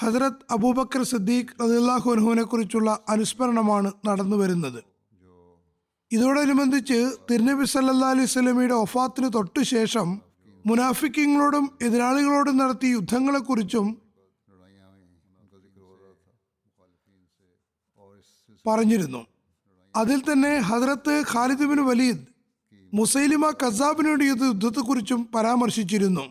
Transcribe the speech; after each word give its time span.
ഹസരത് 0.00 0.42
അബൂബക്കർ 0.54 1.02
സിദ്ദീഖ് 1.10 1.54
റദിള്ളാഹുനഹുവിനെ 1.62 2.42
കുറിച്ചുള്ള 2.42 2.90
അനുസ്മരണമാണ് 3.08 3.90
നടന്നു 4.08 4.36
വരുന്നത്. 4.36 4.80
ഇതോടനുബന്ധിച്ച് 6.10 6.98
തിരുനബി 7.30 7.64
സല്ലാ 7.72 8.10
അലൈഹി 8.14 8.30
സ്വലമിയുടെ 8.34 8.76
ഒഫാത്തിന് 8.84 9.28
തൊട്ടുശേഷം 9.36 10.08
മുനാഫിക്കിങ്ങളോടും 10.66 11.64
എതിരാളികളോടും 11.86 12.56
നടത്തിയ 12.62 12.96
യുദ്ധങ്ങളെക്കുറിച്ചും 12.98 13.86
പറഞ്ഞിരുന്നു. 18.64 19.20
അതിൽ 19.94 20.18
തന്നെ 20.30 20.50
Hazrat 20.70 21.14
Khalid 21.32 21.68
bin 21.70 21.80
Walid 21.90 22.24
Musaylimah 22.92 23.44
കസാബിനോട് 23.62 24.24
യുദ്ധത്തെക്കുറിച്ചും 24.24 25.20
പരാമർശിച്ചിരുന്നു. 25.34 26.24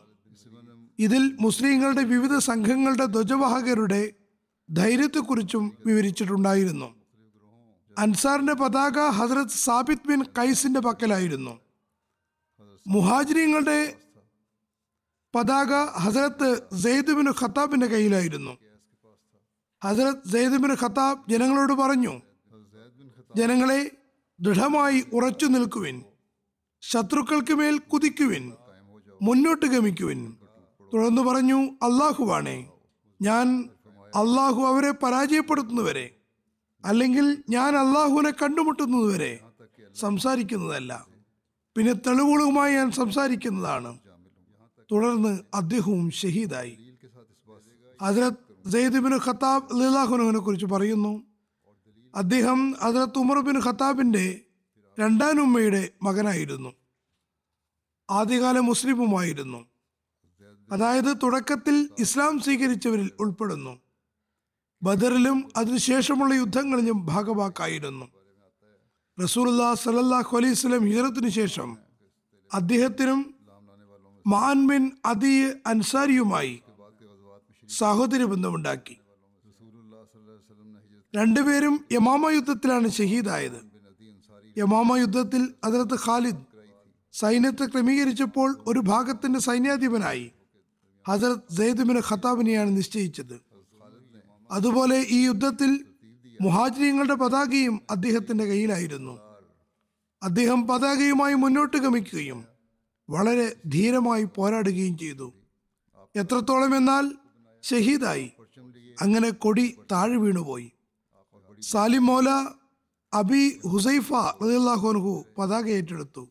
ഇതിൽ 1.00 1.38
മുസ്ലിങ്ങളുടെ 1.40 2.03
വിവിധ 2.03 2.38
സംഘങ്ങളുടെ 2.38 3.06
ധ്വജവാഹകരുടെ 3.06 4.14
ധൈര്യത്തെക്കുറിച്ചും 4.70 5.78
വിവരിച്ചിട്ടുണ്ടായിരുന്നു. 5.86 6.95
അൻസാറിന്റെ 7.98 8.54
പതാക 8.54 9.00
ഹസ്രത്ത് 9.00 9.59
സാബിത് 9.66 10.08
ബിൻ 10.08 10.23
കൈസിന്റെ 10.38 10.80
പക്കലായിരുന്നു. 10.80 11.59
മുഹാജിരിങ്ങളുടെ 12.88 13.98
പതാക 15.36 15.73
ഹസരത്ത് 15.86 16.77
സെയ്ദ് 16.77 17.11
ബിൻ 17.11 17.33
ഖത്താബിന്റെ 17.42 17.88
കയ്യിലായിരുന്നു. 17.88 18.58
ഹസരത് 19.83 20.32
സെയ്ദ് 20.32 20.58
ബിൻ 20.58 20.76
ഖത്താബ് 20.82 21.32
ജനങ്ങളോട് 21.32 21.73
പറഞ്ഞു 21.73 22.22
ജനങ്ങളെ 23.36 23.92
ദൃഢമായി 24.42 25.04
ഉറച്ചു 25.14 25.45
നിൽക്കുവിൻ 25.45 26.04
ശത്രുക്കൾക്ക് 26.82 27.54
മേൽ 27.54 27.77
കുതിക്കുവിൻ 27.77 28.54
മുന്നോട്ട് 29.22 29.66
ഗമിക്കുവിൻ. 29.66 30.38
തുടർന്ന് 30.93 31.21
പറഞ്ഞു 31.21 31.61
അള്ളാഹുവാണേ 31.61 32.70
ഞാൻ 33.21 33.70
അള്ളാഹു 34.15 34.61
അവരെ 34.61 34.92
പരാജയപ്പെടുത്തുന്നവരെ 34.92 36.15
അല്ലെങ്കിൽ 36.86 37.43
ഞാൻ 37.49 37.75
അള്ളാഹുവിനെ 37.75 38.31
കണ്ടുമുട്ടുന്നതുവരെ 38.31 39.39
സംസാരിക്കുന്നതല്ല. 39.95 41.08
പിന്നെ 41.77 41.93
തെളിവുകളുമായി 41.93 42.73
ഞാൻ 42.73 42.92
സംസാരിക്കുന്നതാണ്. 42.92 43.99
തുടർന്ന് 44.92 45.39
അദ്ദേഹവും 45.53 46.11
ഷഹീദായി. 46.11 46.77
ഹജരത് 48.02 48.69
സെയ്ദ് 48.69 49.27
ഖത്താബ് 49.27 49.64
അള്ളാഹുനുവിനെ 49.64 50.39
കുറിച്ച് 50.39 50.65
പറയുന്നു 50.65 51.23
അദ്ദേഹം 52.15 52.75
അതിലത്ത് 52.81 53.19
ഉമർ 53.19 53.39
ബിൻ 53.39 53.61
ഖത്താബിന്റെ 53.65 54.42
രണ്ടാനുമ്മയുടെ 54.99 55.89
മകനായിരുന്നു. 56.04 56.73
ആദ്യകാല 58.09 58.59
മുസ്ലിമുമായിരുന്നു. 58.59 59.65
അതായത് 60.72 61.17
തുടക്കത്തിൽ 61.23 61.89
ഇസ്ലാം 62.00 62.39
സ്വീകരിച്ചവരിൽ 62.39 63.11
ഉൾപ്പെടുന്നു. 63.20 63.80
ബദറിലും 64.83 65.52
അതിനുശേഷമുള്ള 65.55 66.33
യുദ്ധങ്ങളിലും 66.33 67.05
ഭാഗവാക്കായിരുന്നു. 67.05 68.05
റസൂലുല്ലാ 69.23 69.73
സലല്ലാഹു 69.73 70.38
അലൈഹി 70.38 70.54
സ്വലം 70.54 70.86
ഹിജറത്തിനു 70.86 71.30
ശേഷം 71.30 71.78
അദ്ദേഹത്തിനും 72.54 73.36
മാൻ 74.28 74.67
ബിൻ 74.67 74.92
അദി 75.05 75.52
അൻസാരിയുമായി 75.67 76.61
സഹോദര 77.70 78.23
ബന്ധമുണ്ടാക്കി. 78.23 78.98
രണ്ടുപേരും 81.16 81.86
യമാമ 81.92 82.30
യുദ്ധത്തിലാണ് 82.30 82.89
ഷഹീദായത്. 82.89 83.60
യമാമ 84.58 84.98
യുദ്ധത്തിൽ 84.98 85.54
അതിർത്ത് 85.64 85.98
ഖാലിദ് 86.05 86.44
സൈന്യത്തെ 87.14 87.66
ക്രമീകരിച്ചപ്പോൾ 87.66 88.64
ഒരു 88.67 88.80
ഭാഗത്തിന്റെ 88.80 89.39
സൈന്യാധിപനായി. 89.39 90.32
ഹസരത് 91.08 91.56
സെയ്ദുബിൻ 91.56 92.02
ഖത്താബിനെയാണ് 92.10 92.78
നിശ്ചയിച്ചത്. 92.78 93.40
അതുപോലെ 94.52 95.06
ഈ 95.10 95.26
യുദ്ധത്തിൽ 95.26 95.86
മുഹാജിരിങ്ങളുടെ 96.42 97.14
പതാകയും 97.14 97.82
അദ്ദേഹത്തിന്റെ 97.90 98.45
കയ്യിലായിരുന്നു. 98.45 99.20
അദ്ദേഹം 100.23 100.67
പതാകയുമായി 100.67 101.34
മുന്നോട്ട് 101.34 101.78
ഗമിക്കുകയും 101.78 102.46
വളരെ 103.10 103.56
ധീരമായി 103.66 104.23
പോരാടുകയും 104.36 104.98
ചെയ്തു. 104.98 105.34
എത്രത്തോളം 106.16 106.78
എന്നാൽ 106.78 107.12
ഷഹീദായി. 107.64 108.32
അങ്ങനെ 109.02 109.30
കൊടി 109.30 109.78
താഴെ 109.92 110.17
വീണുപോയി. 110.17 110.72
സാലിം 111.62 112.06
മോല 112.06 112.30
അബി 113.14 113.60
ഹുസൈഫ 113.67 114.14
റളിയല്ലാഹുഅൻഹു 114.14 115.26
പതാക 115.38 115.67
ഏറ്റെടുത്തു. 115.67 116.28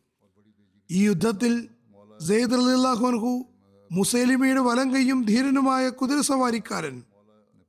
ഈ 0.91 1.05
യുദ്ധത്തിൽ 1.05 1.53
സെയ്ദ് 2.27 2.51
റളിയല്ലാഹുഅൻഹു 2.51 3.45
മുസൈലിമയുടെ 3.91 4.59
വലം 4.59 4.95
കൈയും 4.95 5.25
ധീരനുമായ 5.25 5.89
കുതിരസവാരിക്കാരൻ 5.89 7.03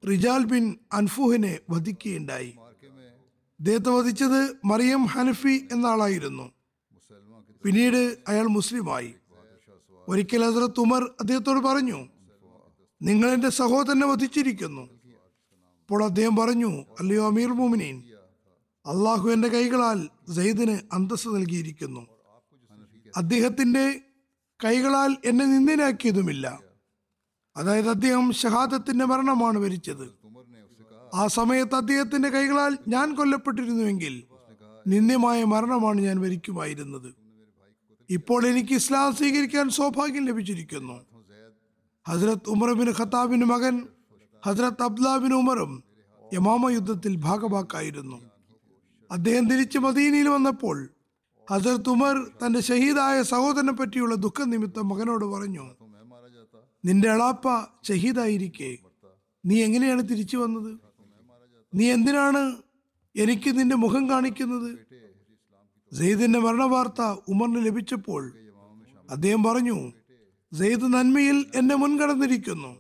റിജാൽ 0.08 0.44
ബിൻ 0.44 0.76
അൻഫുഹിനെ 0.92 1.58
വധിക്കുകയുണ്ടായി. 1.70 2.54
അദ്ദേഹത്തെ 3.60 3.88
വധിച്ചത് 3.88 4.56
മറിയം 4.64 5.06
ഹനഫി 5.06 5.68
എന്ന 5.72 5.86
ആളായിരുന്നു 5.86 6.52
പിന്നീട് 7.64 8.16
അയാൾ 8.28 8.46
മുസ്ലിമായി. 8.46 9.14
ഒരിക്കൽ 10.08 10.44
ഹസരത്ത് 10.44 10.80
ഉമർ 10.80 11.04
അദ്ദേഹത്തോട് 11.20 11.60
പറഞ്ഞു 11.60 12.08
നിങ്ങൾ 13.02 13.30
എന്റെ 13.30 13.48
സഹോദരനെ 13.48 14.06
വധിച്ചിരിക്കുന്നു. 14.06 14.82
അപ്പോൾ 15.80 16.04
അദ്ദേഹം 16.04 16.36
പറഞ്ഞു 16.36 16.84
അല്ലയോ 17.00 17.26
അമീർ 17.26 17.48
മോമിനീൻ 17.48 18.02
അള്ളാഹു 18.86 19.30
എന്റെ 19.30 19.48
കൈകളാൽ 19.48 20.08
സെയ്ദിന് 20.34 20.78
അന്തസ് 20.92 21.28
നൽകിയിരിക്കുന്നു. 21.28 22.06
അദ്ദേഹത്തിന്റെ 23.16 24.00
കൈകളാൽ 24.64 25.16
എന്നെ 25.24 25.44
നിന്ദനാക്കിയതുമില്ല. 25.44 26.60
അതായത് 27.56 27.88
അദ്ദേഹം 27.88 28.32
ഷഹാദത്തിന്റെ 28.32 29.04
മരണമാണ് 29.04 29.58
വരിച്ചത്. 29.58 30.06
ആ 31.14 31.26
സമയത്ത് 31.26 31.74
അദ്ദേഹത്തിന്റെ 31.74 32.28
കൈകളാൽ 32.28 32.78
ഞാൻ 32.88 33.14
കൊല്ലപ്പെട്ടിരുന്നുവെങ്കിൽ 33.14 34.22
നിന്ദ്യമായ 34.86 35.44
മരണമാണ് 35.44 36.00
ഞാൻ 36.00 36.20
വരിക്കുമായിരുന്നത്. 36.20 37.14
ഇപ്പോൾ 38.10 38.46
എനിക്ക് 38.46 38.72
ഇസ്ലാം 38.72 39.14
സ്വീകരിക്കാൻ 39.14 39.68
സൗഭാഗ്യം 39.68 40.24
ലഭിച്ചിരിക്കുന്നു. 40.24 40.96
ഹസ്രത്ത് 42.08 42.50
ഉമർബിൻ 42.50 42.90
ഖത്താബിന് 43.00 43.44
മകൻ 43.44 43.86
ഹസ്രത്ത് 44.46 44.82
അബ്ദുല്ലാബിൻ 44.82 45.34
ഉമറും 45.34 45.84
യമാമ 46.34 46.70
യുദ്ധത്തിൽ 46.70 47.16
ഭാഗഭാക്കായിരുന്നു 47.16 48.30
അദ്ദേഹം 49.10 49.50
തിരിച്ച് 49.50 49.78
മദീനയിൽ 49.78 50.28
വന്നപ്പോൾ 50.28 50.90
ഹസരത്ത് 51.52 51.88
ഉമർ 51.88 52.30
തന്റെ 52.40 52.60
ഷഹീദായ 52.60 53.22
സഹോദരനെ 53.22 53.72
പറ്റിയുള്ള 53.72 54.14
ദുഃഖനിമിത്തം 54.14 54.88
മകനോട് 54.88 55.24
പറഞ്ഞു 55.24 55.66
നിന്റെ 56.84 57.10
അളാപ്പ 57.10 57.64
ഷഹീദായിരിക്കെ. 57.88 58.78
നീ 59.44 59.62
എങ്ങനെയാണ് 59.62 60.08
തിരിച്ചു 60.08 60.36
വന്നത്? 60.36 60.78
നീ 61.74 61.92
എന്തിനാണ് 61.92 62.56
എനിക്ക് 63.16 63.58
നിന്റെ 63.58 63.76
മുഖം 63.76 64.10
കാണിക്കുന്നത്? 64.10 64.78
സെയ്ദിന്റെ 65.96 66.38
മരണവാർത്ത 66.38 67.00
ഉമറിന് 67.28 67.66
ലഭിച്ചപ്പോൾ 67.66 68.32
അദ്ദേഹം 69.10 69.42
പറഞ്ഞു 69.42 69.92
സെയ്ദ് 70.52 70.92
നന്മയിൽ 70.92 71.46
എന്നെ 71.54 71.74
മുൻകടന്നിരിക്കുന്നു. 71.74 72.76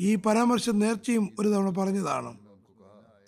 ഈ 0.00 0.14
പരാമർശം 0.14 0.78
നേർച്ചയും 0.78 1.36
ഒരു 1.38 1.48
തവണ 1.48 1.70
പറഞ്ഞതാണ്. 1.70 2.38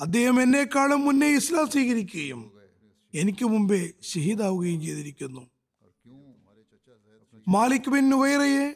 അദ്ദേഹം 0.00 0.42
എന്നെക്കാളും 0.42 1.04
മുന്നേ 1.04 1.28
ഇസ്ലാം 1.28 1.70
സ്വീകരിക്കുകയും 1.70 2.53
എനിക്ക് 3.14 3.44
മുമ്പേ 3.44 3.92
ഷഹീദാവുകയും 4.02 4.80
ചെയ്തിരിക്കുന്നു. 4.80 5.42
മാലിക് 7.48 7.90
ബിൻ 7.90 8.10
നുവൈറയെ 8.10 8.72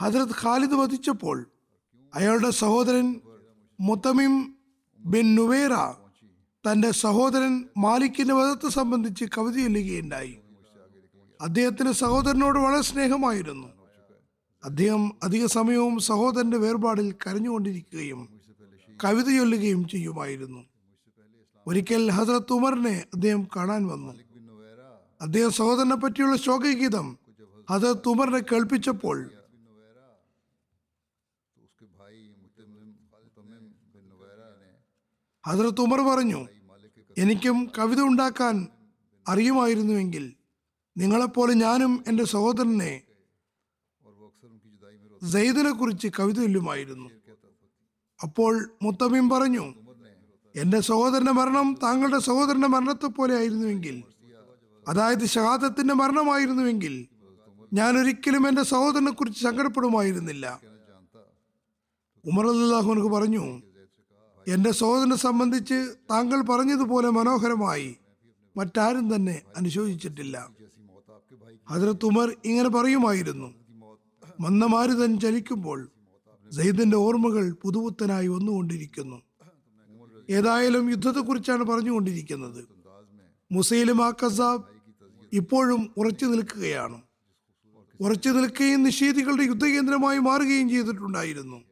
ഹജ്രത് 0.00 0.34
ഖാലിദ് 0.42 0.72
വധിച്ചപ്പോൾ 0.72 1.50
അയാളുടെ 2.14 2.50
സഹോദരൻ 2.50 3.20
മുത്തമിം 3.80 4.54
ബിൻ 4.98 5.34
നുവേറ 5.34 5.74
തന്റെ 6.64 6.90
സഹോദരൻ 6.90 7.64
മാലിക്കിന്റെ 7.76 8.34
വധത്തെ 8.34 8.68
സംബന്ധിച്ച് 8.68 9.24
കവിത 9.38 9.56
ചൊല്ലുകയുണ്ടായി. 9.62 10.34
അദ്ദേഹത്തിന് 11.40 11.92
സഹോദരനോട് 11.92 12.58
വളരെ 12.58 12.82
സ്നേഹമായിരുന്നു. 12.82 13.68
അദ്ദേഹം 14.64 15.02
അധിക 15.22 15.46
സമയവും 15.46 15.98
സഹോദരന്റെ 15.98 16.56
വേർപാടിൽ 16.56 17.12
കരഞ്ഞുകൊണ്ടിരിക്കുകയും 17.12 18.40
കവിത 19.04 19.26
ചൊല്ലുകയും 19.36 19.88
ചെയ്യുമായിരുന്നു. 19.88 20.73
ഒരിക്കൽ 21.66 22.10
ഹസ്രത്ത് 22.10 22.52
ഉമറിനെ 22.52 23.04
അദ്ദേഹം 23.14 23.48
കാണാൻ 23.56 23.82
വന്നു. 23.86 24.12
അദ്ദേഹം 25.20 25.50
സഹോദരനെ 25.50 25.96
പറ്റിയുള്ള 25.96 26.36
ശോകഗീതം 26.36 27.06
ഹസ്രത്ത് 27.70 28.08
ഉമറിനെ 28.08 28.38
കേൾപ്പിച്ചപ്പോൾ 28.38 29.18
ഹസ്രത്ത് 35.44 35.80
ഉമർ 35.80 36.00
പറഞ്ഞു 36.00 36.40
എനിക്കും 37.18 37.56
കവിത 37.78 38.00
ഉണ്ടാക്കാൻ 38.00 38.68
അറിയുമായിരുന്നുവെങ്കിൽ 39.28 40.24
നിങ്ങളെപ്പോലെ 40.96 41.52
ഞാനും 41.54 42.04
എന്റെ 42.08 42.24
സഹോദരനെ 42.24 42.92
സെയ്ദിനെ 45.32 45.70
കുറിച്ച് 45.70 46.08
കവിത 46.18 46.36
ചൊല്ലുമായിരുന്നു. 46.36 47.08
അപ്പോൾ 48.22 48.52
മുത്തമീം 48.82 49.28
പറഞ്ഞു 49.28 49.64
എന്റെ 50.56 50.80
സഹോദരന്റെ 50.80 51.32
മരണം 51.32 51.76
താങ്കളുടെ 51.82 52.18
സഹോദരന്റെ 52.18 52.68
മരണത്തെ 52.68 53.06
പോലെ 53.06 53.36
ആയിരുന്നുവെങ്കിൽ 53.36 54.02
അതായത് 54.88 55.24
ഷഹാദത്തിന്റെ 55.26 55.94
മരണമായിരുന്നുവെങ്കിൽ 55.94 57.06
ഞാൻ 57.72 57.98
ഒരിക്കലും 57.98 58.48
എന്റെ 58.48 58.62
സഹോദരനെ 58.62 59.10
കുറിച്ച് 59.10 59.42
സങ്കടപ്പെടുമായിരുന്നില്ല. 59.42 60.60
ഉമർ 62.24 62.46
അല്ലാഹുനക്ക് 62.46 63.08
പറഞ്ഞു 63.08 63.62
എന്റെ 64.48 64.70
സഹോദരനെ 64.70 65.16
സംബന്ധിച്ച് 65.16 65.94
താങ്കൾ 66.10 66.40
പറഞ്ഞതുപോലെ 66.42 67.10
മനോഹരമായി 67.10 67.96
മറ്റാരും 68.56 69.14
തന്നെ 69.14 69.42
അനുശോചിച്ചിട്ടില്ല. 69.56 70.36
ഹജറത്ത് 71.70 72.06
ഉമർ 72.06 72.36
ഇങ്ങനെ 72.44 72.68
പറയുമായിരുന്നു 72.68 73.54
മന്ദമാരുതൻ 74.40 75.20
ചലിക്കുമ്പോൾ 75.20 75.90
സെയ്ദിന്റെ 76.52 76.96
ഓർമ്മകൾ 76.96 77.44
പുതുപുത്തനായി 77.62 78.28
വന്നുകൊണ്ടിരിക്കുന്നു. 78.28 79.18
ഏതായാലും 80.30 80.90
യുദ്ധത്തെക്കുറിച്ചാണ് 80.90 81.64
പറഞ്ഞുകൊണ്ടിരിക്കുന്നത്. 81.64 82.68
മുസൈലിമ 83.52 84.10
കസാബ് 84.10 84.64
ഇപ്പോഴും 85.32 85.94
ഉറച്ചു 85.96 86.24
നിൽക്കുകയാണ്. 86.24 87.02
ഉറച്ചു 88.00 88.28
നിൽക്കുകയും 88.28 88.82
നിഷേധികളുടെ 88.82 89.42
യുദ്ധകേന്ദ്രമായി 89.42 90.18
മാറുകയും 90.18 90.68
ചെയ്തിട്ടുണ്ടായിരുന്നു. 90.68 91.64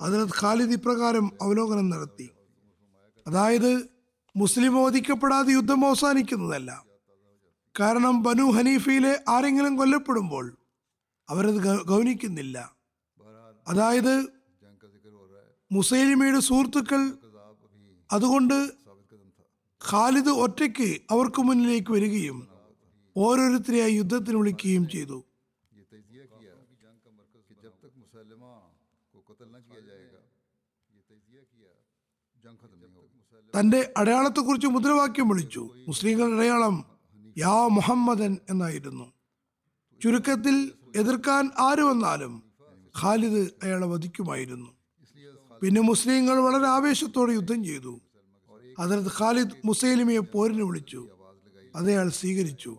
അതിനകത്ത് 0.00 0.32
ഖാലിദ് 0.42 0.72
ഇപ്രകാരം 0.72 1.30
അവലോകനം 1.42 1.90
നടത്തി. 1.90 2.30
അതായത് 3.26 3.88
മുസ്ലിം 4.36 4.78
ഓദിക്കപ്പെടാതെ 4.78 5.52
യുദ്ധം 5.52 5.86
അവസാനിക്കുന്നതല്ല. 5.86 6.84
കാരണം 7.80 8.22
ബനു 8.22 8.42
ഹനീഫയിലെ 8.42 9.24
ആരെങ്കിലും 9.28 9.76
കൊല്ലപ്പെടുമ്പോൾ 9.76 10.56
അവരത് 11.28 11.82
ഗൗനിക്കുന്നില്ല. 11.86 12.74
അതായത് 13.68 14.26
മുസൈലിമയുടെ 15.72 16.40
സുഹൃത്തുക്കൾ 16.40 17.12
അതുകൊണ്ട് 18.14 18.58
ഖാലിദ് 19.90 20.32
ഒറ്റയ്ക്ക് 20.44 21.00
അവർക്ക് 21.10 21.40
മുന്നിലേക്ക് 21.42 21.92
വരികയും 21.92 22.38
ഓരോരുത്തരെയായി 23.16 23.94
യുദ്ധത്തിന് 23.94 24.36
വിളിക്കുകയും 24.36 24.88
ചെയ്തു. 24.88 25.24
തന്റെ 33.54 33.94
അടയാളത്തെക്കുറിച്ച് 33.96 34.66
മുദ്രാവാക്യം 34.66 35.28
വിളിച്ചു. 35.28 35.62
മുസ്ലിങ്ങളുടെ 35.88 36.36
അടയാളം 36.36 36.76
യാ 37.38 37.66
മുഹമ്മദൻ 37.66 38.32
എന്നായിരുന്നു. 38.50 39.12
ചുരുക്കത്തിൽ 40.02 40.56
എതിർക്കാൻ 40.96 41.44
ആര് 41.58 41.82
വന്നാലും 41.82 42.32
ഖാലിദ് 43.02 43.42
അയാളെ 43.62 43.86
വധിക്കുമായിരുന്നു. 43.86 44.70
പിന്നെ 45.62 45.80
മുസ്ലിങ്ങൾ 45.80 46.36
വളരെ 46.40 46.66
ആവേശത്തോടെ 46.66 47.32
യുദ്ധം 47.32 47.64
ചെയ്തു. 47.64 48.00
അതിനത് 48.78 49.10
ഖാലിദ് 49.18 49.50
മുസൈലിമയെ 49.64 50.18
പോരിന് 50.18 50.62
വിളിച്ചു. 50.62 51.08
അത് 51.76 51.88
അയാൾ 51.88 52.08
സ്വീകരിച്ചു. 52.08 52.76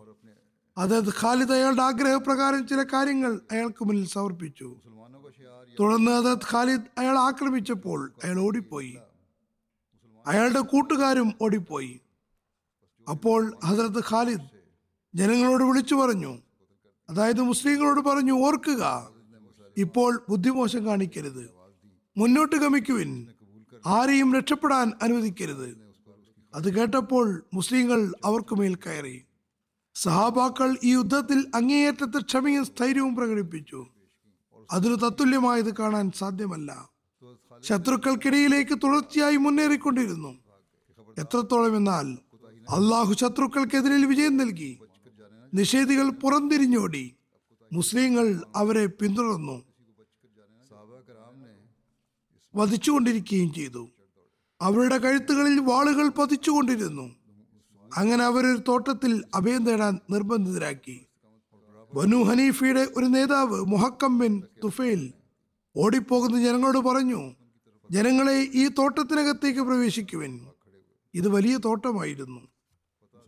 അതത് 0.78 1.08
ഖാലിദ് 1.08 1.52
അയാളുടെ 1.52 1.82
ആഗ്രഹപ്രകാരം 1.82 2.68
ചില 2.68 2.82
കാര്യങ്ങൾ 2.82 3.40
അയാൾക്ക് 3.52 3.84
മുന്നിൽ 3.84 4.06
സമർപ്പിച്ചു. 4.06 4.80
തുടർന്ന് 5.80 6.10
അതത് 6.10 6.38
ഖാലിദ് 6.52 6.82
അയാൾ 6.98 7.18
ആക്രമിച്ചപ്പോൾ 7.18 8.12
അയാൾ 8.24 8.40
ഓടിപ്പോയി. 8.40 8.98
അയാളുടെ 10.26 10.60
കൂട്ടുകാരും 10.60 11.32
ഓടിപ്പോയി. 11.42 12.00
അപ്പോൾ 13.10 13.56
ഹസരത്ത് 13.64 14.04
ഖാലിദ് 14.10 14.40
ജനങ്ങളോട് 15.14 15.64
വിളിച്ചു 15.64 15.94
പറഞ്ഞു. 15.94 16.38
അതായത് 17.10 17.40
മുസ്ലിങ്ങളോട് 17.40 18.00
പറഞ്ഞു 18.00 18.32
ഓർക്കുക 18.32 19.10
ഇപ്പോൾ 19.76 20.24
ബുദ്ധിമോശം 20.28 20.86
കാണിക്കരുത്. 20.86 21.50
മുന്നോട്ട് 22.16 22.56
ഗമിക്കുവിൻ. 22.56 23.26
ആരെയും 23.86 24.34
രക്ഷപ്പെടാൻ 24.34 24.92
അനുവദിക്കരുത്. 25.02 25.85
അത് 26.56 26.74
കേട്ടപ്പോൾ 26.74 27.44
മുസ്ലിങ്ങൾ 27.54 28.12
അവർക്കുമേൽ 28.24 28.74
കയറി. 28.74 29.24
സഹാബാക്കൾ 29.94 30.76
ഈ 30.84 30.92
യുദ്ധത്തിൽ 30.92 31.50
അങ്ങേയറ്റത്തെ 31.54 32.20
ക്ഷമയും 32.20 32.64
സ്ഥൈര്യവും 32.64 33.16
പ്രകടിപ്പിച്ചു. 33.16 33.86
അതിനു 34.72 34.94
തത്തുല്യമായത് 34.94 35.76
കാണാൻ 35.76 36.10
സാധ്യമല്ല. 36.10 36.90
ശത്രുക്കൾക്കിടയിലേക്ക് 37.60 38.78
തുടർച്ചയായി 38.82 39.36
മുന്നേറിക്കൊണ്ടിരുന്നു. 39.36 40.38
എത്രത്തോളം 41.18 41.76
എന്നാൽ 41.76 42.18
അള്ളാഹു 42.70 43.12
ശത്രുക്കൾക്കെതിരെ 43.12 44.06
വിജയം 44.06 44.36
നൽകി. 44.36 44.78
നിഷേധികൾ 45.54 46.10
പുറംതിരിഞ്ഞോടി. 46.10 47.14
മുസ്ലിങ്ങൾ 47.72 48.42
അവരെ 48.56 48.86
പിന്തുടർന്നു. 48.86 49.62
വധിച്ചുകൊണ്ടിരിക്കുകയും 52.54 53.54
ചെയ്തു. 53.54 53.88
അവരുടെ 54.60 54.98
കഴുത്തുകളിൽ 54.98 55.60
വാളുകൾ 55.60 56.08
പതിച്ചുകൊണ്ടിരുന്നു. 56.08 57.14
അങ്ങനെ 57.96 58.24
അവരൊരു 58.24 58.58
തോട്ടത്തിൽ 58.68 59.24
അഭയം 59.34 59.66
തേടാൻ 59.66 59.98
നിർബന്ധിതരാക്കി. 60.10 61.06
ബനു 61.94 62.16
ഹനീഫയുടെ 62.16 62.88
ഒരു 62.96 63.04
നേതാവ് 63.04 63.60
മുഹക്കം 63.60 64.18
ബിൻ 64.18 64.42
തുഫേൽ 64.64 65.12
ഓടിപ്പോകുന്ന 65.76 66.42
ജനങ്ങളോട് 66.42 66.78
പറഞ്ഞു 66.78 67.34
ജനങ്ങളെ 67.90 68.48
ഈ 68.54 68.68
തോട്ടത്തിനകത്തേക്ക് 68.68 69.60
പ്രവേശിക്കുവിൻ. 69.60 70.46
ഇത് 71.14 71.28
വലിയ 71.28 71.56
തോട്ടമായിരുന്നു. 71.56 72.40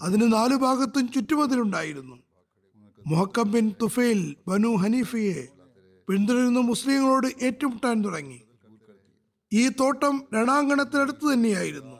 അതിന് 0.03 0.33
നാലു 0.33 0.57
ഭാഗത്തും 0.57 1.13
ചുറ്റുമതിലുണ്ടായിരുന്നു. 1.13 2.17
മുഹക്കം 3.07 3.53
ബിൻ 3.53 3.73
തുഫേൽ 3.83 4.37
ബനു 4.49 4.69
ഹനീഫയെ 4.69 5.49
പിന്തുടരുന്ന 6.09 6.61
മുസ്ലിങ്ങളോട് 6.61 7.45
ഏറ്റുമുട്ടാൻ 7.45 8.05
തുടങ്ങി. 8.05 8.43
ഈ 9.53 9.69
തോട്ടം 9.69 10.23
രണാങ്കണത്തിനടുത്ത് 10.35 11.33
തന്നെയായിരുന്നു. 11.33 11.97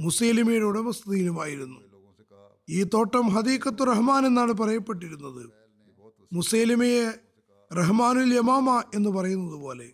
മുസൈലിമയുടെ 0.00 0.64
ഉടമസ്ഥതയിലുമായിരുന്നു. 0.64 1.80
ഈ 2.68 2.82
തോട്ടം 2.82 3.28
ഹദീഖത്ത് 3.28 3.86
റഹ്മാൻ 3.86 4.26
എന്നാണ് 4.26 4.52
പറയപ്പെട്ടിരുന്നത്. 4.52 5.50
മുസൈലിമയെ 6.32 7.10
റഹ്മാനുൽ 7.74 8.34
യമാമ 8.34 8.82
എന്ന് 8.94 9.10
പറയുന്നത് 9.10 9.54
പോലെ. 9.54 9.90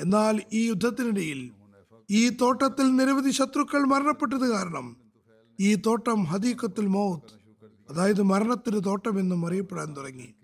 എന്നാൽ 0.00 0.42
ഈ 0.52 0.66
യുദ്ധത്തിനിടയിൽ 0.68 1.50
ഈ 2.10 2.28
തോട്ടത്തിൽ 2.28 2.96
നിരവധി 2.96 3.30
ശത്രുക്കൾ 3.30 3.84
മരണപ്പെട്ടത് 3.84 4.48
കാരണം 4.50 4.96
ഈ 5.60 5.74
തോട്ടം 5.74 6.24
ഹദീഖത്തുൽ 6.24 6.86
മൗത്ത് 6.86 7.34
അതായത് 7.90 8.22
മരണത്തിന്റെ 8.22 8.80
തോട്ടം 8.80 9.18
എന്നും 9.18 9.46
അറിയപ്പെടാൻ 9.46 9.96
തുടങ്ങി. 9.96 10.34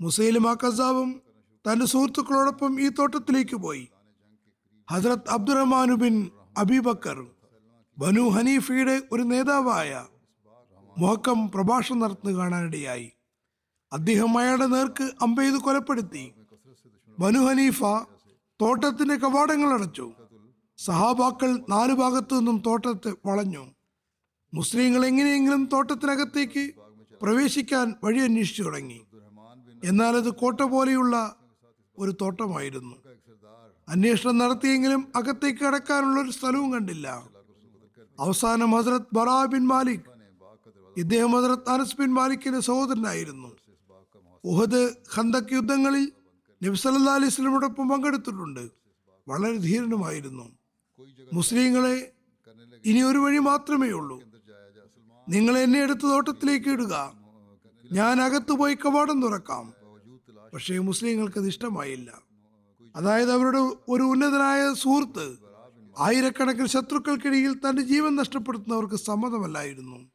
മുസൈലിമ 0.00 0.54
കസാബും 0.54 1.22
തന്റെ 1.54 1.86
സുഹൃത്തുക്കളോടൊപ്പം 1.86 2.80
ഈ 2.80 2.88
തോട്ടത്തിലേക്ക് 2.88 3.56
പോയി. 3.56 3.88
ഹസ്രത് 4.90 5.28
അബ്ദുറഹ്മാനു 5.30 5.94
ബിൻ 5.94 6.30
അബിബക്കർ 6.58 7.26
ബനു 7.98 8.20
ഹനീഫയുടെ 8.20 9.02
ഒരു 9.12 9.22
നേതാവായ 9.22 10.06
മുഹക്കം 10.98 11.50
പ്രഭാഷണം 11.50 11.98
നടത്തുന്നത് 11.98 12.36
കാണാനിടയായി. 12.36 13.12
അദ്ദേഹം 13.92 14.38
അയാളുടെ 14.38 14.66
നേർക്ക് 14.66 15.10
അമ്പെയ്ത് 15.22 15.54
കൊലപ്പെടുത്തി. 15.54 16.32
ബനു 17.18 17.38
ഹനീഫ 17.38 17.82
തോട്ടത്തിന്റെ 18.62 19.16
കവാടങ്ങൾ 19.16 19.72
അടച്ചു. 19.72 20.12
സഹാബാക്കൾ 20.78 21.58
നാലു 21.68 21.94
ഭാഗത്തു 21.94 22.34
നിന്നും 22.34 22.62
തോട്ടത്തെ 22.66 23.12
വളഞ്ഞു. 23.26 23.66
മുസ്ലിങ്ങൾ 24.54 25.06
എങ്ങനെയെങ്കിലും 25.06 25.68
തോട്ടത്തിനകത്തേക്ക് 25.72 26.72
പ്രവേശിക്കാൻ 27.22 27.94
വഴി 28.04 28.18
അന്വേഷിച്ചു 28.18 28.62
തുടങ്ങി. 28.62 29.00
എന്നാൽ 29.84 30.16
അത് 30.16 30.30
കോട്ട 30.30 30.60
പോലെയുള്ള 30.60 31.36
ഒരു 31.98 32.16
തോട്ടമായിരുന്നു. 32.20 33.01
അന്വേഷണം 33.92 34.38
നടത്തിയെങ്കിലും 34.38 35.12
അകത്തേക്ക് 35.16 35.58
കടക്കാനുള്ള 35.58 36.20
ഒരു 36.20 36.30
സ്ഥലവും 36.30 36.72
കണ്ടില്ല. 36.72 37.28
അവസാനം 38.20 38.70
ഹസരത് 38.70 39.02
ബറാ 39.12 39.44
ബിൻ 39.44 39.66
മാലിക് 39.66 40.00
ഇദ്ദേഹം 40.96 41.32
ഹസരത് 41.32 41.68
അനസ് 41.68 41.96
ബിൻ 41.96 42.14
മാലിക്കിന്റെ 42.14 42.60
സഹോദരനായിരുന്നു. 42.60 43.56
ഉഹദ് 44.44 44.94
ഖന്തക് 45.16 45.52
യുദ്ധങ്ങളിൽ 45.52 46.12
നബി 46.62 46.76
സല്ലല്ലാഹു 46.76 47.16
അലൈഹി 47.16 47.30
സ്വലമോടൊപ്പം 47.30 47.88
പങ്കെടുത്തിട്ടുണ്ട്. 47.88 48.70
വളരെ 49.28 49.56
ധീരനുമായിരുന്നു. 49.56 50.56
മുസ്ലിങ്ങളെ 51.32 52.12
ഇനി 52.84 53.00
ഒരു 53.00 53.18
വഴി 53.18 53.38
മാത്രമേ 53.38 53.88
ഉള്ളൂ. 53.88 54.22
നിങ്ങൾ 55.28 55.58
എന്നെ 55.58 55.78
എടുത്ത് 55.78 56.02
തോട്ടത്തിലേക്ക് 56.02 56.68
ഇടുക. 56.68 57.12
ഞാൻ 57.92 58.20
അകത്ത് 58.20 58.52
പോയി 58.52 58.74
കവാടം 58.74 59.22
തുറക്കാം. 59.22 59.72
പക്ഷേ 60.54 60.78
മുസ്ലിങ്ങൾക്ക് 60.78 61.38
അത് 61.38 61.46
ഇഷ്ടമായില്ല. 61.46 62.21
അതായത് 62.96 63.32
അവരുടെ 63.32 63.58
ഒരു 63.88 64.02
ഉന്നതനായ 64.02 64.74
സുഹൃത്ത് 64.74 65.36
ആയിരക്കണക്കിന് 65.98 66.66
ശത്രുക്കൾക്കിടയിൽ 66.66 67.52
തന്റെ 67.54 67.82
ജീവൻ 67.82 68.16
നഷ്ടപ്പെടുത്തുന്നവർക്ക് 68.16 68.94
സമ്മതമല്ലായിരുന്നു. 68.94 70.10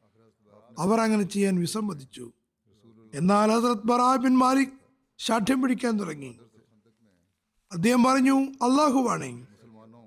അവർ 0.78 1.00
അങ്ങനെ 1.00 1.22
ചെയ്യാൻ 1.22 1.60
വിസമ്മതിച്ചു. 1.60 2.32
എന്നാൽ 3.14 3.50
ഹസരത് 3.50 3.82
ബറാ 3.84 4.16
ബിൻ 4.16 4.38
മാലിക് 4.38 4.68
ശാഠ്യം 5.18 5.62
പിടിക്കാൻ 5.62 6.00
തുടങ്ങി. 6.00 6.38
അദ്ദേഹം 7.72 8.04
പറഞ്ഞു 8.04 8.40
അള്ളാഹുവാണേ 8.40 9.46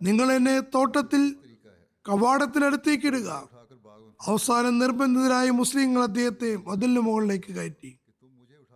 നിങ്ങൾ 0.02 0.32
എന്നെ 0.32 0.60
തോട്ടത്തിൽ 0.60 1.36
കവാടത്തിനടുത്തേക്ക് 2.10 3.06
ഇടുക. 3.06 3.50
അവസാനം 4.26 4.80
നിർബന്ധിതരായ 4.80 5.50
മുസ്ലിങ്ങൾ 5.50 6.04
അദ്ദേഹത്തെ 6.04 6.56
മതിലിന് 6.56 7.00
മുകളിലേക്ക് 7.00 7.54
കയറ്റി. 7.54 8.00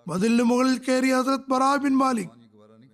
മതിലിന് 0.07 0.43
മുകളിൽ 0.43 0.77
കയറി 0.77 1.11
ഹസരത് 1.11 1.49
ബറാ 1.49 1.75
ബിൻ 1.75 1.97
മാലിക് 1.97 2.29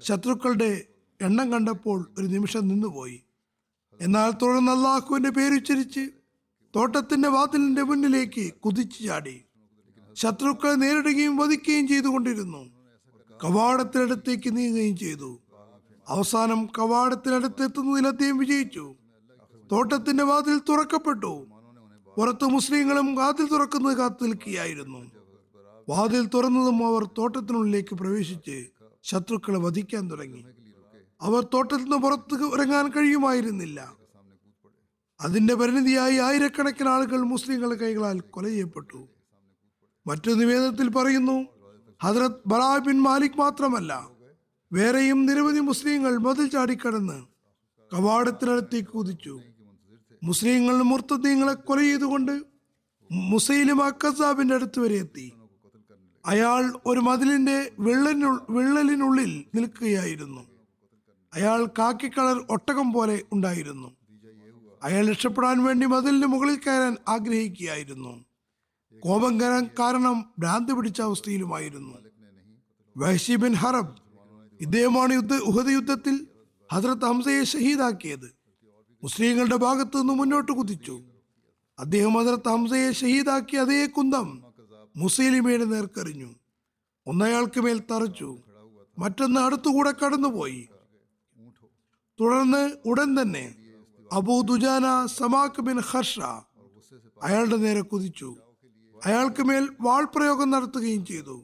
ശത്രുക്കളുടെ 0.01 0.88
എണ്ണം 1.22 1.51
കണ്ടപ്പോൾ 1.51 2.12
ഒരു 2.20 2.28
നിമിഷം 2.28 2.68
നിന്നുപോയി. 2.68 3.24
എന്നാൽ 4.01 4.32
തുടർന്ന് 4.32 4.72
അള്ളാഹുവിന്റെ 4.72 5.30
പേരുച്ചരിച്ച് 5.30 6.10
തോട്ടത്തിന്റെ 6.75 7.30
വാതിലിന്റെ 7.30 7.82
മുന്നിലേക്ക് 7.82 8.54
കുതിച്ചു 8.54 9.04
ചാടി. 9.04 9.42
ശത്രുക്കളെ 10.13 10.74
നേരിടുകയും 10.74 11.38
വധിക്കുകയും 11.38 11.88
ചെയ്തുകൊണ്ടിരുന്നു. 11.88 12.70
കവാടത്തിനടുത്തേക്ക് 13.44 14.58
നീങ്ങുകയും 14.58 14.98
ചെയ്തു. 14.98 15.40
അവസാനം 16.08 16.66
കവാടത്തിനടുത്ത് 16.66 17.63
എത്തുന്നതിൽ 17.63 18.08
അദ്ദേഹം 18.08 18.38
വിജയിച്ചു. 18.38 18.96
തോട്ടത്തിന്റെ 19.72 20.24
വാതിൽ 20.24 20.60
തുറക്കപ്പെട്ടു. 20.70 21.48
പുറത്ത് 22.18 22.46
മുസ്ലിങ്ങളും 22.46 23.16
വാതിൽ 23.16 23.48
തുറക്കുന്നത് 23.50 23.98
കാത്തു 23.98 24.24
നിൽക്കുകയായിരുന്നു. 24.24 25.12
വാതിൽ 25.90 26.25
തുറന്നതും 26.25 26.88
അവർ 26.88 27.06
തോട്ടത്തിനുള്ളിലേക്ക് 27.18 27.96
പ്രവേശിച്ച് 27.96 28.66
ശത്രുക്കളെ 29.04 29.60
വധിക്കാൻ 29.60 30.12
തുടങ്ങി. 30.12 30.46
അവർ 31.22 31.48
തോട്ടത്തിൽ 31.54 31.84
നിന്ന് 31.84 31.98
പുറത്ത് 31.98 32.36
ഇറങ്ങാൻ 32.54 32.88
കഴിയുമായിരുന്നില്ല. 32.88 33.96
അതിന്റെ 35.22 35.54
പരിണിതിയായി 35.54 36.18
ആയിരക്കണക്കിന് 36.18 36.90
ആളുകൾ 36.90 37.20
മുസ്ലിങ്ങളുടെ 37.22 37.80
കൈകളാൽ 37.80 38.20
കൊല 38.20 38.48
ചെയ്യപ്പെട്ടു 38.48 39.08
മറ്റു 40.08 40.32
നിവേദനത്തിൽ 40.32 40.90
പറയുന്നു 40.90 41.48
ഹജറത് 42.04 42.42
ബറാ 42.46 42.78
ബിൻ 42.78 43.01
മാലിക് 43.01 43.38
മാത്രമല്ല 43.38 44.08
വേറെയും 44.74 45.25
നിരവധി 45.25 45.60
മുസ്ലിങ്ങൾ 45.60 46.18
മതിൽ 46.18 46.48
ചാടിക്കടന്ന് 46.48 47.24
കവാടത്തിനടുത്തേക്ക് 47.92 48.90
കുതിച്ചു. 48.90 49.40
മുസ്ലിങ്ങൾ 50.24 50.82
മുർത്തദ്ദീങ്ങളെ 50.82 51.54
കൊല 51.54 51.80
ചെയ്തുകൊണ്ട് 51.80 52.42
മുസൈലിമ 53.12 53.90
കസാബിന്റെ 53.90 54.56
അടുത്ത് 54.56 54.80
വരെ 54.80 54.96
എത്തി. 54.96 55.34
അയാൾ 56.25 56.80
ഒരു 56.86 57.00
മതിലിന്റെ 57.00 57.72
വിള്ളലിനു 57.80 58.32
വിള്ളലിനുള്ളിൽ 58.50 59.46
നിൽക്കുകയായിരുന്നു. 59.56 60.50
അയാൾ 61.34 61.66
കാക്കി 61.66 62.08
കളർ 62.08 62.46
ഒട്ടകം 62.50 62.94
പോലെ 62.94 63.22
ഉണ്ടായിരുന്നു. 63.34 63.96
അയാൾ 64.84 65.10
രക്ഷപ്പെടാൻ 65.10 65.64
വേണ്ടി 65.64 65.86
മതിലിന് 65.86 66.26
മുകളിൽ 66.26 66.56
കയറാൻ 66.56 66.98
ആഗ്രഹിക്കുകയായിരുന്നു. 67.08 68.26
കോപം 69.00 69.42
കയറാൻ 69.42 69.70
കാരണം 69.80 70.34
ഭ്രാന്ത് 70.40 70.74
പിടിച്ച 70.74 71.02
അവസ്ഥയിലുമായിരുന്നു. 71.02 71.98
വഹ്ഷി 72.98 73.36
ബിൻ 73.36 73.54
ഹറബ് 73.54 73.96
ഇദ്ദേഹമാണ് 74.62 75.14
യുദ്ധ 75.14 75.34
ഉഹദ് 75.36 75.72
യുദ്ധത്തിൽ 75.72 76.28
ഹസ്രത്ത് 76.74 77.06
ഹംസയെ 77.06 77.44
ഷഹീദാക്കിയത്. 77.44 78.36
മുസ്ലിങ്ങളുടെ 79.04 79.56
ഭാഗത്തു 79.56 79.98
നിന്ന് 79.98 80.14
മുന്നോട്ട് 80.14 80.52
കുതിച്ചു. 80.52 81.02
അദ്ദേഹം 81.80 82.14
ഹസ്രത്ത് 82.14 82.50
ഹംസയെ 82.50 82.92
ഷഹീദാക്കിയ 82.92 83.60
അതേ 83.60 83.86
കുന്തം 83.86 84.44
മുസ്ലിമയുടെ 84.96 85.64
നേർക്കറിഞ്ഞു. 85.64 86.36
ഒന്നയാൾക്ക് 87.08 87.60
മേൽ 87.60 87.80
തറച്ചു. 87.80 88.38
മറ്റൊന്ന് 89.00 89.42
അടുത്തുകൂടെ 89.42 89.92
കടന്നുപോയി. 89.92 90.68
തുടർന്ന് 92.22 92.63
ഉടൻ 92.86 93.10
തന്നെ 93.22 93.46
അബൂ 94.12 94.42
ദുജാന 94.42 94.86
ബിൻ 95.68 95.80
ഹർഷ 95.80 96.20
അയാളുടെ 97.24 97.56
നേരെ 97.56 97.82
കുതിച്ചു. 97.82 98.30
അയാൾക്ക് 99.06 99.44
മേൽ 99.44 99.63
വാൾ 99.82 100.04
പ്രയോഗം 100.16 100.50
നടത്തുകയും 100.50 101.06
ചെയ്തു. 101.06 101.36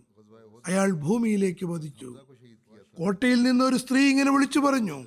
അയാൾ 0.67 0.91
ഭൂമിയിലേക്ക് 1.05 1.65
വധിച്ചു 1.65 2.09
കോട്ടയിൽ 2.99 3.43
നിന്ന് 3.43 3.63
ഒരു 3.65 3.77
സ്ത്രീ 3.77 4.01
ഇങ്ങനെ 4.09 4.31
വിളിച്ചു 4.31 4.59
പറഞ്ഞു 4.59 4.97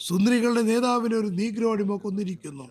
സുന്ദരികളുടെ 0.00 0.62
നേതാവിനെ 0.62 1.16
ഒരു 1.16 1.26
നീഗ്രോടിമ 1.26 1.96
കൊന്നിരിക്കുന്നു. 1.96 2.66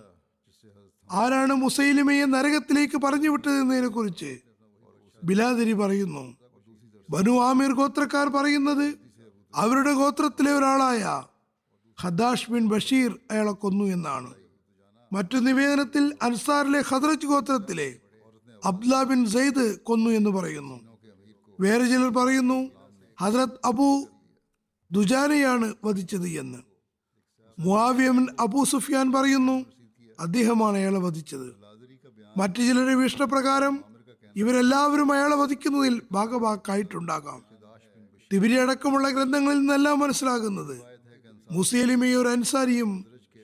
ആരാണ് 1.10 1.54
മുസൈലിമയെ 1.54 2.26
നരകത്തിലേക്ക് 2.26 2.98
പറഞ്ഞു 2.98 3.30
വിട്ടതെന്നതിനെ 3.30 3.88
കുറിച്ച് 3.88 4.32
ബിലാദരി 5.24 5.74
പറയുന്നു 5.74 6.26
ബനു 7.10 7.34
ആമീർ 7.48 7.72
ഗോത്രക്കാർ 7.72 8.28
പറയുന്നത് 8.30 8.88
അവരുടെ 9.56 9.94
ഗോത്രത്തിലെ 9.94 10.52
ഒരാളായ 10.52 11.04
ഹദാഷ് 12.03 12.51
ബിൻ 12.51 12.67
ബഷീർ 12.67 13.20
അയാളെ 13.31 13.51
കൊന്നു 13.51 13.86
എന്നാണ്. 13.86 14.34
മറ്റു 15.13 15.38
നിവേദനത്തിൽ 15.38 16.17
അൻസാറിലെ 16.22 16.81
ഹദ്രജ് 16.81 17.25
ഗോത്രത്തിലെ 17.25 18.00
അബ്ദുല 18.65 19.03
ബിൻ 19.03 19.25
സെയ്ദ് 19.25 19.79
കൊന്നു 19.79 20.10
എന്ന് 20.10 20.29
പറയുന്നു. 20.29 20.79
വേറെ 21.60 21.86
ചിലർ 21.86 22.10
പറയുന്നു 22.10 22.72
ഹജ്രത് 23.22 23.60
അബു 23.65 24.08
ദുജാനയാണ് 24.91 25.74
വധിച്ചത് 25.84 26.27
എന്ന്. 26.27 26.58
മുആവിയൻ 27.60 28.27
അബു 28.39 28.63
സുഫിയാൻ 28.63 29.12
പറയുന്നു 29.12 29.65
അദ്ദേഹമാണ് 30.20 30.77
അയാളെ 30.77 31.00
വധിച്ചത്. 31.00 31.55
മറ്റു 32.38 32.62
ചിലരുടെ 32.62 32.93
വീക്ഷണപ്രകാരം 32.93 33.84
ഇവരെല്ലാവരും 34.36 35.12
അയാളെ 35.12 35.36
വധിക്കുന്നതിൽ 35.36 36.01
ഭാഗഭാക്കായിട്ടുണ്ടാകാം. 36.12 37.46
തിബിരി 38.34 38.55
അടക്കമുള്ള 38.55 39.10
ഗ്രന്ഥങ്ങളിൽ 39.10 39.58
നിന്നെല്ലാം 39.58 40.00
മനസ്സിലാകുന്നത് 40.00 40.91
മുസേലിമയും 41.51 42.29
അൻസാരിയും 42.29 42.91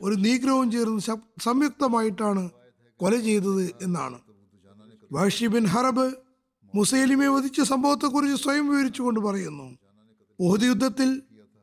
ഒരു 0.02 0.16
നീഗ്രവും 0.16 0.72
ചേർന്ന് 0.72 1.02
സംയുക്തമായിട്ടാണ് 1.44 2.50
കൊല 3.00 3.16
ചെയ്തത് 3.16 3.66
എന്നാണ്. 3.82 4.18
വഹഷി 5.12 5.48
ബിൻ 5.48 5.66
ഹറബ് 5.66 6.08
മുസൈലിമെ 6.76 7.28
വധിച്ച 7.28 7.62
സംഭവത്തെക്കുറിച്ച് 7.62 8.44
സ്വയം 8.44 8.66
വിവരിച്ചുകൊണ്ട് 8.70 9.20
പറയുന്നു. 9.20 9.68
ഉഹദ് 10.40 10.64
യുദ്ധത്തിൽ 10.64 11.22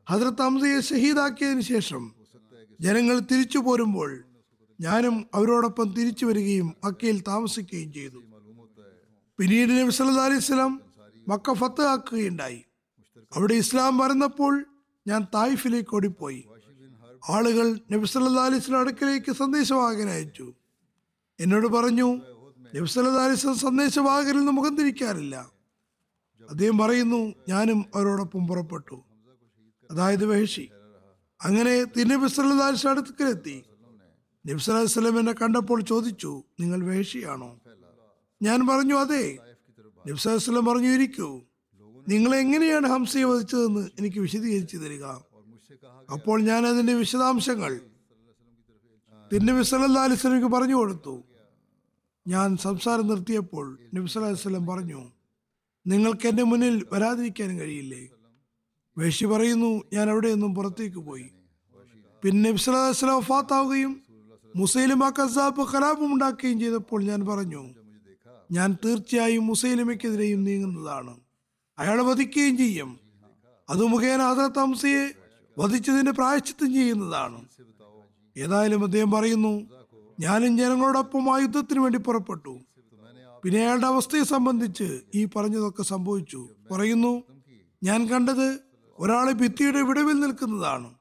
ഹജ്രത്ത് 0.09 0.41
ഹംസയെ 0.41 0.79
ഷഹീദാക്കിയതിനു 0.81 1.61
ശേഷം 1.61 2.03
ജനങ്ങൾ 2.81 3.19
തിരിച്ചു 3.19 3.59
പോരുമ്പോൾ 3.59 4.23
ഞാനും 4.81 5.25
അവരോടൊപ്പം 5.35 5.93
തിരിച്ചു 5.93 6.25
വരികയും 6.25 6.73
മക്കയിൽ 6.85 7.23
താമസിക്കുകയും 7.27 7.93
ചെയ്തു. 7.93 8.19
പിന്നീട് 9.39 9.71
നബി 9.79 9.93
സല്ലല്ലാഹു 9.97 10.29
അലൈഹി 10.29 10.43
വസല്ലം 10.43 10.73
മക്ക 11.27 11.53
ഫത്ത് 11.53 11.83
ആക്കുകയുണ്ടായി. 11.93 12.59
അവിടെ 13.35 13.53
ഇസ്ലാം 13.53 13.97
മറന്നപ്പോൾ 13.97 14.53
ഞാൻ 15.07 15.27
തായിഫിലേക്ക് 15.33 15.95
ഓടിപ്പോയി. 15.95 16.47
ആളുകൾ 17.29 17.79
നബി 17.91 18.05
സല്ലല്ലാഹു 18.05 18.47
അലൈഹി 18.47 18.59
വസല്ലം 18.59 18.79
അടുക്കലേക്ക് 18.79 19.31
സന്ദേശവാഹകൻ 19.31 20.09
അയച്ചു. 20.09 20.53
എന്നോട് 21.39 21.67
പറഞ്ഞു 21.67 22.15
നബി 22.75 22.85
സല്ലല്ലാഹു 22.85 23.23
അലൈഹി 23.23 23.39
വസല്ലം 23.39 23.57
സന്ദേശവാഹകരിൽ 23.57 24.37
നിന്ന് 24.37 24.51
മുഖം 24.51 24.77
തിരിക്കാറില്ല. 24.77 25.51
അദ്ദേഹം 26.49 26.77
പറയുന്നു 26.77 27.33
ഞാനും 27.49 27.85
അവരോടൊപ്പം 27.95 28.47
പുറപ്പെട്ടു. 28.47 29.03
അതായത് 29.91 30.25
വഹഷി. 30.25 30.69
അങ്ങനെ 31.41 31.83
തിരുനബി 31.83 32.27
സല്ലല്ലാഹു 32.27 32.69
അലൈഹി 32.69 32.87
അടുക്കലെത്തി. 32.87 33.63
എന്നെ 35.19 35.33
കണ്ടപ്പോൾ 35.33 35.81
ചോദിച്ചു 35.81 36.43
നിങ്ങൾ 36.59 36.83
വേഷിയാണോ 36.83 37.59
ഞാൻ 38.41 38.67
പറഞ്ഞു 38.67 38.95
അതെ. 38.95 39.37
നബി 40.07 40.17
സല്ലല്ലാഹു 40.17 40.69
പറഞ്ഞു 40.69 40.87
ഇരിക്കൂ. 40.87 41.41
നിങ്ങൾ 42.09 42.35
എങ്ങനെയാണ് 42.35 42.87
ഹംസയെ 42.87 43.23
വധിച്ചതെന്ന് 43.23 43.89
എനിക്ക് 43.99 44.19
വിശദീകരിച്ചു 44.19 44.77
തരിക. 44.77 45.05
അപ്പോൾ 46.11 46.41
ഞാൻ 46.41 46.67
അതിന്റെ 46.67 46.93
വിശദാംശങ്ങൾ 46.93 47.79
തിരുനബി 49.33 49.51
വിസലിക്ക് 49.51 50.47
പറഞ്ഞു 50.47 50.75
കൊടുത്തു. 50.75 51.23
ഞാൻ 52.27 52.57
സംസാരം 52.57 53.07
നിർത്തിയപ്പോൾ 53.07 53.79
നബി 53.93 54.65
പറഞ്ഞു 54.69 55.11
നിങ്ങൾക്ക് 55.87 56.27
എന്റെ 56.27 56.43
മുന്നിൽ 56.43 56.85
വരാതിരിക്കാൻ 56.93 57.59
കഴിയില്ലേ? 57.59 58.09
വേഷി 58.97 59.25
പറയുന്നു 59.25 59.83
ഞാൻ 59.93 60.09
അവിടെയൊന്നും 60.09 60.55
പുറത്തേക്ക് 60.55 60.97
പോയി. 60.97 61.29
പിന്നെ 62.23 62.51
നബ്സലാസ്ലാം 62.51 63.21
ഫാത്താവുകയും 63.21 64.03
മുസൈലിമ 64.55 65.09
കസാബ് 65.09 65.73
കലാപം 65.73 66.13
ഉണ്ടാക്കുകയും 66.13 66.59
ചെയ്തപ്പോൾ 66.59 67.03
ഞാൻ 67.03 67.27
പറഞ്ഞു 67.27 67.69
ഞാൻ 68.51 68.77
തീർച്ചയായും 68.85 69.47
മുസൈലിമയ്ക്കെതിരെയും 69.47 70.43
നീങ്ങുന്നതാണ്. 70.43 71.24
അയാളെ 71.79 72.03
വധിക്കുകയും 72.03 72.57
ചെയ്യും. 72.57 72.99
അത് 73.69 73.85
മുഖേന 73.85 74.21
ഹസരത്ത് 74.21 74.59
ഹംസയെ 74.59 75.11
വധിച്ചതിന്റെ 75.59 76.11
പ്രായശ്ചിത്തം 76.11 76.73
ചെയ്യുന്നതാണ്. 76.73 77.45
ഏതായാലും 78.37 78.83
അദ്ദേഹം 78.83 79.11
പറയുന്നു 79.11 79.53
ഞാനും 80.19 80.57
ജനങ്ങളോടൊപ്പം 80.57 81.35
ആ 81.35 81.37
യുദ്ധത്തിന് 81.37 81.79
വേണ്ടി 81.79 81.99
പുറപ്പെട്ടു. 81.99 82.59
പിന്നെ 83.43 83.59
അയാളുടെ 83.59 83.85
അവസ്ഥയെ 83.85 84.23
സംബന്ധിച്ച് 84.23 85.01
ഈ 85.15 85.25
പറഞ്ഞതൊക്കെ 85.25 85.83
സംഭവിച്ചു. 85.83 86.49
പറയുന്നു 86.71 87.23
ഞാൻ 87.83 88.09
കണ്ടത് 88.09 88.59
ഒരാളെ 88.99 89.31
ഭിത്തിയുടെ 89.31 89.81
വിടവിൽ 89.81 90.19
നിൽക്കുന്നതാണ്. 90.19 90.93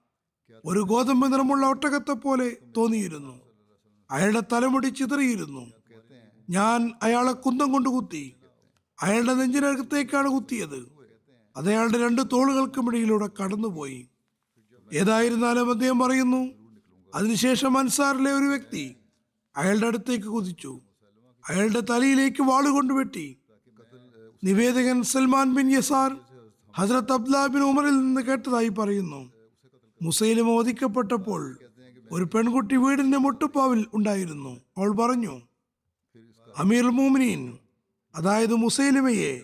ഒരു 0.65 0.81
ഗോതമ്പ് 0.81 1.33
നിറമുള്ള 1.33 1.67
ഒട്ടകത്തെ 1.67 2.13
പോലെ 2.13 2.57
തോന്നിയിരുന്നു. 2.77 3.41
അയാളുടെ 4.11 4.43
തലമുടി 4.53 4.87
ചിതറിയിരുന്നു. 4.87 5.73
ഞാൻ 6.51 6.93
അയാളെ 7.03 7.33
കുന്തം 7.33 7.73
കൊണ്ട് 7.73 7.89
കുത്തി. 7.89 8.35
അയാളുടെ 9.03 9.35
നെഞ്ചിനകത്തേക്കാണ് 9.35 10.29
കുത്തിയത്. 10.29 10.81
അത് 11.57 11.69
അയാളുടെ 11.69 11.99
രണ്ട് 12.05 12.23
തോളുകൾക്കുമിടയിലൂടെ 12.33 13.29
കടന്നുപോയി. 13.43 14.09
ഏതായിരുന്നാലും 14.93 15.71
അദ്ദേഹം 15.71 15.99
പറയുന്നു 15.99 16.43
അതിനുശേഷം 17.15 17.79
അൻസാറിലെ 17.79 18.33
ഒരു 18.33 18.45
വ്യക്തി 18.45 18.97
അയാളുടെ 19.57 19.87
അടുത്തേക്ക് 19.87 20.25
കുതിച്ചു. 20.25 20.81
അയാളുടെ 21.49 21.81
തലയിലേക്ക് 21.81 22.43
വാളുകൊണ്ട് 22.43 22.93
വെട്ടി 22.95 23.39
നിവേദകൻ 24.45 25.03
സൽമാൻ 25.03 25.55
ബിൻ 25.55 25.71
യസാർ 25.73 26.11
ഹസ്രത്ത് 26.77 27.13
അബ്ദുല്ല 27.13 27.47
ബിൻ 27.47 27.63
ഉമറിൽ 27.63 27.97
നിന്ന് 27.97 28.21
കേട്ടതായി 28.21 28.69
പറയുന്നു 28.69 29.21
മുസൈലിമ 30.03 30.49
വധിക്കപ്പെട്ടപ്പോൾ 30.59 31.59
ഒരു 32.13 32.25
പെൺകുട്ടി 32.25 32.77
വീടിന്റെ 32.77 33.19
മുട്ടുപ്പാവിൽ 33.19 33.87
ഉണ്ടായിരുന്നു. 33.95 34.61
അവൾ 34.79 34.91
പറഞ്ഞു 34.93 35.35
അമീർ 36.59 36.87
മോമിനീൻ 36.91 37.59
അതായത് 38.17 38.55
മുസൈലിമയെ 38.55 39.41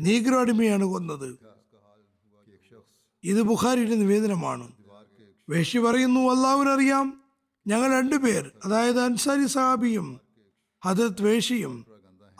നീഗ്രോ 0.00 0.40
അടിമയാണ് 0.40 0.84
കൊന്നത്. 0.84 1.38
ഇത് 3.24 3.42
ബുഖാരിയുടെ 3.42 3.94
നിവേദനമാണ്. 3.94 4.72
വേഷി 5.48 5.78
പറയുന്നു 5.78 6.20
അള്ളാഹുവിനറിയാം 6.20 7.22
ഞങ്ങൾ 7.66 7.92
രണ്ടുപേർ 7.92 8.50
അതായത് 8.64 9.00
അൻസാരി 9.00 9.46
സഹാബിയും 9.46 10.20
ഹജരത് 10.84 11.22
വേഷിയും 11.22 11.86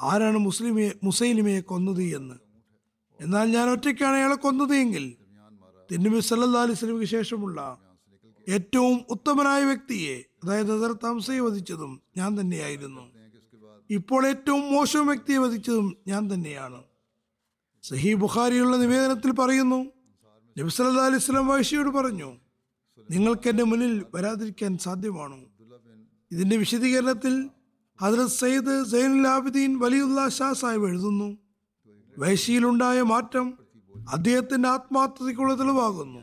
ആരാണ് 0.01 0.39
മുസ്ലിമെ 0.39 0.93
മുസൈലിമയെ 1.05 1.61
കൊന്നത് 1.61 2.03
എന്ന്. 2.03 2.35
എന്നാൽ 3.21 3.51
ഞാൻ 3.51 3.71
ഒറ്റയ്ക്കാണ് 3.71 4.17
അയാളെ 4.17 4.35
കൊന്നത് 4.35 4.75
എങ്കിൽ 4.75 5.15
തിന്നുമി 5.93 6.21
സല്ലാ 6.21 6.63
അലൈഹി 6.63 6.79
സ്വലമിക്ക് 6.79 7.05
ശേഷമുള്ള 7.05 7.79
ഏറ്റവും 8.49 9.05
ഉത്തമനായ 9.11 9.65
വ്യക്തിയെ 9.65 10.25
അതായത് 10.45 10.73
അതർ 10.73 10.99
ഹംസയെ 11.05 11.41
വധിച്ചതും 11.41 12.03
ഞാൻ 12.17 12.41
തന്നെയായിരുന്നു. 12.41 13.12
ഇപ്പോൾ 13.97 14.27
ഏറ്റവും 14.27 14.73
മോശം 14.73 15.07
വ്യക്തിയെ 15.07 15.39
വധിച്ചതും 15.39 15.97
ഞാൻ 16.09 16.35
തന്നെയാണ്. 16.35 16.83
സഹി 17.83 18.15
ബുഖാരിയുള്ള 18.15 18.77
നിവേദനത്തിൽ 18.77 19.31
പറയുന്നു 19.31 19.81
നബി 20.59 20.71
സല്ലല്ലാഹു 20.71 21.11
അലൈഹി 21.11 21.47
വൈഷിയോട് 21.51 21.89
പറഞ്ഞു 21.89 22.31
നിങ്ങൾക്ക് 23.11 23.49
എന്റെ 23.49 23.65
മുന്നിൽ 23.65 24.05
വരാതിരിക്കാൻ 24.15 24.79
സാധ്യമാണോ? 24.79 25.39
ഇതിന്റെ 26.33 26.57
വിശദീകരണത്തിൽ 26.57 27.51
ഹജറത് 28.01 28.37
സയ്യിദ് 28.43 28.85
സൈനുൽ 28.85 29.27
ആബിദീൻ 29.29 29.79
വലിയുള്ള 29.79 30.29
ഷാ 30.29 30.53
സാഹിബ് 30.53 30.87
എഴുതുന്നു 30.89 31.39
വൈശിയിലുണ്ടായ 32.19 33.03
മാറ്റം 33.03 33.47
അദ്ദേഹത്തിന്റെ 34.13 34.69
ആത്മാർത്ഥതയ്ക്കുള്ള 34.69 35.55
തെളിവാകുന്നു. 35.59 36.21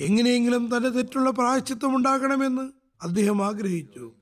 എങ്ങനെയെങ്കിലും 0.00 0.76
തന്റെ 0.76 0.88
തെറ്റുള്ള 0.88 1.30
പ്രായച്ചിത്തം 1.30 1.96
ഉണ്ടാകണമെന്ന് 1.96 2.64
അദ്ദേഹം 3.02 3.38
ആഗ്രഹിച്ചു. 3.46 4.12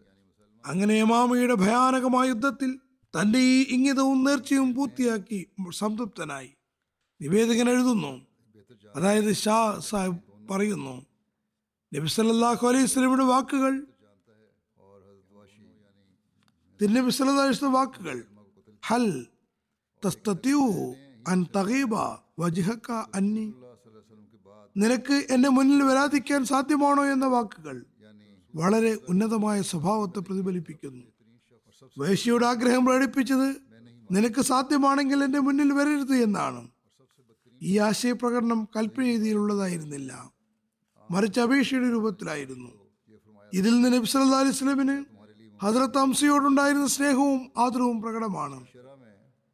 അങ്ങനെ 0.65 0.95
യമാമയുടെ 0.95 1.55
ഭയാനകമായ 1.55 2.29
യുദ്ധത്തിൽ 2.29 2.79
തന്റെ 3.15 3.39
ഈ 3.39 3.63
ഇംഗിതവും 3.63 4.25
നേർച്ചയും 4.25 4.75
പൂർത്തിയാക്കി 4.75 5.47
സംതൃപ്തനായി. 5.71 6.55
നിവേദകൻ 7.23 7.71
എഴുതുന്നു. 7.71 8.27
അതായത് 8.97 9.35
ഷാ 9.35 9.81
സാഹിബ് 9.81 10.21
പറയുന്നു 10.51 11.07
നബി 11.95 12.09
സല്ലല്ലാഹു 12.09 12.67
അലൈഹി 12.67 12.87
സ്വലമിയുടെ 12.87 13.25
വാക്കുകൾ 13.25 13.87
തിരുനബി 16.81 17.11
സല്ലാസ്ലം 17.11 17.73
വാക്കുകൾ 17.73 18.25
ഹൽ 18.83 19.27
അന്നി 23.15 23.55
നിനക്ക് 24.77 25.27
എന്റെ 25.31 25.49
മുന്നിൽ 25.49 25.83
വരാതിരിക്കാൻ 25.83 26.45
സാധ്യമാണോ 26.45 27.05
എന്ന 27.05 27.27
വാക്കുകൾ 27.27 27.85
വളരെ 28.55 28.99
ഉന്നതമായ 29.09 29.63
സ്വഭാവത്തെ 29.63 30.19
പ്രതിഫലിപ്പിക്കുന്നു. 30.19 31.05
വേശ്യയുടെ 31.99 32.47
ആഗ്രഹം 32.47 32.85
പ്രകടിപ്പിച്ചത് 32.87 33.49
നിനക്ക് 34.11 34.41
സാധ്യമാണെങ്കിൽ 34.41 35.25
എന്റെ 35.25 35.39
മുന്നിൽ 35.39 35.73
വരരുത് 35.73 36.15
എന്നാണ്. 36.27 36.63
ഈ 37.63 37.79
ആശയപ്രകടനം 37.79 38.69
കൽപ്പനീതിയിലുള്ളതായിരുന്നില്ല 38.77 40.13
മറിച്ച് 41.11 41.41
അപേക്ഷയുടെ 41.41 41.89
രൂപത്തിലായിരുന്നു. 41.91 42.71
ഇതിൽ 43.53 43.73
നിന്ന് 43.75 43.91
നബി 43.95 44.09
സല്ലല്ലാഹു 44.13 44.45
അലൈഹി 44.45 44.57
വസല്ലമിന് 44.57 44.97
ഹദ്രത്ത് 45.63 45.99
ഹംസയോടുണ്ടായിരുന്ന 45.99 46.87
സ്നേഹവും 46.87 47.41
ആദരവും 47.57 48.03
പ്രകടമാണ്. 48.03 48.59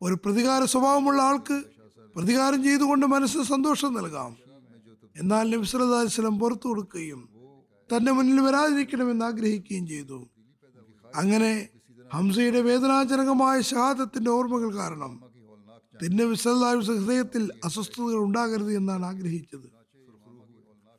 ഒരു 0.02 0.14
പ്രതികാര 0.24 0.64
സ്വഭാവമുള്ള 0.64 1.22
ആൾക്ക് 1.22 1.62
പ്രതികാരം 2.16 2.60
ചെയ്തുകൊണ്ട് 2.64 3.06
മനസ്സിന് 3.06 3.42
സന്തോഷം 3.42 3.94
നൽകാം. 3.94 4.36
എന്നാൽ 5.16 5.44
നബി 5.50 5.66
വസല്ലം 6.06 6.38
പുറത്തു 6.38 6.68
കൊടുക്കുകയും 6.68 7.39
തന്റെ 7.92 8.12
മുന്നിൽ 8.12 8.40
വരാതിരിക്കണമെന്ന് 8.40 9.24
ആഗ്രഹിക്കുകയും 9.24 9.86
ചെയ്തു. 9.86 10.28
അങ്ങനെ 11.14 11.68
ഹംസയുടെ 12.14 12.60
വേദനാജനകമായ 12.60 13.60
ഷഹാദത്തിന്റെ 13.60 14.30
ഓർമ്മകൾ 14.30 14.74
കാരണം 14.76 15.30
തിന്നെ 16.02 16.24
വിസല്ലാഹു 16.24 16.76
ഹൃദയത്തിൽ 16.76 17.50
അസ്വസ്ഥതകൾ 17.64 18.16
ഉണ്ടാകരുത് 18.16 18.76
എന്നാണ് 18.76 19.06
ആഗ്രഹിച്ചത്. 19.06 19.80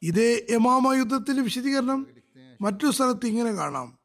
ഇതേ 0.03 0.47
യമാമ 0.49 0.93
യുദ്ധത്തിന്റെ 0.93 1.41
വിശദീകരണം 1.41 2.07
മറ്റു 2.61 2.91
സ്ഥലത്ത് 2.91 3.25
ഇങ്ങനെ 3.25 3.51
കാണാം. 3.51 3.99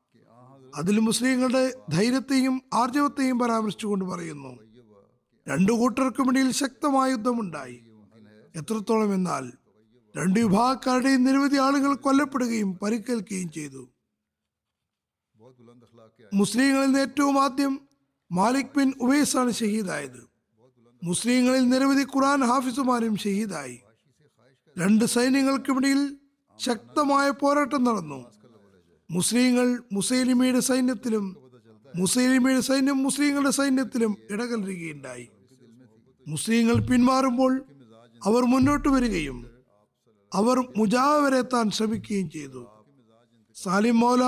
അതിൽ 0.75 0.99
മുസ്ലിങ്ങളുടെ 0.99 1.73
ധൈര്യത്തെയും 1.91 2.63
ആർജവത്തെയും 2.75 3.39
പരാമർശിച്ചുകൊണ്ട് 3.39 4.05
പറയുന്നു 4.05 4.59
രണ്ടു 5.49 5.73
കൂട്ടർക്കുമിടയിൽ 5.73 6.51
ശക്തമായ 6.51 7.11
യുദ്ധമുണ്ടായി. 7.11 7.85
എത്രത്തോളം 8.57 9.15
എന്നാൽ 9.15 9.53
രണ്ട് 10.17 10.41
വിഭാഗക്കാരുടെയും 10.41 11.25
നിരവധി 11.25 11.57
ആളുകൾ 11.57 11.95
കൊല്ലപ്പെടുകയും 11.95 12.79
പരിക്കേൽക്കുകയും 12.79 13.51
ചെയ്തു. 13.51 13.89
മുസ്ലിങ്ങളിൽ 16.35 16.87
നിന്ന് 16.87 16.99
ഏറ്റവും 16.99 17.43
ആദ്യം 17.43 17.89
മാലിക് 18.33 18.79
ബിൻ 18.79 18.93
ഉവൈസാണ് 19.01 19.53
ഷഹീദായത്. 19.53 20.29
മുസ്ലിങ്ങളിൽ 21.03 21.69
നിരവധി 21.69 22.03
ഖുറാൻ 22.03 22.45
ഹാഫിസുമാരും 22.45 23.17
ഷഹീദായി. 23.17 23.81
രണ്ട് 24.79 25.05
സൈന്യങ്ങൾക്കിടയിൽ 25.05 26.17
ശക്തമായ 26.59 27.31
പോരാട്ടം 27.31 27.85
നടന്നു. 27.85 28.27
മുസ്ലിങ്ങൾ 29.11 29.83
മുസൈലിമയുടെ 29.93 30.61
സൈന്യത്തിലും 30.61 31.37
മുസൈലിമയുടെ 31.97 32.61
സൈന്യം 32.61 33.03
മുസ്ലിങ്ങളുടെ 33.03 33.51
സൈന്യത്തിലും 33.51 34.17
ഇടകലരുകയുണ്ടായി. 34.31 35.29
മുസ്ലിങ്ങൾ 36.29 36.75
പിന്മാറുമ്പോൾ 36.75 37.65
അവർ 38.25 38.43
മുന്നോട്ട് 38.45 38.89
വരികയും 38.89 39.56
അവർ 40.39 40.57
മുജാവ 40.77 41.39
എത്താൻ 41.39 41.71
ശ്രമിക്കുകയും 41.71 42.31
ചെയ്തു. 42.31 42.67
സാലിം 43.55 44.01
മൗല 44.01 44.25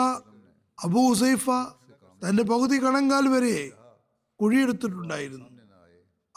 അബു 0.84 1.00
ഹുസൈഫ 1.08 1.50
തന്റെ 2.22 2.42
പകുതി 2.42 2.76
കണങ്കാൽ 2.84 3.28
വരെ 3.28 3.72
കുഴിയെടുത്തിട്ടുണ്ടായിരുന്നു. 4.40 5.46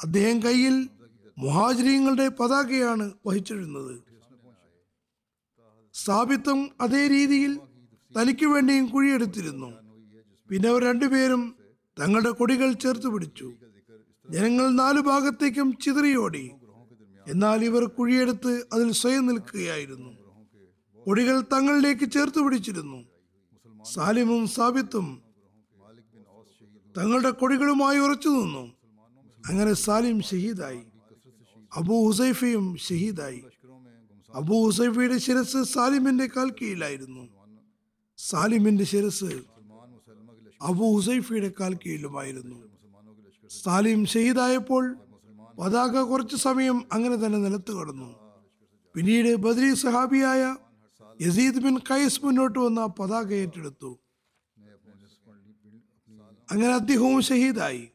അദ്ദേഹം 0.04 0.44
കയ്യിൽ 0.44 0.90
മുഹാജിരിങ്ങളുടെ 1.38 2.28
പതാകയാണ് 2.28 3.12
വഹിച്ചിരുന്നത്. 3.26 3.94
സ്ഥാപിത്വം 5.94 6.70
അതേ 6.82 7.08
രീതിയിൽ 7.08 7.60
തനിക്ക് 8.20 8.46
വേണ്ടിയും 8.46 8.86
കുഴിയെടുത്തിരുന്നു. 8.86 9.70
പിന്നെ 10.50 10.70
അവർ 10.70 10.82
രണ്ടുപേരും 10.84 11.56
തങ്ങളുടെ 12.02 12.30
കൊടികൾ 12.30 12.72
ചേർത്ത് 12.74 13.08
പിടിച്ചു. 13.08 13.54
ജനങ്ങൾ 14.30 14.70
നാലു 14.72 15.02
ഭാഗത്തേക്കും 15.02 15.78
ചിതറിയോടി. 15.78 16.52
എന്നാൽ 17.28 17.66
ഇവർ 17.66 17.84
കുഴിയെടുത്ത് 17.88 18.66
അതിൽ 18.74 18.92
സ്വയം 18.92 19.28
നിൽക്കുകയായിരുന്നു. 19.28 20.10
കൊടികൾ 21.06 21.42
തങ്ങളിലേക്ക് 21.42 22.12
ചേർത്ത് 22.12 22.44
പിടിച്ചിരുന്നു. 22.44 23.06
സാലിമും 23.94 24.48
സാബിത്തും 24.48 25.22
തങ്ങളുടെ 26.98 27.30
കൊടികളുമായി 27.30 28.00
ഉറച്ചു 28.00 28.30
നിന്നു. 28.30 28.72
അങ്ങനെ 29.50 29.74
സാലിം 29.74 30.22
ഷഹീദായി. 30.22 30.82
അബു 31.76 32.08
ഹുസൈഫയും 32.08 32.78
ഷഹീദായി. 32.78 33.44
അബു 34.36 34.66
ഹുസൈഫയുടെ 34.66 35.18
ശിരസ് 35.18 35.64
സാലിമിന്റെ 35.64 36.28
കാൽ 36.28 36.50
കീഴിലായിരുന്നു 36.50 37.30
സാലിമിന്റെ 38.18 38.84
ശിരസ് 38.84 39.32
അബു 40.62 40.96
ഹുസൈഫയുടെ 40.96 41.52
കാൽ 41.60 41.74
കീഴിലുമായിരുന്നു 41.74 42.56
സാലിം 43.64 44.06
ഷഹീദായപ്പോൾ 44.06 44.98
പതാക 45.62 46.02
കുറച്ചു 46.02 46.36
സമയം 46.36 46.86
അങ്ങനെ 46.94 47.16
തന്നെ 47.16 47.40
നിലത്ത് 47.40 47.72
കടന്നു. 47.72 48.16
പിന്നീട് 48.96 49.36
ബദ്രി 49.36 49.74
സഹാബിയായ 49.74 50.56
യസീദ് 51.22 51.56
ബിൻ 51.56 51.78
കൈസ് 51.78 52.26
മുന്നോട്ട് 52.26 52.60
വന്ന 52.60 52.86
പതാക 52.86 53.34
ഏറ്റെടുത്തു. 53.34 54.00
അങ്ങനെ 56.52 56.74
അദ്ദേഹവും 56.74 57.22
ഷഹീദായി. 57.22 57.90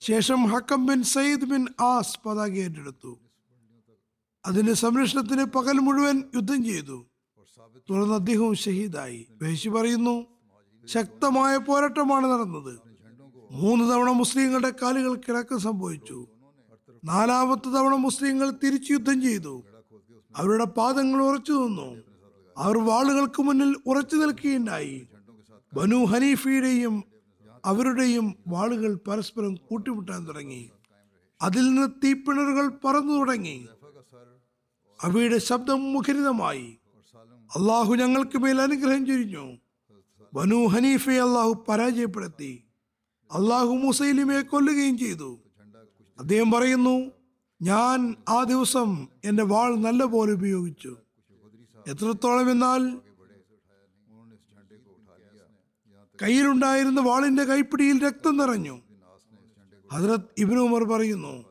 ശേഷം 0.00 0.44
Hakam 0.44 0.86
bin 0.86 1.02
Sayyid 1.02 1.44
bin 1.44 1.66
As 1.80 2.18
പതാക 2.26 2.50
ഏറ്റെടുത്തു. 2.50 3.18
അതിന്റെ 4.46 4.72
സംരക്ഷണത്തിന് 4.72 5.44
പകൽ 5.44 5.72
മുഴുവൻ 5.72 6.22
യുദ്ധം 6.34 6.64
ചെയ്തു. 6.64 7.06
തുടർന്ന് 7.90 8.14
അദ്ദേഹവും 8.14 8.54
ഷഹീദായി. 8.54 9.26
വേശി 9.42 9.68
പറയുന്നു 9.68 10.26
ശക്തമായ 10.86 11.56
പോരാട്ടമാണ് 11.56 12.26
നടന്നത്. 12.26 12.80
മൂന്ന് 13.50 13.84
തവണ 13.84 14.10
മുസ്ലിങ്ങളുടെ 14.10 14.72
കാലുകൾ 14.82 15.14
കിടക്കം 15.14 15.60
സംഭവിച്ചു. 15.60 16.26
നാലാമത്തെ 17.04 17.68
തവണ 17.68 17.94
മുസ്ലിങ്ങൾ 17.94 18.50
തിരിച്ചു 18.50 18.92
യുദ്ധം 18.92 19.22
ചെയ്തു. 19.22 19.64
അവരുടെ 20.36 20.64
പാദങ്ങൾ 20.64 21.22
ഉറച്ചു 21.22 21.52
നിന്നു. 21.52 22.02
അവർ 22.58 22.78
വാളുകൾക്ക് 22.78 23.42
മുന്നിൽ 23.42 23.76
ഉറച്ചു 23.86 24.16
നിൽക്കുകയുണ്ടായി. 24.16 25.08
ബനു 25.74 26.04
ഹനീഫയുടെയും 26.04 27.04
അവരുടെയും 27.64 28.34
വാളുകൾ 28.48 28.94
പരസ്പരം 28.94 29.54
കൂട്ടിമുട്ടാൻ 29.54 30.26
തുടങ്ങി. 30.26 30.70
അതിൽ 31.42 31.64
നിന്ന് 31.64 31.88
തീപ്പിണറുകൾ 32.04 32.68
പറന്നു 32.84 33.12
തുടങ്ങി. 33.12 33.68
അവയുടെ 35.02 35.38
ശബ്ദം 35.38 35.92
മുഖരിതമായി. 35.92 36.78
അള്ളാഹു 37.56 37.94
ഞങ്ങൾക്ക് 37.94 38.38
മേൽ 38.38 38.60
അനുഗ്രഹം 38.60 39.06
ചൊരിഞ്ഞു. 39.06 39.56
ബനു 40.34 40.66
ഹനീഫയെ 40.66 41.20
അള്ളാഹു 41.20 41.64
പരാജയപ്പെടുത്തി. 41.68 42.64
അള്ളാഹു 43.32 43.66
മുസൈലിമയെ 43.66 44.40
കൊല്ലുകയും 44.40 44.98
ചെയ്തു. 44.98 45.38
അദ്ദേഹം 46.18 46.50
പറയുന്നു 46.50 47.10
ഞാൻ 47.62 48.14
ആ 48.28 48.42
ദിവസം 48.44 49.08
എന്റെ 49.24 49.42
വാൾ 49.42 49.76
നല്ല 49.76 50.04
പോലെ 50.04 50.32
ഉപയോഗിച്ചു. 50.32 50.96
എത്രത്തോളം 51.86 52.50
എന്നാൽ 52.50 53.00
കയ്യിലുണ്ടായിരുന്ന 56.22 57.00
വാളിന്റെ 57.00 57.44
കൈപ്പിടിയിൽ 57.44 58.06
രക്തം 58.06 58.36
നിറഞ്ഞു. 58.36 58.80
ഹസ്രത് 59.92 60.20
ഇബ്നു 60.38 60.60
ഉമർ 60.60 60.84
പറയുന്നു 60.84 61.44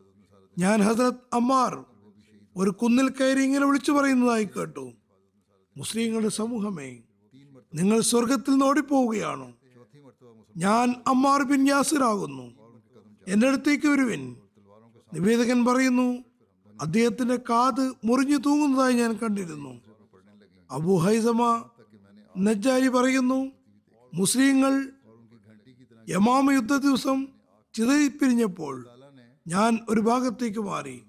ഞാൻ 0.57 0.81
ഹസ്രത് 0.81 1.13
അമ്മാർ 1.33 1.85
ഒരു 2.57 2.69
കുന്നിൽ 2.69 3.09
കയറി 3.09 3.41
ഇങ്ങനെ 3.41 3.65
വിളിച്ചു 3.65 3.91
പറയുന്നതായി 3.91 4.43
കേട്ടു. 4.43 4.91
മുസ്ലിങ്ങളുടെ 5.77 6.29
സമൂഹമേ 6.29 6.97
നിങ്ങൾ 7.73 8.01
സ്വർഗത്തിൽ 8.01 8.51
നിന്ന് 8.51 8.65
ഓടിപ്പോവുകയാണോ? 8.65 9.53
ഞാൻ 10.57 10.95
അമ്മാർ 11.07 11.43
ബിൻ 11.43 11.67
യാസിറാകുന്നു 11.67 12.47
എന്റെ 13.27 13.47
അടുത്തേക്ക് 13.47 13.87
വരുവിൻ. 13.87 14.35
നിവേദകൻ 15.13 15.65
പറയുന്നു 15.65 16.23
അദ്ദേഹത്തിന്റെ 16.81 17.35
കാത് 17.35 17.93
മുറിഞ്ഞു 18.05 18.37
തൂങ്ങുന്നതായി 18.37 18.93
ഞാൻ 18.93 19.13
കണ്ടിരുന്നു. 19.13 19.81
അബു 20.71 20.95
ഹൈസമ 20.95 21.69
നജ്ജാരി 22.37 22.87
പറയുന്നു 22.87 23.51
മുസ്ലിങ്ങൾ 24.13 24.91
യമാമ 26.09 26.51
യുദ്ധ 26.51 26.75
ദിവസം 26.75 27.27
ചിതറിപ്പിരിഞ്ഞപ്പോൾ 27.73 28.87
ഞാൻ 29.47 29.79
ഒരു 29.89 30.01
ഭാഗത്തേക്ക് 30.01 30.59
മാറി. 30.59 31.03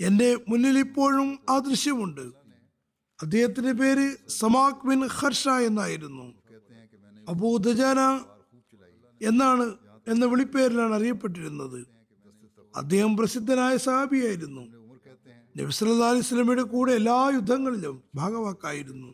എന്റെ 0.00 0.38
മുന്നിൽ 0.48 0.78
ഇപ്പോഴും 0.78 1.38
ആ 1.50 1.58
ദൃശ്യമുണ്ട്. 1.58 2.20
അദ്ദേഹത്തിന്റെ 3.22 3.72
പേര് 3.72 4.16
സമാക് 4.28 4.88
ബിൻ 4.88 5.06
ഹർഷ 5.06 5.48
എന്നായിരുന്നു. 5.48 6.34
അബൂ 7.28 7.56
ദജാന 7.56 8.00
എന്നാണ് 9.22 9.74
എന്ന 10.08 10.24
വിളിപ്പേരിലാണ് 10.24 10.94
അറിയപ്പെട്ടിരുന്നത്. 10.94 11.97
അദ്ദേഹം 12.80 13.12
പ്രസിദ്ധനായ 13.18 13.74
സഹാബിയായിരുന്നു. 13.86 14.62
നബി 15.58 15.70
സല്ലല്ലാഹു 15.76 16.12
അലൈഹി 16.12 16.24
വസല്ലമയുടെ 16.26 16.64
കൂടെ 16.72 16.92
എല്ലാ 17.00 17.18
യുദ്ധങ്ങളിലും 17.36 17.96
ഭാഗവാക്കായിരുന്നു. 18.18 19.08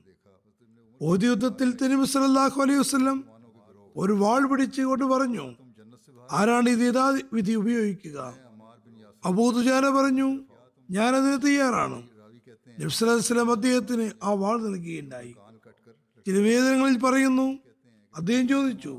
ഓതി 1.00 1.26
യുദ്ധത്തിൽ 1.32 1.68
സല്ലല്ലാഹു 2.14 2.58
അലൈഹി 2.64 2.80
വസ്ലം 2.84 3.18
ഒരു 4.02 4.14
വാൾ 4.22 4.42
പിടിച്ചുകൊണ്ട് 4.50 5.04
പറഞ്ഞു 5.12 5.46
ആരാണ് 6.36 6.68
ഇത് 6.76 6.82
യഥാ 6.88 7.06
വിധി 7.36 7.54
ഉപയോഗിക്കുക 7.62 8.18
അബൂദുജാന 9.28 9.84
പറഞ്ഞു 9.96 10.28
ഞാനതിന് 10.88 11.38
തയ്യാറാണ്. 11.46 11.98
നബി 12.80 12.90
സല്ലല്ലാഹു 12.96 13.32
അലൈഹി 13.34 13.54
അദ്ദേഹത്തിന് 13.58 14.06
ആ 14.26 14.32
വാൾ 14.42 14.56
നൽകുകയുണ്ടായി. 14.66 15.32
ചില 16.26 16.36
വേദനങ്ങളിൽ 16.48 16.96
പറയുന്നു 17.06 17.46
അദ്ദേഹം 18.14 18.46
ചോദിച്ചു 18.54 18.94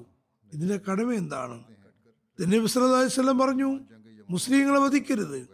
ഇതിന്റെ 0.52 0.78
കടമ 0.88 1.10
എന്താണ്? 1.22 1.58
നബി 2.40 2.68
സല്ലല്ലാഹു 2.74 3.02
അലൈഹി 3.02 3.14
വസല്ലം 3.14 3.40
പറഞ്ഞു 3.44 3.70
മുസ്ലിങ്ങളെ 4.30 4.80
വധിക്കരുത്. 4.80 5.48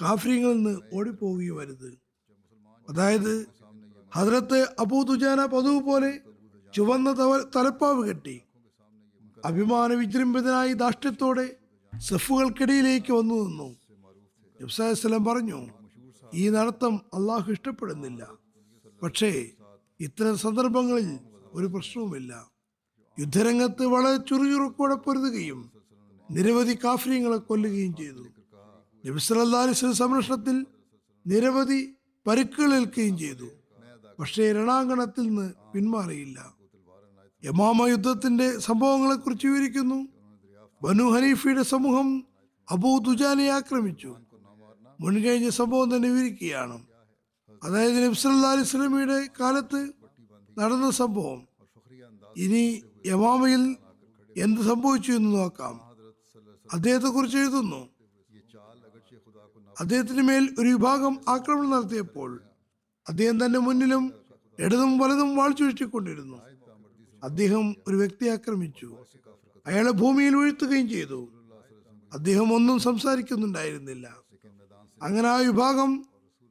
കാഫ്രീങ്ങളിൽ 0.00 0.56
നിന്ന് 0.56 0.80
ഓടിപ്പോവുകയും 0.92 1.56
വരുത് 1.56 1.98
അതായത് 2.88 3.46
ഹദ്രത്ത് 4.14 4.74
അബൂ 4.78 5.02
തുജാന 5.02 5.44
പതിവ് 5.44 5.82
പോലെ 5.82 6.20
ചുവന്ന 6.74 7.12
തലപ്പാവ് 7.56 8.08
കെട്ടി 8.08 8.42
അഭിമാന 9.44 9.92
വിജൃംഭിതനായി 9.92 10.72
ധാഷ്ട്യത്തോടെ 10.72 11.56
സഫുകൾക്കിടയിലേക്ക് 11.98 13.12
വന്നു 13.12 13.34
നിന്നു. 13.34 13.76
നബ്സാസ്ലം 14.60 15.24
പറഞ്ഞു 15.24 15.68
ഈ 16.34 16.48
നടത്തം 16.50 17.00
അള്ളാഹു 17.14 17.52
ഇഷ്ടപ്പെടുന്നില്ല. 17.52 18.28
പക്ഷേ 19.02 19.50
ഇത്തരം 20.00 20.38
സന്ദർഭങ്ങളിൽ 20.38 21.18
ഒരു 21.52 21.66
പ്രശ്നവുമില്ല. 21.66 22.50
യുദ്ധരംഗത്ത് 23.18 23.86
വളരെ 23.86 24.16
ചുറുചുറുക്കോടെ 24.16 24.94
പൊരുതുകയും 24.94 25.77
നിരവധി 26.30 26.78
കാഫര്യങ്ങളെ 26.84 27.36
കൊല്ലുകയും 27.36 27.96
ചെയ്തു. 27.96 28.26
നബി 29.06 29.18
സല്ലല്ലാഹു 29.18 29.62
അലൈഹി 29.62 29.70
വസല്ലം 29.70 29.94
സംരക്ഷണത്തിൽ 29.94 30.66
നിരവധി 31.26 31.94
പരുക്കുകളേൽക്കുകയും 32.26 33.18
ചെയ്തു. 33.18 33.48
പക്ഷേ 34.18 34.52
രണാങ്കണത്തിൽ 34.52 35.20
നിന്ന് 35.20 35.52
പിന്മാറിയില്ല. 35.74 36.54
യമാമ 37.44 37.86
യുദ്ധത്തിന്റെ 37.86 38.58
സംഭവങ്ങളെ 38.58 39.14
കുറിച്ച് 39.14 39.46
വിവരിക്കുന്നു. 39.46 40.08
ബനു 40.82 41.04
ഹനീഫയുടെ 41.04 41.62
സമൂഹം 41.62 42.24
അബൂ 42.70 42.98
ദുജാനെ 42.98 43.48
ആക്രമിച്ചു. 43.48 44.16
മുൻകഴിഞ്ഞ 45.00 45.48
സംഭവം 45.48 45.96
തന്നെ 45.96 46.08
വിവരിക്കുകയാണ്. 46.08 46.86
അതായത് 47.62 48.06
നബി 48.06 48.14
സല്ലല്ലാഹു 48.14 48.56
അലൈഹി 48.56 49.28
കാലത്ത് 49.40 49.90
നടന്ന 50.58 50.90
സംഭവം. 50.90 51.48
ഇനി 52.36 52.82
യമാമയിൽ 53.06 53.76
എന്ത് 54.36 54.60
സംഭവിച്ചു 54.60 55.12
എന്ന് 55.12 55.30
നോക്കാം. 55.36 55.87
അദ്ദേഹത്തെ 56.72 57.06
കുറിച്ച് 57.06 57.38
എഴുതുന്നു. 57.38 57.88
അദ്ദേഹത്തിന് 59.80 60.22
മേൽ 60.22 60.54
ഒരു 60.58 60.68
വിഭാഗം 60.68 61.20
ആക്രമണം 61.28 61.70
നടത്തിയപ്പോൾ 61.70 62.40
അദ്ദേഹം 63.08 63.44
തന്റെ 63.44 63.58
മുന്നിലും 63.58 64.12
ഇടതും 64.58 64.98
വലതും 64.98 65.36
വാൾ 65.36 65.52
ചുഴറ്റിക്കൊണ്ടിരുന്നു 65.52 66.36
അദ്ദേഹം 67.22 67.76
ഒരു 67.88 67.96
വ്യക്തി 67.96 68.28
ആക്രമിച്ചു. 68.28 68.96
അയാളെ 69.66 69.90
ഭൂമിയിൽ 69.90 70.36
വീഴ്ത്തുകയും 70.36 70.88
ചെയ്തു. 70.88 71.28
അദ്ദേഹം 72.12 72.54
ഒന്നും 72.54 72.78
സംസാരിക്കുന്നുണ്ടായിരുന്നില്ല. 72.78 74.16
അങ്ങനെ 75.02 75.28
ആ 75.28 75.36
വിഭാഗം 75.36 76.06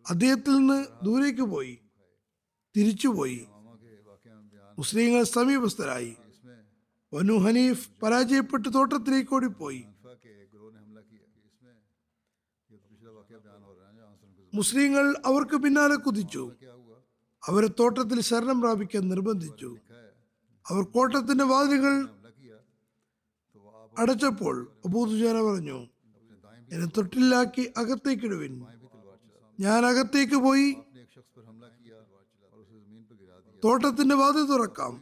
അദ്ദേഹത്തിൽ 0.09 0.55
നിന്ന് 0.55 0.85
ദൂരേക്ക് 1.03 1.41
പോയി 1.41 1.79
തിരിച്ചുപോയി 2.77 3.47
മുസ്ലിങ്ങൾ 4.77 5.23
സമീപസ്ഥരായി. 5.23 6.15
വനു 7.13 7.33
ഹനീഫ് 7.33 7.89
പരാജയപ്പെട്ട് 8.03 8.73
തോട്ടത്തിലേക്ക് 8.73 9.35
ഓടിപ്പോയി. 9.35 9.86
മുസ്ലിങ്ങൾ 14.57 15.05
അവർക്ക് 15.25 15.55
പിന്നാലെ 15.57 15.95
കുതിച്ചു. 15.95 16.51
അവരെ 17.47 17.67
തോട്ടത്തിൽ 17.67 18.21
ശരണം 18.21 18.61
പ്രാപിക്കാൻ 18.61 19.09
നിർബന്ധിച്ചു. 19.09 19.77
അവർ 20.69 20.83
കോട്ടത്തിന്റെ 20.83 21.43
വാതിലുകൾ 21.43 22.09
അടച്ചപ്പോൾ 23.97 24.55
അബൂദുജാന 24.85 25.41
പറഞ്ഞു 25.41 25.87
എന്നെ 26.71 26.85
തൊട്ടിലാക്കി 26.85 27.73
അകത്തേക്കിടുവിൻ. 27.77 28.53
ഞാൻ 29.59 29.85
അകത്തേക്ക് 29.85 30.35
പോയി 30.35 30.75
തോട്ടത്തിന്റെ 33.65 34.15
വാതിൽ 34.15 34.45
തുറക്കാം. 34.45 34.93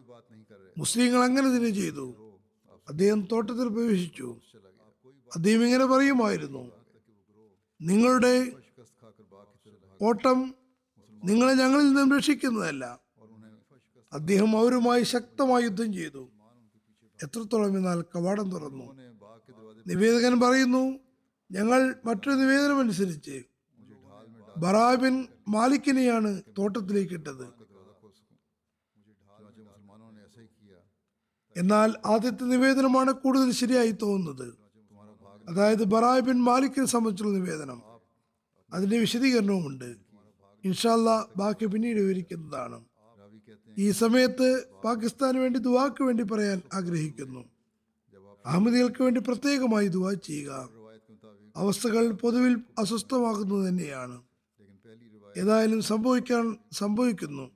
മുസ്ലിങ്ങൾ 0.77 1.23
അങ്ങനെ 1.23 1.47
തന്നെ 1.47 1.69
ചെയ്തു. 1.69 2.05
അദ്ദേഹം 2.89 3.27
തോട്ടത്തിൽ 3.31 3.67
പ്രവേശിച്ചു. 3.67 4.27
അദ്ദേഹം 5.35 5.65
ഇങ്ങനെ 5.65 5.85
പറയുമായിരുന്നു 5.85 6.71
നിങ്ങളുടെ 7.81 8.51
ഓട്ടം 10.05 10.55
നിങ്ങളെ 11.23 11.53
ഞങ്ങളിൽ 11.53 11.87
നിന്നും 11.87 12.17
രക്ഷിക്കുന്നതല്ല. 12.17 12.99
അദ്ദേഹം 14.13 14.57
അവരുമായി 14.57 15.03
ശക്തമായി 15.03 15.63
യുദ്ധം 15.63 15.93
ചെയ്തു. 15.93 16.29
എത്രത്തോളം 17.23 17.77
എന്നാൽ 17.77 18.01
കവാടം 18.01 18.51
തുറന്നു. 18.51 18.93
നിവേദകൻ 19.87 20.39
പറയുന്നു 20.39 20.99
ഞങ്ങൾ 21.51 21.95
മറ്റൊരു 22.05 22.35
നിവേദനമനുസരിച്ച് 22.35 23.43
ബറാബിൻ 24.57 25.27
മാലിക്കിനെയാണ് 25.47 26.41
തോട്ടത്തിലേക്ക് 26.57 27.13
ഇട്ടത് 27.13 27.45
എന്നാൽ 31.57 31.93
ആദ്യത്തെ 32.05 32.43
നിവേദനമാണ് 32.43 33.11
കൂടുതൽ 33.11 33.51
ശരിയായി 33.51 33.91
തോന്നുന്നത്. 33.91 34.47
അതായത് 35.49 35.83
ബറാബിൻ 35.83 36.25
ബിൻ 36.25 36.43
മാലിക്കിനെ 36.43 36.85
സംബന്ധിച്ചുള്ള 36.85 37.33
നിവേദനം. 37.37 37.94
അതിന്റെ 38.75 38.99
വിശദീകരണവുമുണ്ട്. 38.99 39.95
ഇൻഷാല്ല 40.65 41.25
ബാക്കി 41.37 41.65
പിന്നീട് 41.65 41.99
വിവരിക്കുന്നതാണ്. 41.99 42.85
ഈ 43.77 43.91
സമയത്ത് 43.91 44.67
പാകിസ്ഥാന് 44.85 45.37
വേണ്ടി 45.37 45.59
ദുവാക്ക് 45.59 46.03
വേണ്ടി 46.03 46.23
പറയാൻ 46.23 46.61
ആഗ്രഹിക്കുന്നു. 46.73 47.45
അഹമ്മദികൾക്ക് 48.45 49.03
വേണ്ടി 49.03 49.21
പ്രത്യേകമായി 49.21 49.87
ദുവാ 49.87 50.13
ചെയ്യുക. 50.13 50.69
അവസ്ഥകൾ 51.55 52.11
പൊതുവിൽ 52.11 52.61
അസ്വസ്ഥമാകുന്നത് 52.79 53.69
തന്നെയാണ്. 53.69 54.21
ഏതായാലും 55.37 55.81
സംഭവിക്കാൻ 55.81 56.57
സംഭവിക്കുന്നു. 56.71 57.51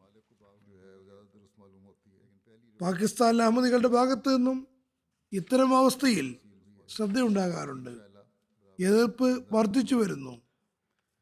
പാകിസ്ഥാനിലെ 2.82 3.44
അഹമ്മദികളുടെ 3.44 3.88
ഭാഗത്തു 3.88 4.30
നിന്നും 4.30 4.68
ഇത്തരം 5.34 5.78
അവസ്ഥയിൽ 5.78 6.36
ശ്രദ്ധയുണ്ടാകാറുണ്ട്. 6.90 7.90
എതിർപ്പ് 8.80 9.44
വർദ്ധിച്ചു 9.52 9.96
വരുന്നു. 9.96 10.49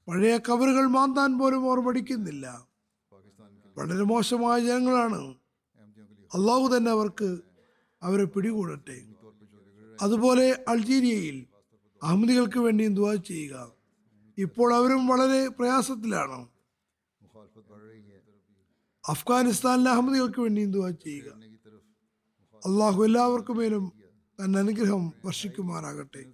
പഴയ 0.07 0.37
കബറുകൾ 0.37 0.87
മാന്താൻ 0.87 1.37
പോലും 1.39 1.71
അവർ 1.71 1.87
പഠിക്കുന്നില്ല 1.87 2.67
വളരെ 3.77 4.03
മോശമായ 4.03 4.59
ജനങ്ങളാണ്. 4.59 5.35
അള്ളാഹു 6.35 6.77
തന്നെ 6.77 6.91
അവർക്ക് 6.91 7.39
അവരെ 8.01 8.23
പിടികൂടട്ടെ. 8.23 9.01
അതുപോലെ 10.01 10.65
അൾജീരിയയിൽ 10.67 11.45
അഹമ്മദികൾക്ക് 12.03 12.59
വേണ്ടിയും 12.59 12.95
ദുവാ 12.95 13.15
ചെയ്യുക. 13.15 13.71
ഇപ്പോൾ 14.37 14.73
അവരും 14.73 15.07
വളരെ 15.07 15.47
പ്രയാസത്തിലാണ്. 15.47 16.47
അഫ്ഗാനിസ്ഥാനിലെ 19.09 19.91
അഹമ്മദികൾക്ക് 19.91 20.39
വേണ്ടിയും 20.39 20.71
ദുവാ 20.71 20.89
ചെയ്യുക. 20.89 21.29
അള്ളാഹു 22.65 23.03
എല്ലാവർക്കും 23.03 23.57
മേലും 23.57 23.91
തന്റെ 24.43 24.59
അനുഗ്രഹം 24.59 25.13
വർഷിക്കുമാറാകട്ടെ. 25.25 26.25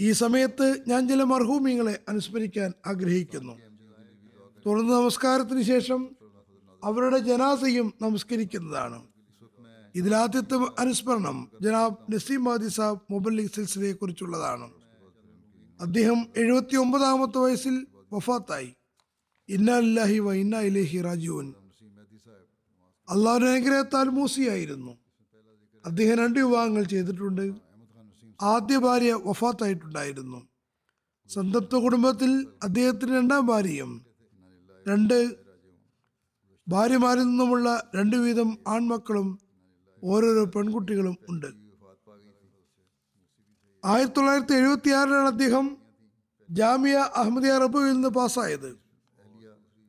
ഈ 0.00 0.12
സമയത്ത് 0.12 0.80
ഞാൻ 0.88 1.08
ചില 1.08 1.22
മർഹൂമിങ്ങളെ 1.22 2.00
അനുസ്മരിക്കാൻ 2.08 2.72
ആഗ്രഹിക്കുന്നു. 2.86 3.52
തുടർന്ന് 4.66 4.92
നമസ്കാരത്തിന് 4.94 5.62
ശേഷം 5.62 6.16
അവരുടെ 6.84 7.18
ജനാസയും 7.18 7.94
നമസ്കരിക്കുന്നതാണ്. 8.02 9.06
ഇതിലാദ്യത്തെ 9.94 10.56
അനുസ്മരണം 10.78 11.50
ജനാബ് 11.62 12.14
നസീം 12.14 12.44
മാദി 12.44 12.68
സാബ് 12.68 13.12
മൊബൈൽ 13.12 13.46
സിൽസിലയെ 13.46 13.92
കുറിച്ചുള്ളതാണ് 13.92 14.72
അദ്ദേഹം 15.80 16.26
എഴുപത്തി 16.36 16.76
ഒമ്പതാമത്തെ 16.76 17.38
വയസ്സിൽ 17.38 17.86
വഫാത്തായി. 18.12 18.74
ഇന്നാലില്ലാഹി 19.48 20.18
വ 20.18 20.32
ഇന്ന 20.32 20.56
ഇലേഹി 20.60 20.98
റാജുവൻ 21.00 21.54
അള്ളാഹുവിന്റെ 23.08 23.50
അനുഗ്രഹത്താൽ 23.50 24.08
മൂസിയായിരുന്നു. 24.08 25.01
അദ്ദേഹം 25.86 26.18
രണ്ട് 26.18 26.38
വിവാഹങ്ങൾ 26.38 26.82
ചെയ്തിട്ടുണ്ട്. 26.82 27.54
ആദ്യ 28.42 28.78
ഭാര്യ 28.78 29.12
വഫാത്തായിട്ടുണ്ടായിരുന്നു. 29.12 30.48
സന്തപ്ത 31.28 31.74
കുടുംബത്തിൽ 31.74 32.46
അദ്ദേഹത്തിന് 32.62 33.16
രണ്ടാം 33.16 33.46
ഭാര്യയും 33.46 34.06
രണ്ട് 34.88 35.42
ഭാര്യമാരിൽ 36.68 37.22
നിന്നുമുള്ള 37.22 37.90
രണ്ടു 37.96 38.16
വീതം 38.16 38.58
ആൺമക്കളും 38.68 39.38
ഓരോരോ 40.04 40.44
പെൺകുട്ടികളും 40.44 41.16
ഉണ്ട്. 41.28 41.46
ആയിരത്തി 43.84 44.16
തൊള്ളായിരത്തി 44.16 44.52
എഴുപത്തി 44.52 44.90
ആറിലാണ് 44.90 45.26
അദ്ദേഹം 45.26 45.76
ജാമിയ 46.50 46.96
അഹമ്മദിയ 47.16 47.58
റബുവിൽ 47.58 47.92
നിന്ന് 47.92 48.08
പാസ്സായത്. 48.08 48.76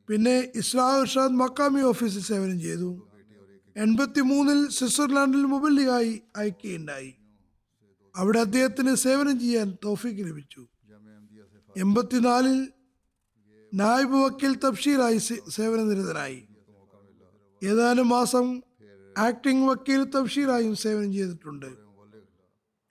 പിന്നെ 0.10 0.52
ഇസ്ലാം 0.56 1.02
ഇർഷാദ് 1.02 1.34
മക്കാമി 1.34 1.82
ഓഫീസിൽ 1.82 2.22
സേവനം 2.22 2.62
ചെയ്തു. 2.62 3.13
എൺപത്തിമൂന്നിൽ 3.78 4.70
സ്വിറ്റ്സർലാൻഡിൽ 4.70 5.44
മുബല്ലിയായി 5.44 6.22
അയക്കുകയുണ്ടായി. 6.36 7.14
അവിടെ 8.16 8.40
അദ്ദേഹത്തിന് 8.40 8.96
സേവനം 8.96 9.40
ചെയ്യാൻ 9.40 9.78
തോഫിക്ക് 9.86 10.20
ലഭിച്ചു. 10.20 10.68
എൺപത്തിനാലിൽ 11.78 12.72
നായബ് 13.74 14.14
വക്കീൽ 14.14 14.56
തഫ്ഷീലായി 14.56 15.18
സേവനനിരതനായി. 15.50 16.44
ഏതാനും 17.64 18.10
മാസം 18.10 18.62
ആക്ടിംഗ് 19.18 19.70
വക്കീൽ 19.70 20.04
തഫ്ഷീലായും 20.04 20.76
സേവനം 20.76 21.14
ചെയ്തിട്ടുണ്ട്. 21.14 21.66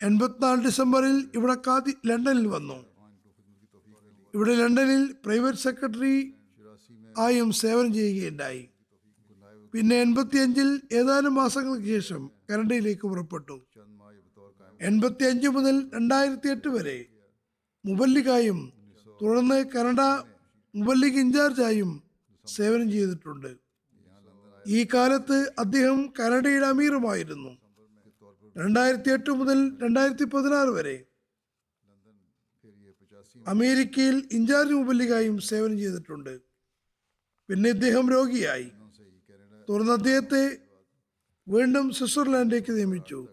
എൺപത്തിനാല് 0.02 0.64
ഡിസംബറിൽ 0.64 1.28
ഇവിടെ 1.34 1.54
കാതി 1.54 1.94
ലണ്ടനിൽ 2.06 2.46
വന്നു. 2.46 2.84
ഇവിടെ 4.34 4.54
ലണ്ടനിൽ 4.54 5.14
പ്രൈവറ്റ് 5.24 5.58
സെക്രട്ടറി 5.58 6.34
ആയും 7.18 7.52
സേവനം 7.52 7.94
ചെയ്യുകയുണ്ടായി. 7.94 8.68
പിന്നെ 9.74 9.96
എൺപത്തിയഞ്ചിൽ 10.04 10.68
ഏതാനും 10.98 11.34
മാസങ്ങൾക്ക് 11.34 11.88
ശേഷം 11.94 12.22
കനഡയിലേക്ക് 12.50 13.06
പുറപ്പെട്ടു. 13.12 13.56
എൺപത്തിയഞ്ച് 14.80 15.48
മുതൽ 15.56 15.76
രണ്ടായിരത്തി 15.94 16.48
എട്ട് 16.54 16.68
വരെ 16.68 16.98
മുബല്ലികായും 17.84 18.58
തുടർന്ന് 19.20 19.58
കനഡ 19.74 20.00
മുബല്ലിക് 20.74 21.18
ഇൻചാർജായും 21.24 21.90
സേവനം 22.46 22.88
ചെയ്തിട്ടുണ്ട്. 22.94 23.50
ഈ 24.66 24.80
കാലത്ത് 24.94 25.38
അദ്ദേഹം 25.58 25.98
കനഡയുടെ 26.18 26.66
അമീറുമായിരുന്നു. 26.66 27.52
രണ്ടായിരത്തി 28.56 29.10
എട്ട് 29.16 29.30
മുതൽ 29.40 29.58
രണ്ടായിരത്തി 29.84 30.26
പതിനാറ് 30.34 30.72
വരെ 30.78 30.96
അമേരിക്കയിൽ 33.52 34.16
ഇൻചാർജ് 34.36 34.74
മുബല്ലികായും 34.80 35.36
സേവനം 35.50 35.76
ചെയ്തിട്ടുണ്ട്. 35.82 36.34
പിന്നെ 37.48 37.68
ഇദ്ദേഹം 37.76 38.06
രോഗിയായി. 38.16 38.68
തുടർന്ന് 39.72 39.92
അദ്ദേഹത്തെ 39.92 40.58
വീണ്ടും 41.48 41.90
സ്വിറ്റ്സർലാൻഡിലേക്ക് 41.90 42.72
നിയമിച്ചു. 42.72 43.28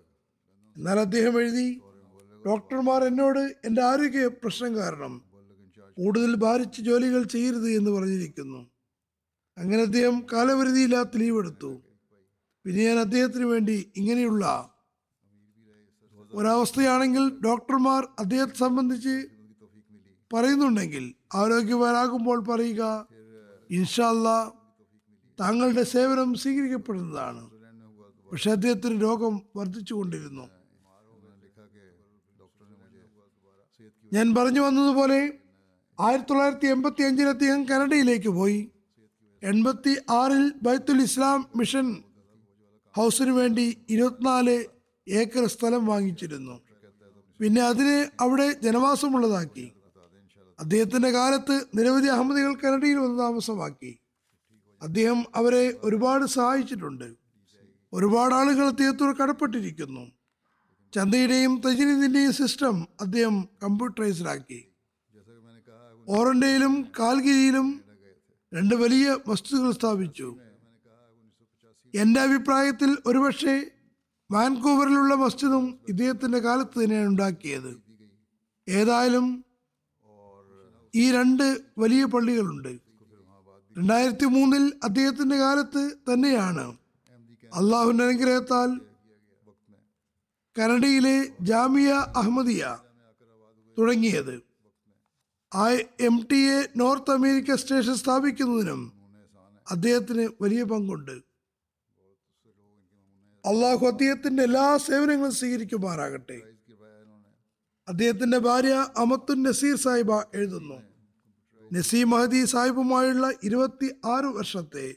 എന്നാൽ 0.77 0.99
അദ്ദേഹം 0.99 1.39
എഴുതി 1.39 1.81
ഡോക്ടർമാർ 2.45 3.03
എന്നോട് 3.03 3.39
എന്റെ 3.39 3.83
ആരോഗ്യ 3.83 4.27
പ്രശ്നം 4.27 4.75
കാരണം 4.75 5.21
കൂടുതൽ 5.97 6.35
ഭാരിച്ച 6.35 6.81
ജോലികൾ 6.81 7.23
ചെയ്യരുത് 7.23 7.69
എന്ന് 7.69 7.91
പറഞ്ഞിരിക്കുന്നു. 7.91 8.71
അങ്ങനെ 9.57 9.81
അദ്ദേഹം 9.81 10.27
കാലപരിധിയില്ലാത്ത 10.33 11.17
ലീവ് 11.17 11.37
എടുത്തു. 11.37 11.81
പിന്നെ 12.65 12.85
ഞാൻ 12.85 12.99
അദ്ദേഹത്തിന് 12.99 13.45
വേണ്ടി 13.45 13.91
ഇങ്ങനെയുള്ള 13.95 14.69
ഒരവസ്ഥയാണെങ്കിൽ 16.33 17.39
ഡോക്ടർമാർ 17.39 18.07
അദ്ദേഹത്തെ 18.19 18.53
സംബന്ധിച്ച് 18.53 19.27
പറയുന്നുണ്ടെങ്കിൽ 20.33 21.13
ആരോഗ്യവാനാകുമ്പോൾ 21.33 22.39
പറയുക 22.39 23.07
ഇൻഷാല്ല 23.69 24.58
താങ്കളുടെ 25.39 25.83
സേവനം 25.83 26.33
സ്വീകരിക്കപ്പെടുന്നതാണ്. 26.33 27.49
പക്ഷെ 28.31 28.51
അദ്ദേഹത്തിന് 28.51 29.01
രോഗം 29.01 29.41
വർദ്ധിച്ചുകൊണ്ടിരുന്നു. 29.55 30.49
ഞാൻ 34.13 34.35
പറഞ്ഞു 34.35 34.59
വന്നതുപോലെ 34.59 35.33
ആയിരത്തി 35.99 36.29
തൊള്ളായിരത്തി 36.29 36.67
എൺപത്തി 36.67 37.03
അഞ്ചിൽ 37.03 37.23
അദ്ദേഹം 37.23 37.63
കനഡയിലേക്ക് 37.63 38.29
പോയി. 38.29 38.71
എൺപത്തി 39.43 39.97
ആറിൽ 40.09 40.53
ബൈത്തുൽ 40.63 41.01
ഇസ്ലാം 41.01 41.47
മിഷൻ 41.55 42.03
ഹൗസിന് 42.95 43.29
വേണ്ടി 43.29 43.77
ഇരുപത്തിനാല് 43.89 44.65
ഏക്കർ 45.07 45.45
സ്ഥലം 45.45 45.85
വാങ്ങിച്ചിരുന്നു. 45.85 46.61
പിന്നെ 47.41 47.61
അതിനെ 47.61 48.11
അവിടെ 48.21 48.51
ജനവാസമുള്ളതാക്കി. 48.51 49.71
അദ്ദേഹത്തിന്റെ 50.59 51.11
കാലത്ത് 51.11 51.65
നിരവധി 51.75 52.07
അഹമ്മദികൾ 52.07 52.53
കനഡയിൽ 52.53 52.95
വന്ന് 52.95 53.19
താമസമാക്കി. 53.19 53.98
അദ്ദേഹം 54.81 55.25
അവരെ 55.35 55.79
ഒരുപാട് 55.83 56.25
സഹായിച്ചിട്ടുണ്ട്. 56.25 57.15
ഒരുപാട് 57.93 58.33
ആളുകൾ 58.35 58.65
അദ്ദേഹത്തോട് 58.67 59.17
കടപ്പെട്ടിരിക്കുന്നു. 59.17 60.11
ചന്തയുടെയും 60.93 61.61
തജിനിന്റെയും 61.65 62.33
സിസ്റ്റം 62.33 62.87
അദ്ദേഹം 63.01 63.47
കമ്പ്യൂട്ടറൈസ്ഡാക്കി 63.63 64.65
ഓറന്റയിലും 66.09 66.87
കാൽഗിരിയിലും 66.99 67.81
രണ്ട് 68.53 68.75
വലിയ 68.75 69.17
വസ്തുതകൾ 69.27 69.71
സ്ഥാപിച്ചു. 69.71 70.35
എന്റെ 71.95 72.21
അഭിപ്രായത്തിൽ 72.21 72.97
ഒരുപക്ഷെ 73.05 73.71
വാൻകൂവറിലുള്ള 74.31 75.15
മസ്ജിദും 75.15 75.79
ഇദ്ദേഹത്തിന്റെ 75.89 76.39
കാലത്ത് 76.39 76.83
തന്നെയാണ് 76.83 77.07
ഉണ്ടാക്കിയത്. 77.07 77.81
ഏതായാലും 78.67 79.45
ഈ 80.95 81.11
രണ്ട് 81.11 81.61
വലിയ 81.77 82.05
പള്ളികളുണ്ട്. 82.05 82.88
രണ്ടായിരത്തി 83.77 84.25
മൂന്നിൽ 84.25 84.73
അദ്ദേഹത്തിന്റെ 84.83 85.35
കാലത്ത് 85.35 85.91
തന്നെയാണ്. 86.13 86.77
അള്ളാഹുവിന്റെ 87.53 88.03
അനുഗ്രഹത്താൽ 88.03 88.69
കനഡയിലെ 90.59 91.27
ജാമിയ 91.41 91.91
അഹമ്മദിയ 92.15 92.77
തുടങ്ങിയത്. 93.77 94.41
ആ 95.53 95.69
M 95.99 96.27
T 96.31 96.35
A 96.35 96.67
North 96.77 97.11
America 97.11 97.55
station 97.55 97.95
സ്ഥാപിക്കുന്നതിനും 97.95 98.93
അദ്ദേഹത്തിന് 99.71 100.29
വലിയ 100.41 100.63
പങ്കുണ്ട്. 100.63 101.11
അള്ളാഹു 103.45 103.85
അദ്ദേഹത്തിന്റെ 103.85 104.43
എല്ലാ 104.43 104.77
സേവനങ്ങളും 104.77 105.33
സ്വീകരിക്കുമാറാകട്ടെ. 105.33 106.41
അദ്ദേഹത്തിന്റെ 107.87 108.37
ഭാര്യ 108.37 108.87
അമത്തുൻ 108.97 109.43
നസീർ 109.43 109.75
സാഹിബ 109.75 110.11
എഴുതുന്നു. 110.13 110.88
നസീർ 111.73 112.05
മഹദി 112.05 112.45
സാഹിബുമായുള്ള 112.45 113.33
ഇരുപത്തി 113.43 113.95
ആറ് 114.05 114.25
വർഷത്തെ 114.25 114.95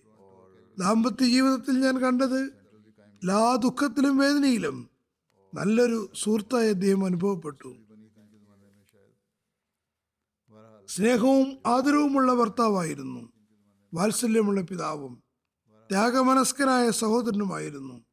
ദാമ്പത്യ 0.79 1.25
ജീവിതത്തിൽ 1.25 1.81
ഞാൻ 1.81 1.99
കണ്ടത് 1.99 2.41
എല്ലാ 3.23 3.57
ദുഃഖത്തിലും 3.57 4.17
വേദനയിലും 4.19 4.91
നല്ലൊരു 5.55 6.11
സുഹൃത്തായി 6.15 6.69
അദ്ദേഹം 6.69 7.05
അനുഭവപ്പെട്ടു. 7.05 7.77
സ്നേഹവും 10.87 11.59
ആദരവുമുള്ള 11.67 12.35
ഭർത്താവായിരുന്നു. 12.35 13.33
വാത്സല്യമുള്ള 13.95 14.61
പിതാവും 14.61 15.23
ത്യാഗമനസ്കനായ 15.91 16.91
സഹോദരനുമായിരുന്നു. 16.91 18.05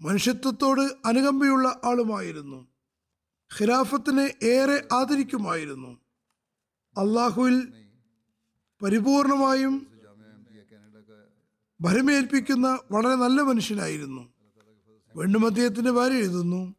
മനുഷ്യത്വത്തോട് 0.00 0.80
അനുകമ്പയുള്ള 0.80 1.80
ആളുമായിരുന്നു. 1.84 2.68
ഖിലാഫത്തിനെ 3.58 4.34
ഏറെ 4.42 4.88
ആദരിക്കുമായിരുന്നു. 4.92 6.07
അള്ളാഹുവിൽ 6.98 7.72
പരിപൂർണമായും 8.82 9.86
ഭരമേൽപ്പിക്കുന്ന 11.80 12.78
വളരെ 12.92 13.14
നല്ല 13.14 13.42
മനുഷ്യനായിരുന്നു. 13.42 14.32
വീണ്ടും 15.16 15.46
അദ്ദേഹത്തിന്റെ 15.46 15.90
ഭാര്യ 15.90 16.14
എഴുതുന്നു. 16.14 16.74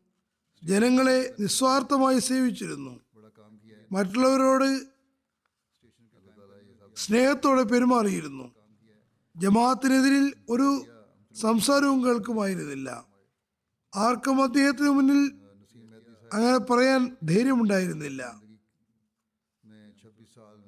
ജനങ്ങളെ 0.64 1.36
നിസ്വാർത്ഥമായി 1.40 2.20
സേവിച്ചിരുന്നു. 2.20 3.00
മറ്റുള്ളവരോട് 3.92 4.82
സ്നേഹത്തോടെ 6.96 7.64
പെരുമാറിയിരുന്നു. 7.64 8.56
ജമാഅത്തിനെതിരിൽ 9.38 10.34
ഒരു 10.50 10.86
സംസാരവും 11.36 12.06
കേൾക്കുമായിരുന്നില്ല. 12.06 13.06
ആർക്കും 13.96 14.44
അദ്ദേഹത്തിന് 14.44 14.90
മുന്നിൽ 14.90 15.22
അങ്ങനെ 16.34 16.58
പറയാൻ 16.58 17.18
ധൈര്യമുണ്ടായിരുന്നില്ല. 17.24 18.49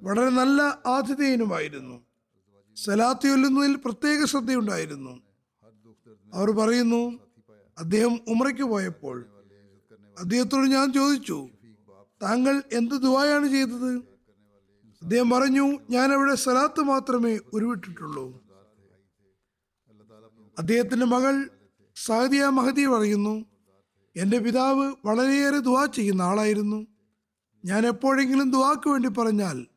വളരെ 0.02 0.30
നല്ല 0.30 0.62
ആതിഥേയനുമായിരുന്നു. 0.86 2.06
സലാത്തി 2.76 3.28
കൊല്ലുന്നതിൽ 3.30 3.76
പ്രത്യേക 3.76 4.26
ശ്രദ്ധയുണ്ടായിരുന്നു. 4.26 5.22
അവർ 6.34 6.52
പറയുന്നു 6.52 7.20
അദ്ദേഹം 7.78 8.20
ഉമറയ്ക്ക് 8.28 8.64
പോയപ്പോൾ 8.64 9.26
അദ്ദേഹത്തോട് 10.20 10.68
ഞാൻ 10.68 10.94
ചോദിച്ചു 10.94 11.50
താങ്കൾ 12.24 12.64
എന്ത് 12.74 12.96
ദുബായാണ് 12.96 13.48
ചെയ്തത്? 13.48 13.96
അദ്ദേഹം 15.02 15.30
പറഞ്ഞു 15.30 15.80
ഞാൻ 15.90 16.14
അവിടെ 16.14 16.36
സലാത്ത് 16.36 16.82
മാത്രമേ 16.82 17.40
ഉരുവിട്ടിട്ടുള്ളൂ. 17.54 18.44
അദ്ദേഹത്തിന്റെ 20.58 21.06
മകൾ 21.06 21.50
സാദിയ 21.96 22.46
മഹദി 22.46 22.86
പറയുന്നു 22.86 23.46
എന്റെ 24.16 24.38
പിതാവ് 24.40 24.96
വളരെയേറെ 25.06 25.58
ദുവാ 25.58 25.86
ചെയ്യുന്ന 25.86 26.22
ആളായിരുന്നു. 26.22 26.88
ഞാൻ 27.66 27.86
എപ്പോഴെങ്കിലും 27.88 28.52
ദുവാക്ക് 28.52 28.90
വേണ്ടി 28.90 29.10
പറഞ്ഞാൽ 29.10 29.68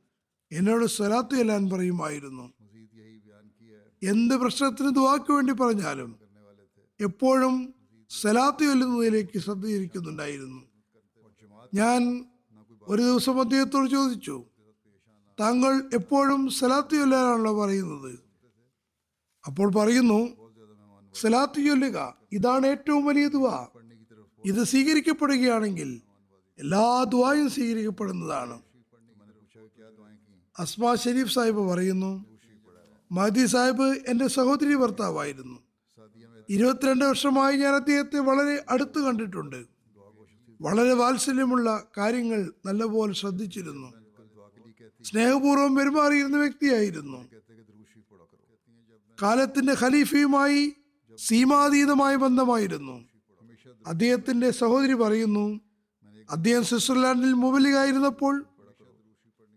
എന്നോട് 0.52 0.84
സ്വലാത്ത് 0.84 1.36
ചെല്ലാൻ 1.36 1.70
പറയുമായിരുന്നു. 1.70 2.52
എന്ത് 4.02 4.34
പ്രശ്നത്തിന് 4.34 4.94
ദുവാക്ക് 4.94 5.32
വേണ്ടി 5.32 5.52
പറഞ്ഞാലും 5.52 6.16
എപ്പോഴും 7.00 7.74
സലാത്ത് 8.10 8.64
ചൊല്ലുന്നതിലേക്ക് 8.64 9.38
ശ്രദ്ധയിരിക്കുന്നുണ്ടായിരുന്നു. 9.38 10.62
ഞാൻ 11.74 12.24
ഒരു 12.82 13.02
ദിവസം 13.02 13.40
അദ്ദേഹത്തോട് 13.40 13.90
ചോദിച്ചു 13.90 14.44
താങ്കൾ 15.40 15.90
എപ്പോഴും 15.94 16.50
സലാത്ത് 16.50 16.90
ചൊല്ലാനാണല്ലോ 16.90 17.64
പറയുന്നത്? 17.64 18.18
അപ്പോൾ 19.46 19.74
പറയുന്നു 19.74 20.20
സലാത്ത് 21.14 21.60
ചൊല്ലുക 21.66 22.16
ഇതാണ് 22.32 22.66
ഏറ്റവും 22.66 23.04
വലിയ 23.04 23.28
ദുവാ 23.28 23.68
ഇത് 24.44 24.64
സ്വീകരിക്കപ്പെടുകയാണെങ്കിൽ 24.64 26.02
എല്ലാ 26.58 27.04
ദ്വായും 27.04 27.50
സ്വീകരിക്കപ്പെടുന്നതാണ്. 27.50 28.62
അസ്മാ 30.58 30.94
ഷെരീഫ് 30.94 31.32
സാഹിബ് 31.32 31.60
പറയുന്നു 31.60 32.24
മഹദി 33.12 33.46
സാഹിബ് 33.46 33.82
എന്റെ 33.82 34.26
സഹോദരി 34.26 34.74
ഭർത്താവായിരുന്നു. 34.74 35.58
ഇരുപത്തിരണ്ട് 36.48 37.04
വർഷമായി 37.04 37.56
ഞാൻ 37.56 37.74
അദ്ദേഹത്തെ 37.74 38.18
വളരെ 38.18 38.64
അടുത്ത് 38.68 38.98
കണ്ടിട്ടുണ്ട്. 38.98 39.64
വളരെ 40.60 40.92
വാത്സല്യമുള്ള 40.92 41.86
കാര്യങ്ങൾ 41.98 42.52
നല്ലപോലെ 42.66 43.12
ശ്രദ്ധിച്ചിരുന്നു. 43.12 43.92
സ്നേഹപൂർവം 45.02 45.76
പെരുമാറിയിരുന്ന 45.76 46.36
വ്യക്തിയായിരുന്നു. 46.36 47.24
കാലത്തിന്റെ 49.22 49.72
ഖലീഫയുമായി 49.72 50.72
സീമാതീതമായ 51.18 52.16
ബന്ധമായിരുന്നു. 52.16 53.04
അദ്ദേഹത്തിന്റെ 53.86 54.50
സഹോദരി 54.50 54.94
പറയുന്നു 54.94 55.60
അദ്ദേഹം 56.30 56.64
സ്വിറ്റ്സർലാൻഡിൽ 56.64 57.32
മുബലികായിരുന്നപ്പോൾ 57.32 58.44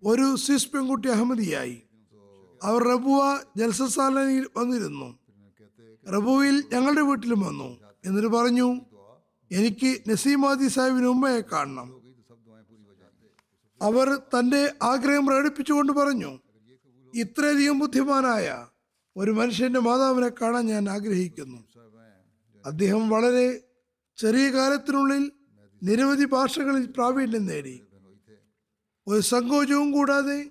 ഒരു 0.03 0.36
സ്വിസ് 0.36 0.71
പെൺകുട്ടി 0.71 1.10
അഹമ്മദിയായി. 1.10 1.82
അവർ 2.63 2.84
റബുവ 2.84 3.39
ജൽസസ്ഥാനിൽ 3.58 4.47
വന്നിരുന്നു. 4.58 5.19
റബുവിൽ 6.13 6.63
ഞങ്ങളുടെ 6.73 7.01
വീട്ടിലും 7.01 7.39
വന്നു. 7.39 7.80
എന്നിട്ട് 8.06 8.27
പറഞ്ഞു 8.27 8.82
എനിക്ക് 9.51 10.10
നസീമാദി 10.10 10.67
സാഹിബിന് 10.67 11.06
ഉമ്മയെ 11.06 11.41
കാണണം. 11.41 12.01
അവർ 13.82 14.15
തന്റെ 14.15 14.73
ആഗ്രഹം 14.84 15.25
പ്രകടിപ്പിച്ചുകൊണ്ട് 15.25 15.93
പറഞ്ഞു 15.93 16.39
ഇത്രയധികം 17.15 17.80
ബുദ്ധിമാനായ 17.80 18.67
ഒരു 19.17 19.32
മനുഷ്യന്റെ 19.32 19.80
മാതാവിനെ 19.80 20.30
കാണാൻ 20.30 20.65
ഞാൻ 20.65 20.89
ആഗ്രഹിക്കുന്നു. 20.89 21.58
അദ്ദേഹം 22.65 23.10
വളരെ 23.10 23.63
ചെറിയ 24.17 24.49
കാലത്തിനുള്ളിൽ 24.49 25.32
നിരവധി 25.83 26.25
ഭാഷകളിൽ 26.25 26.85
പ്രാവീണ്യം 26.85 27.45
നേടി. 27.45 27.81
ഒരു 29.07 29.21
സങ്കോചവും 29.21 29.91
കൂടാതെ 29.91 30.49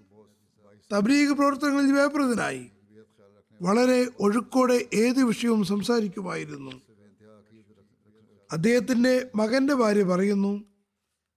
തബ്ലീഗ് 0.92 1.32
പ്രവർത്തനങ്ങളിൽ 1.32 1.92
വ്യാപൃതനായി 1.92 2.70
വളരെ 3.62 4.08
ഒഴുക്കോടെ 4.20 4.88
ഏത് 4.94 5.22
വിഷയവും 5.22 5.64
സംസാരിക്കുമായിരുന്നു. 5.64 6.70
അദ്ദേഹത്തിന്റെ 8.52 9.30
മകന്റെ 9.36 9.74
ഭാര്യ 9.74 10.02
പറയുന്നു 10.02 10.64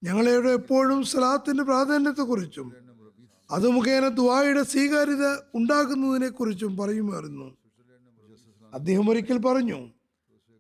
ഞങ്ങളെവിടെ 0.04 0.50
എപ്പോഴും 0.50 1.04
സലാത്തിന്റെ 1.04 1.64
പ്രാധാന്യത്തെക്കുറിച്ചും 1.64 2.68
അത് 3.52 3.68
മുഖേന 3.70 4.08
ദുആയുടെ 4.08 4.64
സ്വീകാര്യത 4.64 5.26
ഉണ്ടാകുന്നതിനെ 5.56 6.30
കുറിച്ചും 6.30 6.78
പറയുമായിരുന്നു. 6.78 7.58
അദ്ദേഹം 8.74 9.10
ഒരിക്കൽ 9.10 9.38
പറഞ്ഞു 9.38 9.90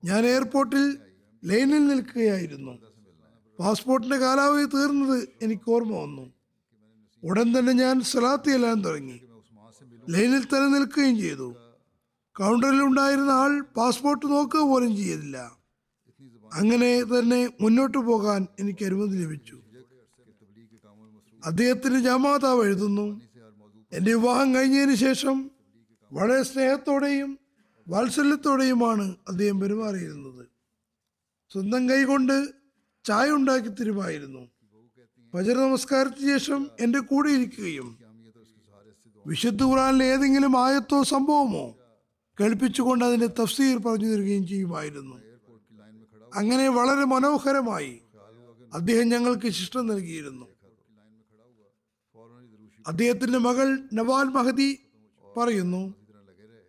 ഞാൻ 0.05 0.25
എയർപോർട്ടിൽ 0.25 0.97
ലൈനിൽ 1.45 1.87
നിൽക്കുകയായിരുന്നു. 1.87 2.88
പാസ്പോർട്ടിന്റെ 3.59 4.17
കാലാവധി 4.17 4.65
തീർന്നത് 4.65 5.29
എനിക്ക് 5.41 5.71
ഓർമ്മ 5.71 5.95
വന്നു. 5.95 6.33
ഉടൻ 7.23 7.59
തന്നെ 7.59 7.73
ഞാൻ 7.73 8.01
സലാത്ത് 8.01 8.49
ചെല്ലാൻ 8.49 8.85
തുടങ്ങി. 8.85 9.21
ലൈനിൽ 10.09 10.43
തന്നെ 10.43 10.79
നിൽക്കുകയും 10.79 11.17
ചെയ്തു. 11.17 11.55
കൗണ്ടറിൽ 12.37 12.83
ഉണ്ടായിരുന്ന 12.83 13.31
ആൾ 13.31 13.61
പാസ്പോർട്ട് 13.61 14.25
നോക്കുക 14.25 14.61
പോലും 14.61 14.95
ചെയ്തില്ല. 14.95 15.37
അങ്ങനെ 16.53 17.03
തന്നെ 17.03 17.49
മുന്നോട്ട് 17.61 17.97
പോകാൻ 17.97 18.47
എനിക്ക് 18.59 18.85
അനുമതി 18.85 19.17
ലഭിച്ചു. 19.17 19.59
അദ്ദേഹത്തിന് 21.45 21.99
ജമാതാവ് 21.99 22.65
എഴുതുന്നു. 22.65 23.21
എന്റെ 23.93 24.15
വിവാഹം 24.15 24.55
കഴിഞ്ഞതിന് 24.55 24.95
ശേഷം 24.95 25.51
വളരെ 26.13 26.43
സ്നേഹത്തോടെയും 26.43 27.39
വാത്സല്യത്തോടെയുമാണ് 27.87 29.15
അദ്ദേഹം 29.27 29.59
പെരുമാറിയിരുന്നത്. 29.59 30.47
സ്വന്തം 31.53 31.89
കൈകൊണ്ട് 31.89 32.58
ചായ 33.05 33.31
ഉണ്ടാക്കി 33.31 33.69
തരുമായിരുന്നു. 33.69 34.49
ഫജർ 35.33 35.57
നമസ്കാരത്തിന് 35.57 36.39
ശേഷം 36.39 36.69
എന്റെ 36.79 36.99
കൂടെ 36.99 37.29
ഇരിക്കുകയും 37.29 37.97
വിശുദ്ധ 39.27 39.63
ഖുറാനിലെ 39.63 40.05
ഏതെങ്കിലും 40.05 40.57
ആയത്തോ 40.57 41.03
സംഭവമോ 41.03 41.75
കേൾപ്പിച്ചുകൊണ്ട് 42.39 43.05
അതിന്റെ 43.05 43.27
തഫ്സീർ 43.27 43.77
പറഞ്ഞു 43.77 44.07
തരികയും 44.07 44.47
ചെയ്യുമായിരുന്നു. 44.47 45.15
അങ്ങനെ 46.35 46.69
വളരെ 46.69 47.05
മനോഹരമായി 47.05 48.01
അദ്ദേഹം 48.73 49.09
ഞങ്ങൾക്ക് 49.09 49.49
ശിഷ്ടം 49.49 49.87
നൽകിയിരുന്നു. 49.87 50.45
അദ്ദേഹത്തിന്റെ 52.87 53.37
മകൾ 53.37 53.79
നവാൽ 53.93 54.23
മഹദി 54.23 54.79
പറയുന്നു 55.37 55.95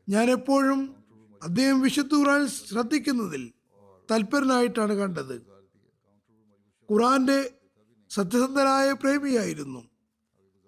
ഞാൻ 0.08 0.30
എപ്പോഴും 0.30 0.94
അദ്ദേഹം 1.42 1.80
വിശുദ്ധ 1.80 2.14
ഖുറാൻ 2.14 2.48
ശ്രദ്ധിക്കുന്നതിൽ 2.48 3.52
തൽപരനായിട്ടാണ് 4.10 4.92
കണ്ടത്. 4.92 5.49
ഖുറാന്റെ 6.92 7.50
സത്യസന്ധനായ 8.10 8.92
പ്രേമിയായിരുന്നു. 8.92 9.84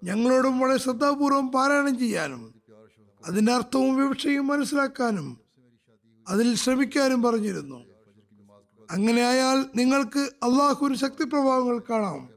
ഞങ്ങളോടും 0.04 0.58
വളരെ 0.58 0.76
ശ്രദ്ധാപൂർവം 0.76 1.48
പാരായണം 1.48 1.98
ചെയ്യാനും 1.98 2.62
അതിന്റെ 3.26 3.52
അർത്ഥവും 3.52 3.96
വിവക്ഷയും 3.96 4.46
മനസ്സിലാക്കാനും 4.46 5.40
അതിൽ 6.28 6.54
ശ്രമിക്കാനും 6.54 7.22
പറഞ്ഞിരുന്നു. 7.22 7.84
അങ്ങനെയായാൽ 8.90 9.64
നിങ്ങൾക്ക് 9.76 10.18
അള്ളാഹുവിന് 10.18 10.94
ശക്തിപ്രഭാവങ്ങൾ 10.94 11.78
കാണാം. 11.78 12.28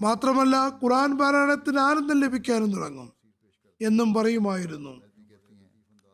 മാത്രമല്ല 0.00 0.80
ഖുറാൻ 0.84 1.18
പാരായണത്തിന് 1.18 1.78
ആനന്ദം 1.78 2.20
ലഭിക്കാനും 2.20 2.72
തുടങ്ങും 2.72 3.12
എന്നും 3.80 4.14
പറയുമായിരുന്നു. 4.14 5.02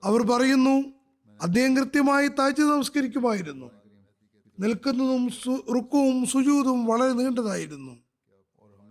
അവർ 0.05 0.22
പറയുന്നു 0.22 0.77
അദ്ദേഹം 1.43 1.77
കൃത്യമായി 1.77 2.29
താജ് 2.29 2.62
നമസ്കരിക്കുമായിരുന്നു. 2.62 3.84
നിൽക്കുന്നതും 4.61 5.29
റുക്കുവും 5.75 6.27
സുജൂതും 6.27 6.87
വളരെ 6.87 7.13
നീണ്ടതായിരുന്നു. 7.13 7.93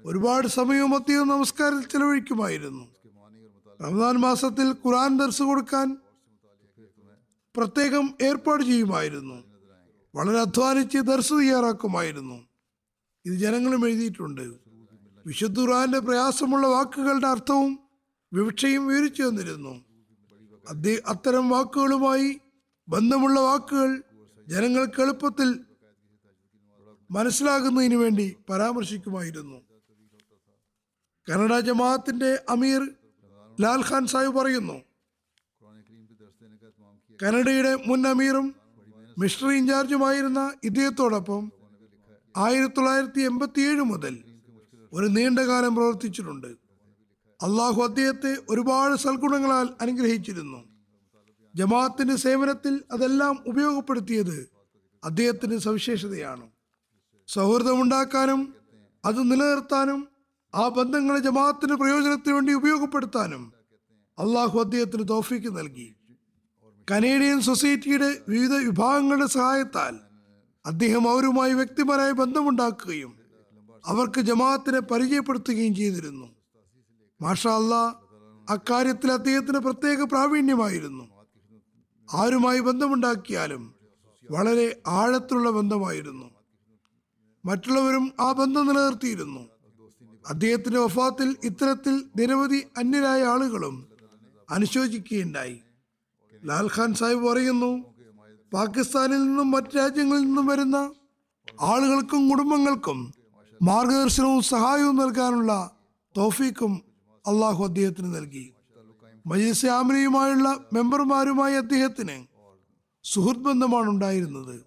ഒരുപാട് 0.06 0.48
സമയവും 0.48 0.96
അദ്ദേഹം 0.96 1.28
നമസ്കാരത്തിൽ 1.28 1.88
ചെലവഴിക്കുമായിരുന്നു. 1.88 2.88
റമദാൻ 3.82 4.16
മാസത്തിൽ 4.16 4.70
ഖുറാൻ 4.70 5.18
ദർസ് 5.18 5.44
കൊടുക്കാൻ 5.44 5.98
പ്രത്യേകം 7.58 8.14
ഏർപ്പാട് 8.22 8.64
ചെയ്യുമായിരുന്നു. 8.64 9.44
വളരെ 10.16 10.40
അധ്വാനിച്ച് 10.40 10.98
ദർസ് 10.98 11.34
തയ്യാറാക്കുമായിരുന്നു. 11.34 12.48
ഇത് 13.26 13.34
ജനങ്ങളും 13.34 13.88
എഴുതിയിട്ടുണ്ട്. 13.88 14.54
വിശുദ്ധ 15.26 15.60
ഖുറാന്റെ 15.60 16.00
പ്രയാസമുള്ള 16.00 16.68
വാക്കുകളുടെ 16.68 17.28
അർത്ഥവും 17.28 17.80
വിവക്ഷയും 18.34 18.88
വിവരിച്ചു 18.88 19.24
തന്നിരുന്നു. 19.24 19.86
അത്തരം 21.08 21.50
വാക്കുകളുമായി 21.50 22.42
ബന്ധമുള്ള 22.88 23.40
വാക്കുകൾ 23.40 24.04
ജനങ്ങൾക്ക് 24.48 25.02
എളുപ്പത്തിൽ 25.02 25.50
മനസ്സിലാകുന്നതിന് 27.12 27.96
വേണ്ടി 27.96 28.36
പരാമർശിക്കുമായിരുന്നു. 28.50 29.58
കനഡ 31.30 31.54
ജമാഅത്തിന്റെ 31.60 32.32
അമീർ 32.50 32.82
ലാൽ 33.62 33.82
ഖാൻ 33.90 34.04
സാഹിബ് 34.08 34.36
പറയുന്നു 34.38 34.78
കനഡയുടെ 37.20 37.74
മുൻ 37.88 38.08
അമീറും 38.08 38.48
മിഷണറി 39.18 39.56
ഇൻചാർജുമായിരുന്ന 39.58 40.42
ഇദ്ദേഹത്തോടൊപ്പം 40.64 41.44
ആയിരത്തി 42.36 42.76
തൊള്ളായിരത്തി 42.78 43.22
എൺപത്തി 43.22 43.62
ഏഴ് 43.62 43.84
മുതൽ 43.92 44.14
ഒരു 44.94 45.06
നീണ്ടകാലം 45.06 45.76
പ്രവർത്തിച്ചിട്ടുണ്ട്. 45.76 46.52
അള്ളാഹു 47.40 47.80
അദ്ദേഹത്തെ 47.82 48.32
ഒരുപാട് 48.50 48.96
സൽഗുണങ്ങളാൽ 48.96 49.68
അനുഗ്രഹിച്ചിരുന്നു. 49.82 50.60
ജമാഅത്തിന്റെ 51.56 52.16
സേവനത്തിൽ 52.16 52.84
അതെല്ലാം 52.92 53.44
ഉപയോഗപ്പെടുത്തിയത് 53.48 54.50
അദ്ദേഹത്തിന്റെ 55.04 55.58
സവിശേഷതയാണ്. 55.58 56.50
സൗഹൃദമുണ്ടാക്കാനും 57.28 58.56
അത് 59.06 59.32
നിലനിർത്താനും 59.32 60.08
ആ 60.56 60.68
ബന്ധങ്ങളെ 60.68 61.20
ജമാഅത്തിന്റെ 61.20 61.76
പ്രയോജനത്തിന് 61.76 62.34
വേണ്ടി 62.34 62.54
ഉപയോഗപ്പെടുത്താനും 62.54 63.54
അള്ളാഹു 64.20 64.60
അദ്ദേഹത്തിന് 64.60 65.08
തോഫിക്ക് 65.10 65.58
നൽകി. 65.58 65.96
കനേഡിയൻ 66.92 67.42
സൊസൈറ്റിയുടെ 67.42 68.18
വിവിധ 68.30 68.54
വിഭാഗങ്ങളുടെ 68.54 69.26
സഹായത്താൽ 69.26 70.00
അദ്ദേഹം 70.66 71.12
അവരുമായി 71.12 71.54
വ്യക്തിപരമായ 71.54 72.12
ബന്ധമുണ്ടാക്കുകയും 72.12 73.20
അവർക്ക് 73.86 74.22
ജമാഅത്തിനെ 74.22 74.80
പരിചയപ്പെടുത്തുകയും 74.80 75.76
ചെയ്തിരുന്നു. 75.76 76.28
മാഷാ 77.22 77.56
അല്ലാ 77.56 77.94
അക്കാര്യത്തിൽ 78.50 79.12
അദ്ദേഹത്തിന് 79.12 79.58
പ്രത്യേക 79.58 80.04
പ്രാവീണ്യമായിരുന്നു. 80.04 81.13
ആരുമായി 82.14 82.60
ബന്ധമുണ്ടാക്കിയാലും 82.60 83.74
വളരെ 84.32 84.82
ആഴത്തിലുള്ള 84.88 85.50
ബന്ധമായിരുന്നു. 85.50 86.30
മറ്റുള്ളവരും 87.46 88.12
ആ 88.20 88.32
ബന്ധം 88.32 88.68
നിലനിർത്തിയിരുന്നു. 88.68 89.40
അദ്ദേഹത്തിന്റെ 90.30 90.80
വഫാത്തിൽ 90.80 91.36
ഇത്തരത്തിൽ 91.44 92.04
നിരവധി 92.16 92.68
അന്യരായ 92.78 93.24
ആളുകളും 93.24 93.88
അനുശോചിക്കുകയുണ്ടായി. 94.50 95.60
ലാൽഖാൻ 96.46 96.94
സാഹിബ് 96.94 97.28
പറയുന്നു 97.28 97.94
പാകിസ്ഥാനിൽ 98.54 99.24
നിന്നും 99.24 99.52
മറ്റു 99.52 99.76
രാജ്യങ്ങളിൽ 99.76 100.22
നിന്നും 100.22 100.46
വരുന്ന 100.46 100.92
ആളുകൾക്കും 101.62 102.30
കുടുംബങ്ങൾക്കും 102.30 103.14
മാർഗദർശനവും 103.62 104.42
സഹായവും 104.42 104.96
നൽകാനുള്ള 104.96 105.72
തോഫീക്കും 106.18 106.82
അള്ളാഹു 107.28 107.64
അദ്ദേഹത്തിന് 107.64 108.16
നൽകി. 108.16 108.54
ആമിനയുമായുള്ള 109.68 110.66
മെമ്പർമാരുമായി 110.74 111.54
അദ്ദേഹത്തിന് 111.54 112.26
സുഹൃത് 113.04 113.42
ബന്ധമാണ് 113.42 113.90
ഉണ്ടായിരുന്നത്. 113.90 114.66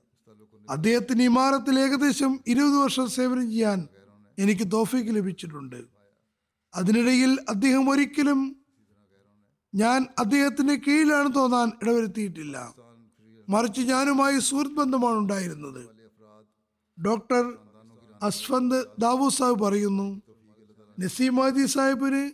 അദ്ദേഹത്തിന് 0.71 1.23
ഇമാരത്തിൽ 1.23 1.81
ഏകദേശം 1.81 2.41
ഇരുപത് 2.47 2.77
വർഷം 2.77 3.09
സേവനം 3.09 3.51
ചെയ്യാൻ 3.51 3.89
എനിക്ക് 4.39 4.73
തോഫിക്ക് 4.73 5.17
ലഭിച്ചിട്ടുണ്ട്. 5.17 5.85
അതിനിടയിൽ 6.75 7.39
അദ്ദേഹം 7.49 7.91
ഒരിക്കലും 7.91 8.57
ഞാൻ 9.75 10.07
അദ്ദേഹത്തിന്റെ 10.19 10.75
കീഴിലാണ് 10.75 11.35
തോന്നാൻ 11.35 11.73
ഇടവരുത്തിയിട്ടില്ല. 11.83 12.75
മറിച്ച് 13.49 13.81
ഞാനുമായി 13.81 14.39
സുഹൃത് 14.39 14.73
ബന്ധമാണ് 14.73 15.17
ഉണ്ടായിരുന്നത്. 15.17 15.89
ഡോക്ടർ 17.07 17.59
അസ്വന്ത് 18.23 18.87
ദാവു 18.99 19.29
സാഹിബ് 19.29 19.61
പറയുന്നു 19.61 20.23
നസീമാദി 21.01 21.67
സാഹിബിന് 21.67 22.31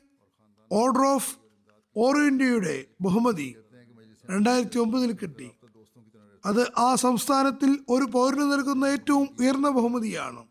ഓർഡർ 0.73 1.07
ഓഫ് 1.07 1.42
ഓർ 1.97 2.27
ഇന്ത്യയുടെ 2.27 2.85
ബഹുമതി 3.01 3.57
രണ്ടായിരത്തി 4.31 4.79
ഒമ്പതിൽ 4.79 5.13
കിട്ടി. 5.13 5.51
അത് 6.47 6.73
ആ 6.79 6.95
സംസ്ഥാനത്തിൽ 6.95 7.79
ഒരു 7.89 8.05
പൗരന് 8.05 8.53
നൽകുന്ന 8.53 8.85
ഏറ്റവും 8.85 9.29
ഉയർന്ന 9.41 9.69
ബഹുമതിയാണ്. 9.69 10.45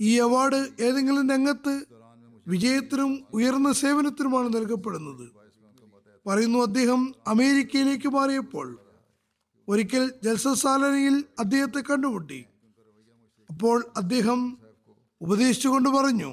ഈ 0.00 0.18
അവാർഡ് 0.18 0.82
ഏതെങ്കിലും 0.82 1.30
രംഗത്ത് 1.30 1.74
വിജയത്തിനും 2.48 3.24
ഉയർന്ന 3.34 3.72
സേവനത്തിനുമാണ് 3.72 4.48
നൽകപ്പെടുന്നത്. 4.56 5.26
പറയുന്നു 6.26 6.58
അദ്ദേഹം 6.58 7.14
അമേരിക്കയിലേക്ക് 7.26 8.08
മാറിയപ്പോൾ 8.08 8.78
ഒരിക്കൽ 9.68 10.12
ജൽസസാലനയിൽ 10.24 11.24
അദ്ദേഹത്തെ 11.38 11.80
കണ്ടുമുട്ടി. 11.80 12.44
അപ്പോൾ 13.50 13.84
അദ്ദേഹം 13.96 14.58
ഉപദേശിച്ചുകൊണ്ട് 15.20 15.88
പറഞ്ഞു 15.88 16.30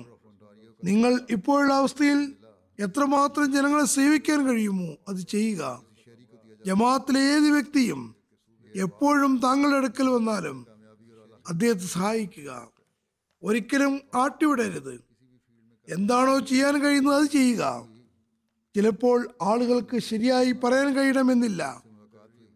നിങ്ങൾ 0.84 1.20
ഇപ്പോഴുള്ള 1.30 1.74
അവസ്ഥയിൽ 1.74 2.34
എത്രമാത്രം 2.80 3.54
ജനങ്ങളെ 3.54 3.86
സേവിക്കാൻ 3.86 4.48
കഴിയുമോ 4.48 4.96
അത് 5.08 5.18
ചെയ്യുക. 5.18 5.84
ജമാഅത്തിലെ 6.66 7.22
ഏത് 7.22 7.50
വ്യക്തിയും 7.52 8.16
എപ്പോഴും 8.76 9.42
താങ്കളുടെ 9.44 9.76
അടുക്കൽ 9.76 10.10
വന്നാലും 10.10 10.68
അദ്ദേഹത്തെ 11.50 11.86
സഹായിക്കുക. 11.86 12.70
ഒരിക്കലും 13.44 14.02
ആട്ടിവിടരുത്. 14.16 15.04
എന്താണോ 15.90 16.40
ചെയ്യാൻ 16.40 16.82
കഴിയുന്നത് 16.84 17.16
അത് 17.16 17.26
ചെയ്യുക. 17.26 17.88
ചിലപ്പോൾ 18.76 19.30
ആളുകൾക്ക് 19.42 19.98
ശരിയായി 20.00 20.52
പറയാൻ 20.52 20.98
കഴിയണമെന്നില്ല. 20.98 21.84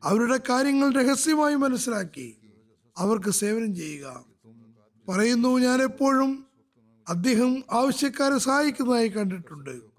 അവരുടെ 0.04 0.40
കാര്യങ്ങൾ 0.50 0.94
രഹസ്യമായി 0.94 1.56
മനസ്സിലാക്കി 1.56 2.38
അവർക്ക് 2.98 3.30
സേവനം 3.30 3.76
ചെയ്യുക. 3.76 4.26
പറയുന്നു 5.10 5.58
ഞാൻ 5.58 5.82
എപ്പോഴും 5.82 6.48
അദ്ദേഹം 7.10 7.64
ആവശ്യക്കാരെ 7.72 8.38
സഹായിക്കുന്നതായി 8.38 9.08
കണ്ടിട്ടുണ്ട്. 9.08 9.97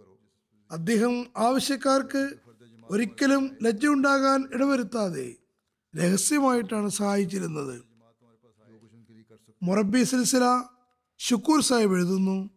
അദ്ദേഹം 0.71 1.27
ആവശ്യക്കാർക്ക് 1.37 2.35
ഒരിക്കലും 2.91 3.57
ലജ്ജ 3.63 3.87
ഉണ്ടാകാൻ 3.87 4.49
ഇടവരുത്താതെ 4.55 5.35
രഹസ്യമായിട്ടാണ് 5.97 6.89
സഹായിച്ചിരുന്നത്. 6.89 7.83
മൊറബി 9.63 10.03
സിൽസില 10.03 10.65
ഷുക്കൂർ 11.19 11.61
സാഹിബ് 11.61 11.95
എഴുതുന്നു 11.95 12.51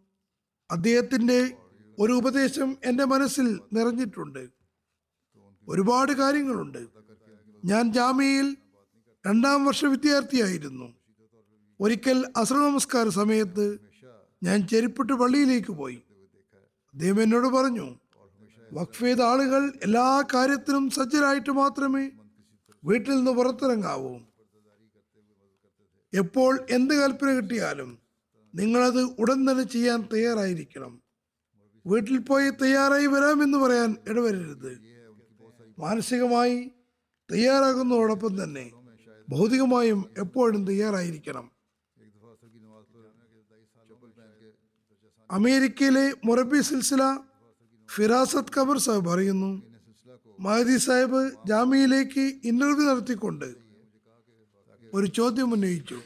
അദ്ദേഹത്തിന്റെ 0.70 1.56
ഒരു 1.98 2.12
ഉപദേശം 2.12 2.76
എന്റെ 2.84 3.04
മനസ്സിൽ 3.04 3.60
നിറഞ്ഞിട്ടുണ്ട്. 3.72 4.48
ഒരുപാട് 5.68 6.12
കാര്യങ്ങളുണ്ട്. 6.12 6.86
ഞാൻ 7.64 7.92
ജാമ്യയിൽ 7.92 8.56
രണ്ടാം 9.26 9.64
വർഷ 9.64 9.84
വിദ്യാർത്ഥിയായിരുന്നു. 9.84 10.94
ഒരിക്കൽ 11.80 12.32
അസ്ര 12.36 12.54
നമസ്കാര 12.54 13.08
സമയത്ത് 13.08 13.78
ഞാൻ 14.42 14.66
ചെരുപ്പിട്ട് 14.66 15.12
പള്ളിയിലേക്ക് 15.12 15.72
പോയി. 15.72 16.02
അദ്ദേഹം 16.94 17.22
എന്നോട് 17.22 17.46
പറഞ്ഞു 17.46 18.01
വഖഫ് 18.72 19.00
ചെയ്ത 19.00 19.20
ആളുകൾ 19.20 19.72
എല്ലാ 19.82 20.24
കാര്യത്തിനും 20.34 20.90
സജ്ജരായിട്ട് 20.90 21.50
മാത്രമേ 21.50 22.10
വീട്ടിൽ 22.84 23.16
നിന്ന് 23.16 23.30
പുറത്തിറങ്ങാവൂ. 23.30 24.18
എപ്പോൾ 26.14 26.66
എന്ത് 26.70 26.94
കൽപ്പന 26.94 27.28
കിട്ടിയാലും 27.28 27.98
നിങ്ങളത് 28.54 29.02
ഉടൻ 29.02 29.50
തന്നെ 29.50 29.62
ചെയ്യാൻ 29.62 30.08
തയ്യാറായിരിക്കണം. 30.12 31.02
വീട്ടിൽ 31.86 32.18
പോയി 32.18 32.50
തയ്യാറായി 32.50 33.06
വരാമെന്ന് 33.06 33.58
പറയാൻ 33.58 33.96
ഇടവരരുത്. 34.08 34.72
മാനസികമായി 35.78 36.70
തയ്യാറാകുന്നതോടൊപ്പം 37.32 38.44
തന്നെ 38.44 38.70
ഭൗതികമായും 39.28 40.14
എപ്പോഴും 40.18 40.66
തയ്യാറായിരിക്കണം. 40.66 41.50
അമേരിക്കയിലെ 45.30 46.14
മൊറബി 46.24 46.60
സിൽസില 46.60 47.02
ഫിറാസത്ത് 47.92 48.52
ഖബർ 48.56 48.78
സാഹിബ് 48.78 49.08
പറയുന്നു 49.08 49.50
മഹദി 50.38 50.76
സാഹിബ് 50.76 51.20
ജാമ്യയിലേക്ക് 51.46 52.24
ഇന്റർവ്യൂ 52.44 52.84
നടത്തിക്കൊണ്ട് 52.90 53.48
ഒരു 54.94 55.06
ചോദ്യം 55.06 55.50
ഉന്നയിച്ചു. 55.54 55.98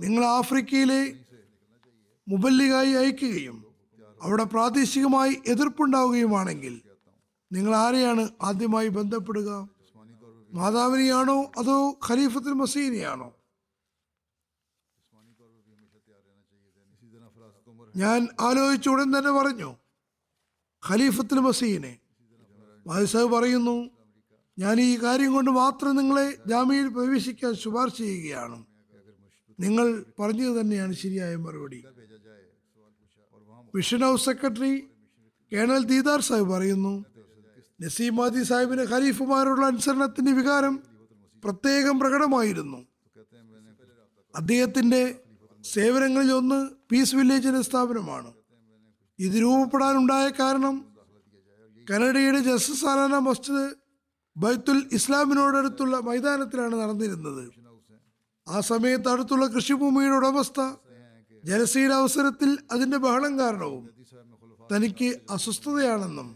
നിങ്ങൾ 0.00 0.24
ആഫ്രിക്കയിലെ 0.38 1.00
മുബല്ലിഗായി 2.28 2.92
അയക്കുകയും 2.92 3.56
അവിടെ 4.20 4.44
പ്രാദേശികമായി 4.44 5.42
എതിർപ്പുണ്ടാവുകയുമാണെങ്കിൽ 5.46 6.74
നിങ്ങൾ 7.50 7.72
ആരെയാണ് 7.76 8.24
ആദ്യമായി 8.42 8.88
ബന്ധപ്പെടുക? 8.88 9.50
മാതാവിനെയാണോ 10.50 11.38
അതോ 11.58 11.76
ഖലീഫത്തുൽ 12.06 12.54
മസീനെയാണോ 12.60 13.28
ഞാൻ 17.94 18.28
ആലോചിച്ച 18.40 18.88
ഉടൻ 18.88 19.18
തന്നെ 19.18 19.30
പറഞ്ഞു 19.30 19.70
ഖലീഫത്തുൽ 20.90 21.38
മസീനെ 21.38 21.98
സാഹിബ് 23.04 23.32
പറയുന്നു 23.32 23.90
ഞാൻ 24.58 24.80
ഈ 24.80 25.02
കാര്യം 25.02 25.32
കൊണ്ട് 25.32 25.50
മാത്രം 25.50 25.96
നിങ്ങളെ 25.96 26.38
ജാമ്യയിൽ 26.46 26.88
പ്രവേശിക്കാൻ 26.88 27.54
ശുപാർശ 27.54 27.92
ചെയ്യുകയാണ്. 27.92 28.64
നിങ്ങൾ 29.60 30.04
പറഞ്ഞത് 30.18 30.60
തന്നെയാണ് 30.60 30.92
ശരിയായ 30.92 31.36
മറുപടി. 31.36 31.84
Mission 33.74 34.00
house 34.00 34.24
secretary 34.24 34.84
colonel 35.52 35.84
Didar 35.84 36.20
Sahib 36.20 36.50
പറയുന്നു 36.50 36.92
നസീം 36.98 37.86
നസീമാദി 37.86 38.42
സാഹിബിന് 38.42 38.82
ഖലീഫുമാരുള്ള 38.82 39.66
അനുസരണത്തിന്റെ 39.66 40.32
വികാരം 40.32 40.82
പ്രത്യേകം 41.44 41.98
പ്രകടമായിരുന്നു. 41.98 42.86
അദ്ദേഹത്തിന്റെ 44.36 45.20
സേവനങ്ങളിൽ 45.64 46.32
ഒന്ന് 46.32 46.70
പീസ് 46.92 47.16
വില്ലേജിന്റെ 47.16 47.62
സ്ഥാപനമാണ്. 47.62 48.35
ഇത് 49.18 49.36
രൂപപ്പെടാനുണ്ടായ 49.42 50.26
കാരണം 50.40 50.74
കനഡയുടെ 51.90 52.40
ജസ്റ്റിസ് 52.40 52.80
സാലാന 52.80 53.18
മസ്ജിദ് 53.18 53.66
ബൈത്തുൽ 54.36 54.78
ഇസ്ലാമിനോടടുത്തുള്ള 54.92 55.96
മൈതാനത്തിലാണ് 55.98 56.74
നടന്നിരുന്നത്. 56.80 57.44
ആ 58.46 58.60
സമയത്ത് 58.60 59.08
അടുത്തുള്ള 59.08 59.46
കൃഷിഭൂമിയുടെ 59.46 60.16
ഉടമസ്ഥ 60.16 60.60
ജലസീല 61.44 61.92
അവസരത്തിൽ 61.92 62.50
അതിന്റെ 62.72 62.98
ബഹളം 63.04 63.38
കാരണവും 63.38 63.84
തനിക്ക് 64.72 65.08
അസ്വസ്ഥതയാണെന്നും 65.30 66.28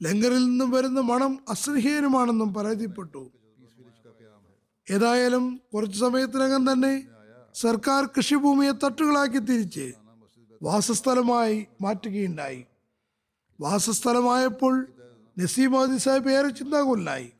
ലങ്കറിൽ 0.00 0.42
നിന്നും 0.48 0.70
വരുന്ന 0.70 1.00
മണം 1.00 1.32
അസഹ്യനുമാണെന്നും 1.48 2.54
പരാതിപ്പെട്ടു. 2.54 3.22
ഏതായാലും 4.88 5.44
കുറച്ചു 5.74 5.98
സമയത്തിനകം 5.98 6.72
തന്നെ 6.72 6.94
സർക്കാർ 7.54 8.02
കൃഷിഭൂമിയെ 8.16 8.72
തട്ടുകളാക്കി 8.72 9.38
തിരിച്ച് 9.38 9.86
വാസസ്ഥലമായി 10.62 11.66
മാറ്റുകയുണ്ടായി. 11.80 12.64
വാസസ്ഥലമായപ്പോൾ 13.60 14.86
നസീമാദി 15.38 15.96
സാഹിബ് 15.96 16.30
ഏറെ 16.30 16.48
ചിന്താകുലനായി. 16.48 17.32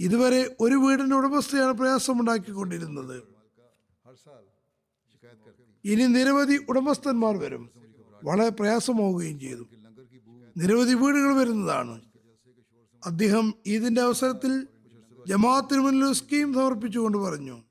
ഇതുവരെ 0.00 0.56
ഒരു 0.60 0.74
വീടിന്റെ 0.74 1.16
ഉടമസ്ഥയാണ് 1.16 1.72
പ്രയാസമുണ്ടാക്കിക്കൊണ്ടിരുന്നത്. 1.72 3.22
ഇനി 5.84 6.06
നിരവധി 6.06 6.66
ഉടമസ്ഥന്മാർ 6.68 7.36
വരും. 7.36 7.70
വളരെ 8.24 8.48
പ്രയാസമാവുകയും 8.48 9.40
ചെയ്തു. 9.40 9.66
നിരവധി 10.56 10.94
വീടുകൾ 10.94 11.36
വരുന്നതാണ്. 11.36 12.00
അദ്ദേഹം 13.06 13.54
ഈദിന്റെ 13.66 14.00
അവസരത്തിൽ 14.00 14.66
ജമാഅത്തിന് 15.26 15.80
മുന്നിൽ 15.80 16.12
സ്കീം 16.12 16.54
സമർപ്പിച്ചുകൊണ്ട് 16.54 17.18
പറഞ്ഞു. 17.18 17.62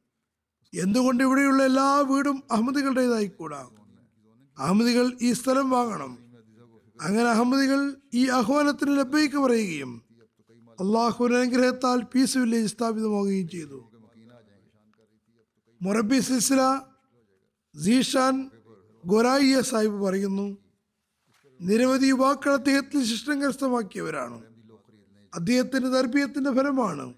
എന്തുകൊണ്ട് 0.74 1.24
ഇവിടെയുള്ള 1.24 1.64
എല്ലാ 1.64 2.00
വീടും 2.00 2.44
അഹമ്മദികളുടേതായിക്കൂടാ? 2.52 3.70
അഹമ്മദികൾ 4.60 5.14
ഈ 5.22 5.34
സ്ഥലം 5.34 5.70
വാങ്ങണം. 5.70 6.18
അങ്ങനെ 7.02 7.30
അഹമ്മദികൾ 7.30 7.96
ഈ 8.14 8.30
ആഹ്വാനത്തിന് 8.30 8.98
ലഭ്യക്ക് 8.98 9.36
പറയുകയും 9.36 9.92
അള്ളാഹുവിന്റെ 10.80 11.40
അനുഗ്രഹത്താൽ 11.40 12.02
പീസ് 12.14 12.38
വില്ലേജ് 12.38 12.72
സ്ഥാപിതമാവുകയും 12.72 13.48
ചെയ്തു. 13.50 13.90
മൊറബി 15.82 16.20
സിൽസില 16.20 16.82
ജീഷാൻ 17.76 18.50
ഗൊരായിയ 19.06 19.62
സാഹിബ് 19.62 20.02
പറയുന്നു 20.02 20.58
നിരവധി 21.62 22.06
യുവാക്കൾ 22.06 22.54
അദ്ദേഹത്തിൽ 22.54 23.04
ശിഷ്ടം 23.04 23.42
കരസ്ഥമാക്കിയവരാണ്. 23.42 24.44
അദ്ദേഹത്തിന്റെ 25.34 25.90
ദർഭ്യത്തിന്റെ 25.90 26.52
ഫലമാണ് 26.52 27.14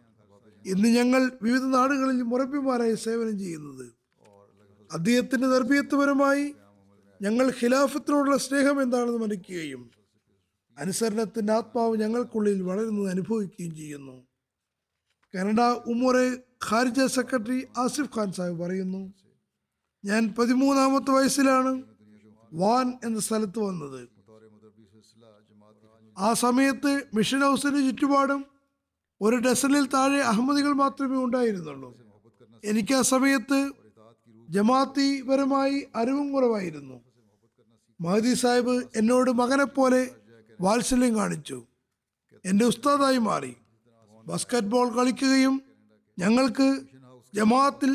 ഇന്ന് 0.66 0.88
ഞങ്ങൾ 0.88 1.32
വിവിധ 1.42 1.62
നാടുകളിൽ 1.62 2.22
മുറബിമാരായി 2.22 2.96
സേവനം 2.96 3.39
ചെയ്യുന്നത്. 3.39 3.86
അദ്ദേഹത്തിന്റെ 4.92 5.48
തർബീയത്വപരമായി 5.48 6.56
ഞങ്ങൾ 7.22 7.53
ഖിലാഫത്തിനോടുള്ള 7.59 8.38
സ്നേഹം 8.38 8.82
എന്താണെന്ന് 8.82 9.19
മനിക്കുകയും 9.24 9.91
അനുസരണത്തിന്റെ 10.78 11.53
ആത്മാവ് 11.53 11.97
ഞങ്ങൾക്കുള്ളിൽ 11.97 12.61
വളരുന്നത് 12.61 13.09
അനുഭവിക്കുകയും 13.09 13.76
ചെയ്യുന്നു. 13.76 14.15
കനഡ 15.36 15.61
ഉമ്മറെ 15.61 16.26
ഖാരിജ 16.69 17.05
സെക്രട്ടറി 17.05 17.67
ആസിഫ് 17.78 18.17
ഖാൻ 18.17 18.32
സാഹിബ് 18.32 18.59
പറയുന്നു 18.63 19.01
ഞാൻ 20.05 20.34
പതിമൂന്നാമത്തെ 20.39 21.11
വയസ്സിലാണ് 21.11 21.84
വാൻ 22.53 22.93
എന്ന 23.03 23.19
സ്ഥലത്ത് 23.19 23.59
വന്നത്. 23.59 24.01
ആ 26.17 26.34
സമയത്ത് 26.34 26.91
മിഷൻ 27.13 27.41
ഹൗസിന് 27.41 27.82
ചുറ്റുപാടും 27.88 28.41
ഒരു 29.22 29.36
ഡസനിൽ 29.36 29.86
താഴെ 29.93 30.22
അഹമ്മദികൾ 30.22 30.74
മാത്രമേ 30.74 31.17
ഉണ്ടായിരുന്നുള്ളൂ. 31.26 31.89
എനിക്ക് 32.63 32.93
ആ 32.93 33.01
സമയത്ത് 33.01 33.59
ജമാഅത്തിപരമായി 34.49 35.78
അറിവും 35.95 36.32
കുറവായിരുന്നു. 36.32 36.97
മഹദി 38.02 38.34
സാഹിബ് 38.34 38.76
എന്നോട് 38.95 39.32
മകനെപ്പോലെ 39.32 40.04
പോലെ 40.06 40.56
വാത്സല്യം 40.62 41.16
കാണിച്ചു. 41.16 41.58
എന്റെ 42.45 42.66
ഉസ്താദായി 42.66 43.18
മാറി. 43.18 43.56
ബാസ്കറ്റ്ബോൾ 44.26 44.88
കളിക്കുകയും 44.97 45.62
ഞങ്ങൾക്ക് 46.20 46.68
ജമാഅത്തിൽ 47.36 47.91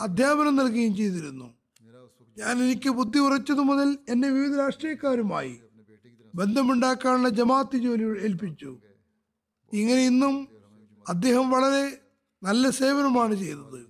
അധ്യാപനം 0.00 0.56
നൽകുകയും 0.56 0.96
ചെയ്തിരുന്നു. 0.96 1.48
ഞാൻ 2.38 2.54
എനിക്ക് 2.64 2.90
ബുദ്ധി 2.90 3.18
ഉറച്ചതു 3.18 3.60
മുതൽ 3.60 3.98
എന്നെ 4.08 4.28
വിവിധ 4.30 4.54
രാഷ്ട്രീയക്കാരുമായി 4.56 5.54
ബന്ധമുണ്ടാക്കാനുള്ള 6.34 7.28
ജമാഅത്ത് 7.28 7.76
ജോലി 7.76 8.06
ഏൽപ്പിച്ചു. 8.26 8.70
ഇങ്ങനെ 9.72 10.02
ഇന്നും 10.06 10.48
അദ്ദേഹം 11.08 11.50
വളരെ 11.50 11.84
നല്ല 12.42 12.70
സേവനമാണ് 12.70 13.34
ചെയ്തത്. 13.34 13.80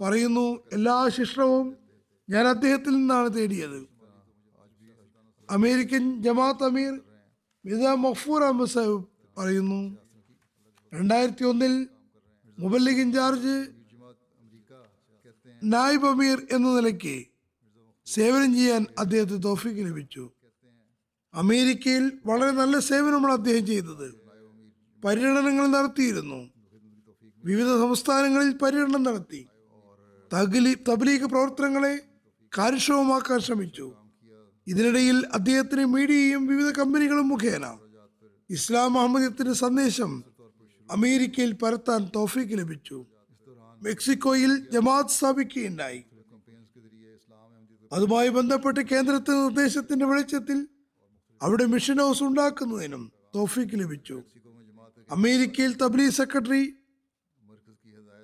പറയുന്നു 0.00 0.46
എല്ലാ 0.72 1.08
ശിക്ഷണവും 1.08 1.66
ഞാൻ 2.30 2.46
അദ്ദേഹത്തിൽ 2.46 2.92
നിന്നാണ് 2.96 3.28
തേടിയത്. 3.34 3.95
അമേരിക്കൻ 5.50 6.22
ജമാഅത്ത് 6.22 6.64
അമീർ 6.64 7.00
മിത 7.66 7.88
മഫൂർ 7.88 8.44
അഹമ്മദ് 8.44 8.68
സാഹിബ് 8.68 9.04
പറയുന്നു 9.38 9.98
രണ്ടായിരത്തി 10.94 11.44
ഒന്നിൽ 11.44 11.88
മുബല്ലിഗ് 12.58 13.00
ഇൻചാർജ് 13.00 13.66
നായിബ് 15.64 16.06
അമീർ 16.06 16.46
എന്ന 16.52 16.76
നിലയ്ക്ക് 16.76 17.24
സേവനം 18.06 18.54
ചെയ്യാൻ 18.54 18.86
അദ്ദേഹത്തെ 18.98 19.36
തോഫിക്ക് 19.36 19.80
ലഭിച്ചു. 19.80 20.30
അമേരിക്കയിൽ 21.34 22.12
വളരെ 22.26 22.50
നല്ല 22.50 22.78
സേവനമാണ് 22.78 23.32
അദ്ദേഹം 23.32 23.66
ചെയ്തത്. 23.66 24.08
പര്യടനങ്ങൾ 25.04 25.66
നടത്തിയിരുന്നു. 25.66 26.50
വിവിധ 27.44 27.66
സംസ്ഥാനങ്ങളിൽ 27.66 28.52
പര്യടനം 28.52 29.02
നടത്തി. 29.02 29.46
തബ്ലീഗ് 30.88 31.24
പ്രവർത്തനങ്ങളെ 31.24 31.94
കാര്യക്ഷമമാക്കാൻ 32.58 33.40
ശ്രമിച്ചു. 33.40 33.94
ഇതിനിടയിൽ 34.66 35.26
അദ്ദേഹത്തിന് 35.32 35.84
മീഡിയയും 35.84 36.46
വിവിധ 36.46 36.74
കമ്പനികളും 36.74 37.28
മുഖേന 37.28 37.78
ഇസ്ലാം 38.50 38.98
അഹമ്മദത്തിന്റെ 38.98 39.52
സന്ദേശം 39.52 40.24
അമേരിക്കയിൽ 40.90 41.52
പരത്താൻ 41.52 42.10
തോഫിക്ക് 42.16 42.58
ലഭിച്ചു. 42.58 43.06
മെക്സിക്കോയിൽ 43.82 44.70
ജമാഅത്ത് 44.70 45.10
സ്ഥാപിക്കുകയുണ്ടായി. 45.10 46.04
അതുമായി 47.92 48.28
ബന്ധപ്പെട്ട് 48.28 48.80
കേന്ദ്രത്തെ 48.80 49.30
നിർദ്ദേശത്തിന്റെ 49.30 50.06
വെളിച്ചത്തിൽ 50.06 50.68
അവിടെ 51.42 51.64
മിഷൻ 51.64 51.98
ഹൗസ് 51.98 52.22
ഉണ്ടാക്കുന്നതിനും 52.22 53.12
തോഫിക്ക് 53.34 53.80
ലഭിച്ചു. 53.80 54.22
അമേരിക്കയിൽ 55.10 55.76
തബ്ലീ 55.76 56.08
സെക്രട്ടറി 56.10 56.74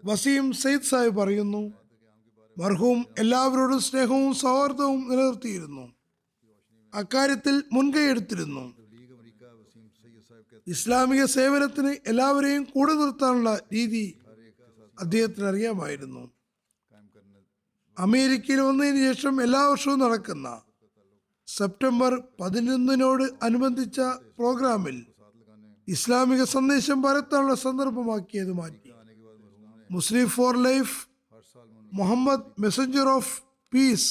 വസീം 0.04 0.52
സയ്യിദ് 0.52 0.82
സാഹിബ് 0.82 1.16
പറയുന്നു 1.16 1.72
മർഹൂം 2.58 3.06
എല്ലാവരോടും 3.18 3.80
സ്നേഹവും 3.80 4.34
സൗഹാർദ്ദവും 4.34 5.08
നിലനിർത്തിയിരുന്നു. 5.10 6.01
അക്കാര്യത്തിൽ 6.94 7.56
മുൻകൈയെടുത്തിരുന്നു 7.72 8.64
ഇസ്ലാമിക 10.66 11.22
സേവനത്തിന് 11.36 11.92
എല്ലാവരെയും 12.10 12.64
കൂടെ 12.74 12.92
നിർത്താനുള്ള 12.92 13.50
രീതി 13.72 14.02
അദ്ദേഹത്തിന് 14.98 15.46
അറിയാമായിരുന്നു. 15.52 16.22
അമേരിക്കയിൽ 17.96 18.60
വന്നതിന് 18.60 19.00
ശേഷം 19.08 19.34
എല്ലാ 19.42 19.62
വർഷവും 19.70 19.98
നടക്കുന്ന 19.98 20.48
സെപ്റ്റംബർ 21.48 22.12
പതിനൊന്നിനോട് 22.40 23.24
അനുബന്ധിച്ച 23.46 24.00
പ്രോഗ്രാമിൽ 24.38 24.98
ഇസ്ലാമിക 25.88 26.42
സന്ദേശം 26.56 26.98
പരത്താനുള്ള 27.02 27.54
സന്ദർഭമാക്കിയത് 27.66 28.52
മാറ്റി. 28.60 28.90
Muslim 29.90 30.28
for 30.36 30.52
life 30.68 30.94
Muhammad 31.92 32.46
messenger 32.64 33.08
of 33.16 33.32
peace 33.72 34.10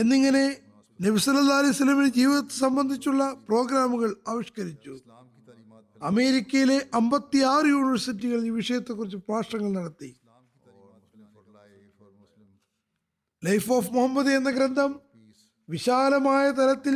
എന്നിങ്ങനെ 0.00 0.44
നബിസല്ലാ 1.00 1.56
അലൈഹി 1.60 1.74
സ്വലമിന് 1.78 2.10
ജീവിതത്തെ 2.18 2.54
സംബന്ധിച്ചുള്ള 2.64 3.22
പ്രോഗ്രാമുകൾ 3.48 4.10
ആവിഷ്കരിച്ചു. 4.28 4.94
അമേരിക്കയിലെ 6.10 6.78
അമ്പത്തിയാറ് 6.98 7.66
യൂണിവേഴ്സിറ്റികൾ 7.66 8.40
ഈ 8.48 8.52
വിഷയത്തെക്കുറിച്ച് 8.60 9.16
പ്രഭാഷണങ്ങൾ 9.16 9.72
നടത്തി. 9.80 10.10
ലൈഫ് 13.42 13.72
ഓഫ് 13.72 13.90
മുഹമ്മദ് 13.94 14.32
എന്ന 14.38 14.50
ഗ്രന്ഥം 14.50 14.92
വിശാലമായ 15.68 16.44
തലത്തിൽ 16.50 16.94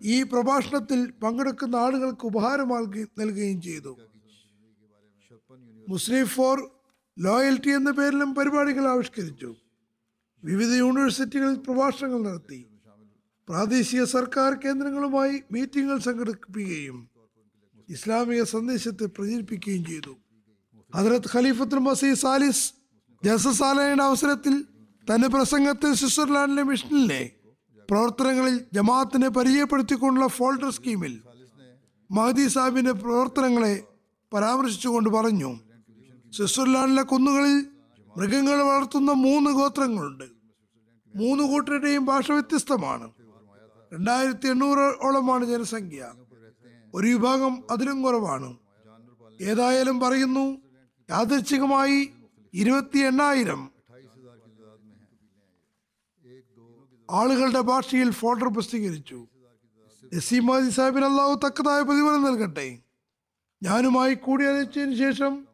ഈ 0.00 0.16
പ്രഭാഷണത്തിൽ 0.22 1.00
പങ്കെടുക്കുന്ന 1.22 1.76
ആളുകൾക്ക് 1.76 2.26
ഉപഹാരമാകി 2.26 3.02
നൽകുകയും 3.20 3.60
ചെയ്തു. 3.62 3.92
മുസ്ലിം 5.88 6.26
ഫോർ 6.26 6.56
ലോയൽറ്റി 7.16 7.70
എന്ന 7.78 7.90
പേരിലും 7.90 8.30
പരിപാടികൾ 8.34 8.84
ആവിഷ്കരിച്ചു. 8.94 9.50
വിവിധ 10.44 10.72
യൂണിവേഴ്സിറ്റികളിൽ 10.72 11.54
പ്രഭാഷണങ്ങൾ 11.54 12.22
നടത്തി. 12.22 12.66
പ്രാദേശിക 13.48 14.04
സർക്കാർ 14.04 14.54
കേന്ദ്രങ്ങളുമായി 14.54 15.42
മീറ്റിംഗുകൾ 15.52 15.98
സംഘടിപ്പിക്കുകയും 15.98 17.08
ഇസ്ലാമിക 17.88 18.42
സന്ദേശത്തെ 18.42 19.06
പ്രചരിപ്പിക്കുകയും 19.06 19.84
ചെയ്തു. 19.84 20.16
ഹജറത് 20.94 21.28
ഖലീഫത്തുൽ 21.34 21.78
മസീഹ് 21.78 22.14
സാലിസ് 22.14 22.72
ജസസാലയുടെ 23.24 24.02
അവസരത്തിൽ 24.02 24.54
തന്റെ 25.08 25.28
പ്രസംഗത്തിൽ 25.28 25.94
സ്വിറ്റ്സർലാൻഡിലെ 25.94 26.62
മിഷനിലെ 26.62 27.22
പ്രവർത്തനങ്ങളിൽ 27.90 28.64
ജമാഅത്തിനെ 28.72 29.28
പരിചയപ്പെടുത്തിക്കൊണ്ടുള്ള 29.28 30.28
ഫോൾഡർ 30.28 30.70
സ്കീമിൽ 30.70 31.14
മഹദി 32.10 32.48
സാഹിബിന്റെ 32.48 32.92
പ്രവർത്തനങ്ങളെ 32.92 33.74
പരാമർശിച്ചുകൊണ്ട് 34.32 35.10
പറഞ്ഞു. 35.10 35.50
സ്വിറ്റ്സർലാൻഡിലെ 36.32 37.02
കുന്നുകളിൽ 37.02 37.66
മൃഗങ്ങൾ 38.16 38.58
വളർത്തുന്ന 38.62 39.12
മൂന്ന് 39.12 39.50
ഗോത്രങ്ങളുണ്ട്. 39.50 40.33
മൂന്ന് 41.14 41.44
കൂട്ടരുടെയും 41.44 42.04
ഭാഷ 42.04 42.32
വ്യത്യസ്തമാണ്. 42.32 43.12
രണ്ടായിരത്തി 43.92 44.48
എണ്ണൂറോളമാണ് 44.48 45.44
ജനസംഖ്യ. 45.44 46.12
ഒരു 46.94 47.06
വിഭാഗം 47.06 47.64
അതിലും 47.70 48.02
കുറവാണ്. 48.02 48.56
ഏതായാലും 49.40 50.00
പറയുന്നു 50.00 50.58
യാദൃച്ഛികമായി 51.10 52.10
ഇരുപത്തി 52.54 52.98
എണ്ണായിരം 52.98 53.70
ആളുകളുടെ 57.10 57.60
ഭാഷയിൽ 57.60 58.10
ഫോൾഡർ 58.10 58.48
പ്രസിദ്ധീകരിച്ചു. 58.48 59.26
നസീമാദി 60.14 60.70
സാഹിബിന് 60.70 61.04
അള്ളാഹു 61.04 61.34
തക്കതായ 61.34 61.82
പ്രതിഫലം 61.82 62.22
നൽകട്ടെ. 62.22 62.78
ഞാനുമായി 63.62 64.14
കൂടിയാലോചിച്ചതിന് 64.14 64.98
ശേഷം 64.98 65.46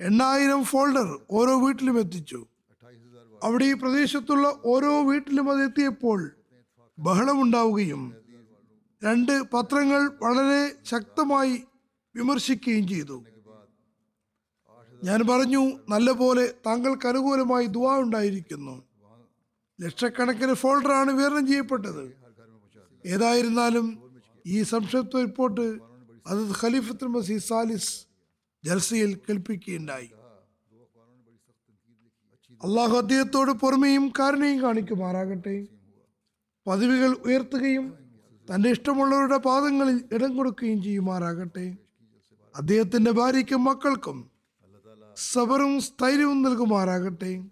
എണ്ണായിരം 0.00 0.64
ഫോൾഡർ 0.64 1.18
ഓരോ 1.30 1.66
വീട്ടിലും 1.66 1.98
എത്തിച്ചു. 1.98 2.46
അവിടെ 3.44 3.64
ഈ 3.64 3.72
പ്രദേശത്തുള്ള 3.72 4.62
ഓരോ 4.64 5.10
വീട്ടിലും 5.10 5.50
അത് 5.50 5.64
എത്തിയപ്പോൾ 5.64 6.30
ബഹളമുണ്ടാവുകയും 6.98 8.14
രണ്ട് 9.04 9.42
പത്രങ്ങൾ 9.42 10.12
വളരെ 10.22 10.76
ശക്തമായി 10.84 11.62
വിമർശിക്കുകയും 12.16 12.88
ചെയ്തു. 12.88 13.24
ഞാൻ 15.04 15.20
പറഞ്ഞു 15.30 15.78
നല്ലപോലെ 15.88 16.54
താങ്കൾക്ക് 16.66 17.06
അനുകൂലമായി 17.08 17.66
ദുവാ 17.66 17.98
ഉണ്ടായിരിക്കുന്നു. 17.98 18.84
ലക്ഷക്കണക്കിന് 19.80 20.54
ഫോൾഡറാണ് 20.54 21.10
വിതരണം 21.10 21.46
ചെയ്യപ്പെട്ടത്. 21.46 22.16
ഏതായിരുന്നാലും 23.06 23.86
ഈ 24.46 24.62
സംക്ഷിപ്ത 24.62 25.20
റിപ്പോർട്ട് 25.20 25.66
അത് 26.26 26.52
ഖലീഫത്തുൽ 26.62 27.06
മസീദ് 27.06 27.42
സാലിസ് 27.42 28.06
ജൽസയിൽ 28.64 29.14
കേൾപ്പിക്കുകയുണ്ടായി. 29.14 30.10
അള്ളാഹു 32.64 32.96
അദ്ദേഹത്തോട് 32.96 33.50
പുറമെയും 33.50 34.12
കാരണയും 34.18 34.62
കാണിക്കുമാറാകട്ടെ. 34.62 35.66
പദവികൾ 36.66 37.16
ഉയർത്തുകയും 37.26 37.94
തന്റെ 38.48 38.70
ഇഷ്ടമുള്ളവരുടെ 38.70 39.36
പാദങ്ങളിൽ 39.36 40.04
ഇടം 40.12 40.36
കൊടുക്കുകയും 40.36 40.82
ചെയ്യുമാറാകട്ടെ. 40.82 41.76
അദ്ദേഹത്തിന്റെ 42.56 43.10
ഭാര്യയ്ക്കും 43.10 43.64
മക്കൾക്കും 43.64 44.30
സബറും 45.16 45.80
സ്ഥൈര്യവും 45.80 46.42
നൽകുമാറാകട്ടെ. 46.42 47.44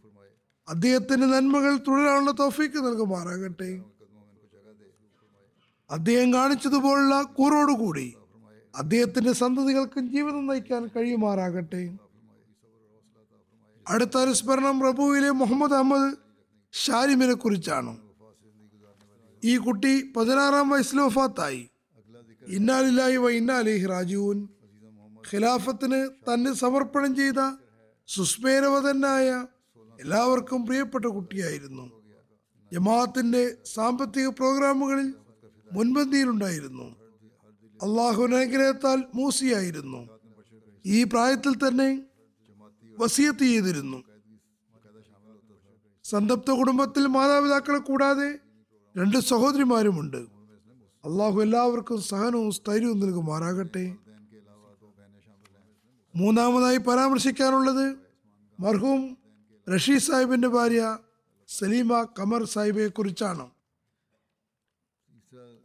അദ്ദേഹത്തിന്റെ 0.68 1.26
നന്മകൾ 1.26 1.76
തുടരാനുള്ള 1.76 2.30
തോഫീക്ക് 2.30 2.76
നൽകുമാറാകട്ടെ. 2.76 3.82
അദ്ദേഹം 5.90 6.34
കാണിച്ചതുപോലുള്ള 6.34 7.22
കൂറോടുകൂടി 7.22 8.14
അദ്ദേഹത്തിന്റെ 8.76 9.32
സന്തതികൾക്കും 9.32 10.10
ജീവിതം 10.10 10.46
നയിക്കാൻ 10.46 10.86
കഴിയുമാറാകട്ടെ. 10.86 12.05
അടുത്ത 13.88 14.16
അനുസ്മരണം 14.18 14.80
പ്രഭുവിലെ 14.80 15.30
മുഹമ്മദ് 15.30 15.74
അഹമ്മദ് 15.74 16.16
ഷാരിമിനെ 16.72 17.32
കുറിച്ചാണ്. 17.32 17.92
ഈ 19.44 19.56
കുട്ടി 19.56 20.12
പതിനാറാം 20.16 20.70
വയസ്സിൽ 20.70 21.00
വഫാത്തായി. 21.00 21.70
ഇന്നാലില്ലായി 22.48 23.16
വ 23.16 23.30
ഇന്നാലിഹി 23.30 23.86
ഖിലാഫത്തിന് 25.32 26.08
തന്നെ 26.28 26.52
സമർപ്പണം 26.52 27.16
ചെയ്ത 27.16 27.40
സുസ്മേരവതനായ 28.06 29.46
എല്ലാവർക്കും 30.00 30.66
പ്രിയപ്പെട്ട 30.66 31.04
കുട്ടിയായിരുന്നു. 31.04 31.92
ജമാഅത്തിന്റെ 32.72 33.56
സാമ്പത്തിക 33.74 34.28
പ്രോഗ്രാമുകളിൽ 34.28 35.14
മുൻപന്തിയിലുണ്ടായിരുന്നു. 35.72 36.96
അള്ളാഹു 37.82 38.22
അനുഗ്രഹത്താൽ 38.22 39.04
മൂസിയായിരുന്നു. 39.14 40.08
ഈ 40.86 41.04
പ്രായത്തിൽ 41.04 41.68
തന്നെ 41.68 41.88
വസിയത്ത് 42.98 43.38
ചെയ്തിരുന്നു. 43.38 44.02
സന്തപ്ത 46.04 46.50
കുടുംബത്തിൽ 46.50 47.06
മാതാപിതാക്കളെ 47.06 47.78
കൂടാതെ 47.78 48.38
രണ്ട് 48.96 49.18
സഹോദരിമാരുമുണ്ട്. 49.18 50.16
അള്ളാഹു 51.04 51.40
എല്ലാവർക്കും 51.40 52.02
സഹനവും 52.02 52.50
സ്ഥൈര്യവും 52.50 53.00
നൽകുമാറാകട്ടെ. 53.00 53.96
മൂന്നാമതായി 56.16 56.76
പരാമർശിക്കാനുള്ളത് 56.76 57.96
മർഹൂം 58.60 59.18
റഷീദ് 59.74 60.02
സാഹിബിന്റെ 60.02 60.48
ഭാര്യ 60.48 60.98
സലീമ 61.48 62.02
കമർ 62.18 62.44
സാഹിബിയെ 62.44 62.88
കുറിച്ചാണ്. 62.88 63.50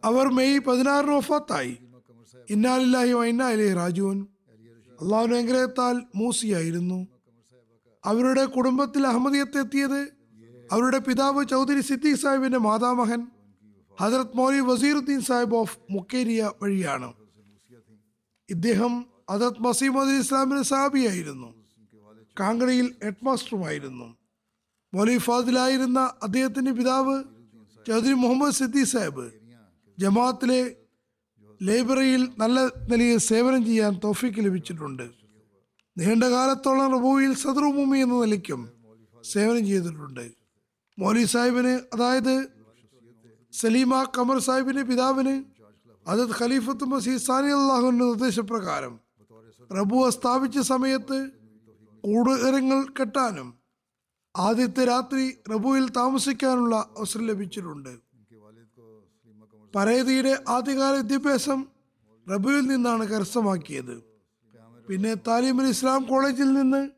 അവർ 0.03 0.27
മെയ് 0.27 0.59
പതിനാറിന് 0.59 1.11
ഒഫാത്തായി 1.11 1.77
ഇന്നാലില്ലാഹി 2.49 3.11
വൈന്നാലി 3.11 3.73
രാജുവൻ 3.73 4.27
അനുഗ്രഹത്താൽ 5.01 6.01
മൂസിയായിരുന്നു. 6.15 7.07
അവരുടെ 8.04 8.43
കുടുംബത്തിൽ 8.56 9.04
അഹമ്മദിയത്ത് 9.12 9.60
എത്തിയത് 9.64 10.02
അവരുടെ 10.74 10.99
പിതാവ് 11.08 11.41
ചൗധരി 11.52 11.82
സിദ്ദീഖ് 11.89 12.22
സാഹിബിന്റെ 12.24 12.60
മാതാമഹൻ 12.68 13.22
ഹജറത് 13.97 14.38
മൗലി 14.39 14.62
വസീറുദ്ദീൻ 14.70 15.22
സാഹിബ് 15.30 15.56
ഓഫ് 15.62 15.78
മുക്കേരിയ 15.95 16.41
വഴിയാണ്. 16.62 17.10
ഇദ്ദേഹം 18.49 18.93
ഹജറത് 19.32 19.62
മസീമദ് 19.68 20.16
ഇസ്ലാമിന്റെ 20.22 20.66
സാബിയായിരുന്നു 20.72 21.49
കാങ്കടയിൽ 22.39 22.88
ഹെഡ് 23.04 23.26
മാസ്റ്ററുമായിരുന്നു 23.28 24.08
മൗലി 24.93 25.18
ഫാദിലായിരുന്ന 25.28 25.99
അദ്ദേഹത്തിന്റെ 26.26 26.72
പിതാവ് 26.80 27.16
ചൗധരി 27.86 28.16
മുഹമ്മദ് 28.24 28.58
സിദ്ദീഖ് 28.60 28.91
സാഹിബ് 28.93 29.26
ജമാഅത്തിലെ 29.97 30.62
ലൈബ്രറിയിൽ 31.62 32.24
നല്ല 32.41 32.60
നിലയിൽ 32.91 33.20
സേവനം 33.30 33.62
ചെയ്യാൻ 33.66 33.93
തോഫിക്ക് 34.04 34.41
ലഭിച്ചിട്ടുണ്ട്. 34.45 35.06
നീണ്ട 35.98 36.24
കാലത്തോളം 36.24 36.92
റബുവിൽ 36.94 37.34
സദ്രുഭൂമി 37.34 37.98
എന്ന 38.00 38.16
നിലയ്ക്കും 38.22 38.62
സേവനം 39.24 39.64
ചെയ്തിട്ടുണ്ട്. 39.66 40.26
മൗലി 41.00 41.24
സാഹിബിന് 41.26 41.74
അതായത് 41.94 42.36
സലീമ 43.54 44.04
കമർ 44.18 44.39
സാഹിബിന്റെ 44.39 44.84
പിതാവിന് 44.84 45.44
അതത് 46.08 46.34
ഖലീഫത്ത് 46.39 46.86
മസീദ് 46.92 47.24
സാനി 47.28 47.52
അള്ളാഹുവിന്റെ 47.58 48.06
നിർദ്ദേശപ്രകാരം 48.06 48.94
റബുവ 49.80 50.10
സ്ഥാപിച്ച 50.10 50.60
സമയത്ത് 50.60 51.18
കൂടുകരങ്ങൾ 52.04 52.80
കെട്ടാനും 53.00 53.50
ആദ്യത്തെ 54.38 54.86
രാത്രി 54.86 55.26
റബുവിൽ 55.54 55.86
താമസിക്കാനുള്ള 55.89 56.76
അവസരം 56.98 57.26
ലഭിച്ചിട്ടുണ്ട്. 57.28 57.94
പരേതിയുടെ 59.76 60.34
ആദ്യകാല 60.48 60.94
വിദ്യാഭ്യാസം 60.98 61.60
റബുവിൽ 62.32 62.64
നിന്നാണ് 62.68 63.04
കരസ്ഥമാക്കിയത്. 63.04 64.11
പിന്നെ 64.88 65.13
താലിമുൽ 65.27 65.67
ഇസ്ലാം 65.67 66.03
കോളേജിൽ 66.03 66.53
നിന്ന് 66.53 66.89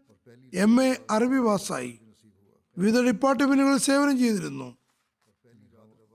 എം 0.53 0.84
എ 0.84 0.89
അറബി 1.09 1.39
പാസ്സായി. 1.39 1.99
വിവിധ 2.77 2.97
ഡിപ്പാർട്ട്മെന്റുകളിൽ 2.99 3.77
സേവനം 3.77 4.19
ചെയ്തിരുന്നു. 4.19 4.77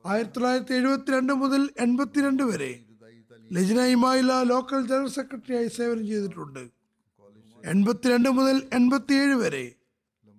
ആയിരത്തി 0.07 0.35
തൊള്ളായിരത്തി 0.35 0.75
എഴുപത്തിരണ്ട് 0.75 1.33
മുതൽ 1.33 1.69
എൺപത്തിരണ്ട് 1.81 2.43
വരെ 2.43 2.85
ലജ്ന 3.53 3.81
ഇമായില 3.81 4.33
ലോക്കൽ 4.43 4.81
ജനറൽ 4.87 5.09
സെക്രട്ടറിയായി 5.09 5.69
സേവനം 5.69 6.07
ചെയ്തിട്ടുണ്ട്. 6.07 6.71
എൺപത്തിരണ്ട് 7.65 8.29
മുതൽ 8.29 8.57
എൺപത്തിയേഴ് 8.73 9.35
വരെ 9.35 9.75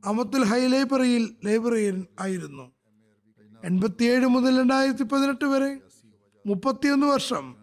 അമത്തുൽ 0.06 0.44
ഹൈ 0.44 0.68
ലൈബ്രറിയിൽ 0.68 1.36
ലൈബ്രറിയൻ 1.46 2.06
ആയിരുന്നു. 2.20 2.66
എൺപത്തിയേഴ് 3.64 4.28
മുതൽ 4.28 4.60
രണ്ടായിരത്തി 4.60 5.04
പതിനെട്ട് 5.04 5.46
വരെ 5.46 5.72
മുപ്പത്തിയൊന്ന് 6.46 7.08
വർഷം 7.08 7.56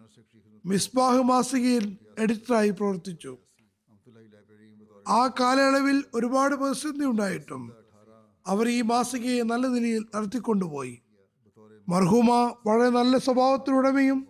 മിസ്ബാഹ് 0.65 1.23
മാസികയിൽ 1.23 1.97
എഡിറ്ററായി 2.17 2.69
പ്രവർത്തിച്ചു. 2.69 3.37
ആ 5.07 5.27
കാലയളവിൽ 5.39 6.03
ഒരുപാട് 6.13 6.55
പ്രതിസന്ധി 6.55 7.05
ഉണ്ടായിട്ടും 7.05 7.61
അവർ 8.47 8.67
ഈ 8.67 8.81
മാസികയെ 8.81 9.43
നല്ല 9.43 9.67
നിലയിൽ 9.67 10.03
നടത്തിക്കൊണ്ടുപോയി. 10.15 10.97
മർഹൂമ 11.89 12.31
വളരെ 12.67 12.89
നല്ല 12.89 13.17
സ്വഭാവത്തിലുടമയും 13.17 14.27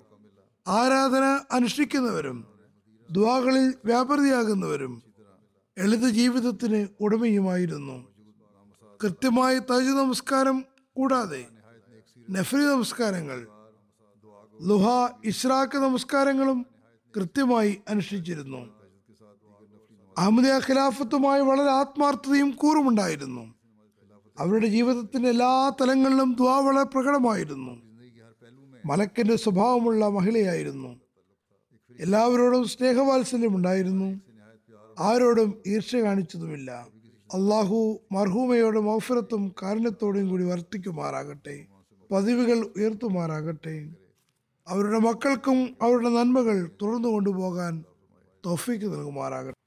ആരാധന 0.68 1.26
അനുഷ്ഠിക്കുന്നവരും 1.52 2.46
ദ്വാകളിൽ 3.12 3.74
വ്യാപൃതിയാകുന്നവരും 3.86 5.02
എളിത 5.78 6.06
ജീവിതത്തിന് 6.10 6.88
ഉടമയുമായിരുന്നു. 7.02 7.98
കൃത്യമായി 9.02 9.60
തജു 9.72 9.92
നമസ്കാരം 9.92 10.66
കൂടാതെ 10.96 11.48
നഫ്രി 12.30 12.64
നമസ്കാരങ്ങൾ 12.64 13.48
ലുഹ 14.60 14.86
ഇഷ്റാഖ് 15.26 15.78
നമസ്കാരങ്ങളും 15.78 16.66
കൃത്യമായി 17.14 17.78
അനുഷ്ഠിച്ചിരുന്നു. 17.90 18.77
അഹമ്മദിയ 20.18 20.62
ഖിലാഫത്തുമായി 20.70 21.42
വളരെ 21.42 21.72
ആത്മാർത്ഥതയും 21.72 22.52
കൂറുമുണ്ടായിരുന്നു. 22.52 23.54
അവരുടെ 24.40 24.68
ജീവിതത്തിന്റെ 24.68 25.30
എല്ലാ 25.30 25.72
തലങ്ങളിലും 25.82 26.36
ദ്വാ 26.40 26.60
വളരെ 26.60 26.84
പ്രകടമായിരുന്നു. 26.84 27.82
മലക്കിന്റെ 28.86 29.36
സ്വഭാവമുള്ള 29.36 30.08
മഹിളയായിരുന്നു. 30.08 31.00
എല്ലാവരോടും 32.00 32.66
സ്നേഹവാത്സല്യം 32.66 33.56
ഉണ്ടായിരുന്നു. 33.56 34.20
ആരോടും 35.00 35.62
ഈർഷ്യ 35.68 36.02
കാണിച്ചതുമില്ല. 36.02 36.88
അള്ളാഹു 37.34 38.00
മർഹൂമയോടും 38.12 38.86
മൗഫരത്തും 38.86 39.56
കാരുണ്യത്തോടെയും 39.64 40.30
കൂടി 40.30 40.44
വർത്തിക്കുമാറാകട്ടെ. 40.44 41.66
പതിവുകൾ 42.12 42.70
ഉയർത്തുമാറാകട്ടെ. 42.78 43.90
അവരുടെ 44.68 45.00
മക്കൾക്കും 45.00 45.78
അവരുടെ 45.82 46.10
നന്മകൾ 46.10 46.70
തുടർന്നു 46.82 47.08
കൊണ്ടുപോകാൻ 47.08 47.84
തോഫീക്ക് 48.46 48.86
നൽകുമാറാകട്ടെ. 48.86 49.67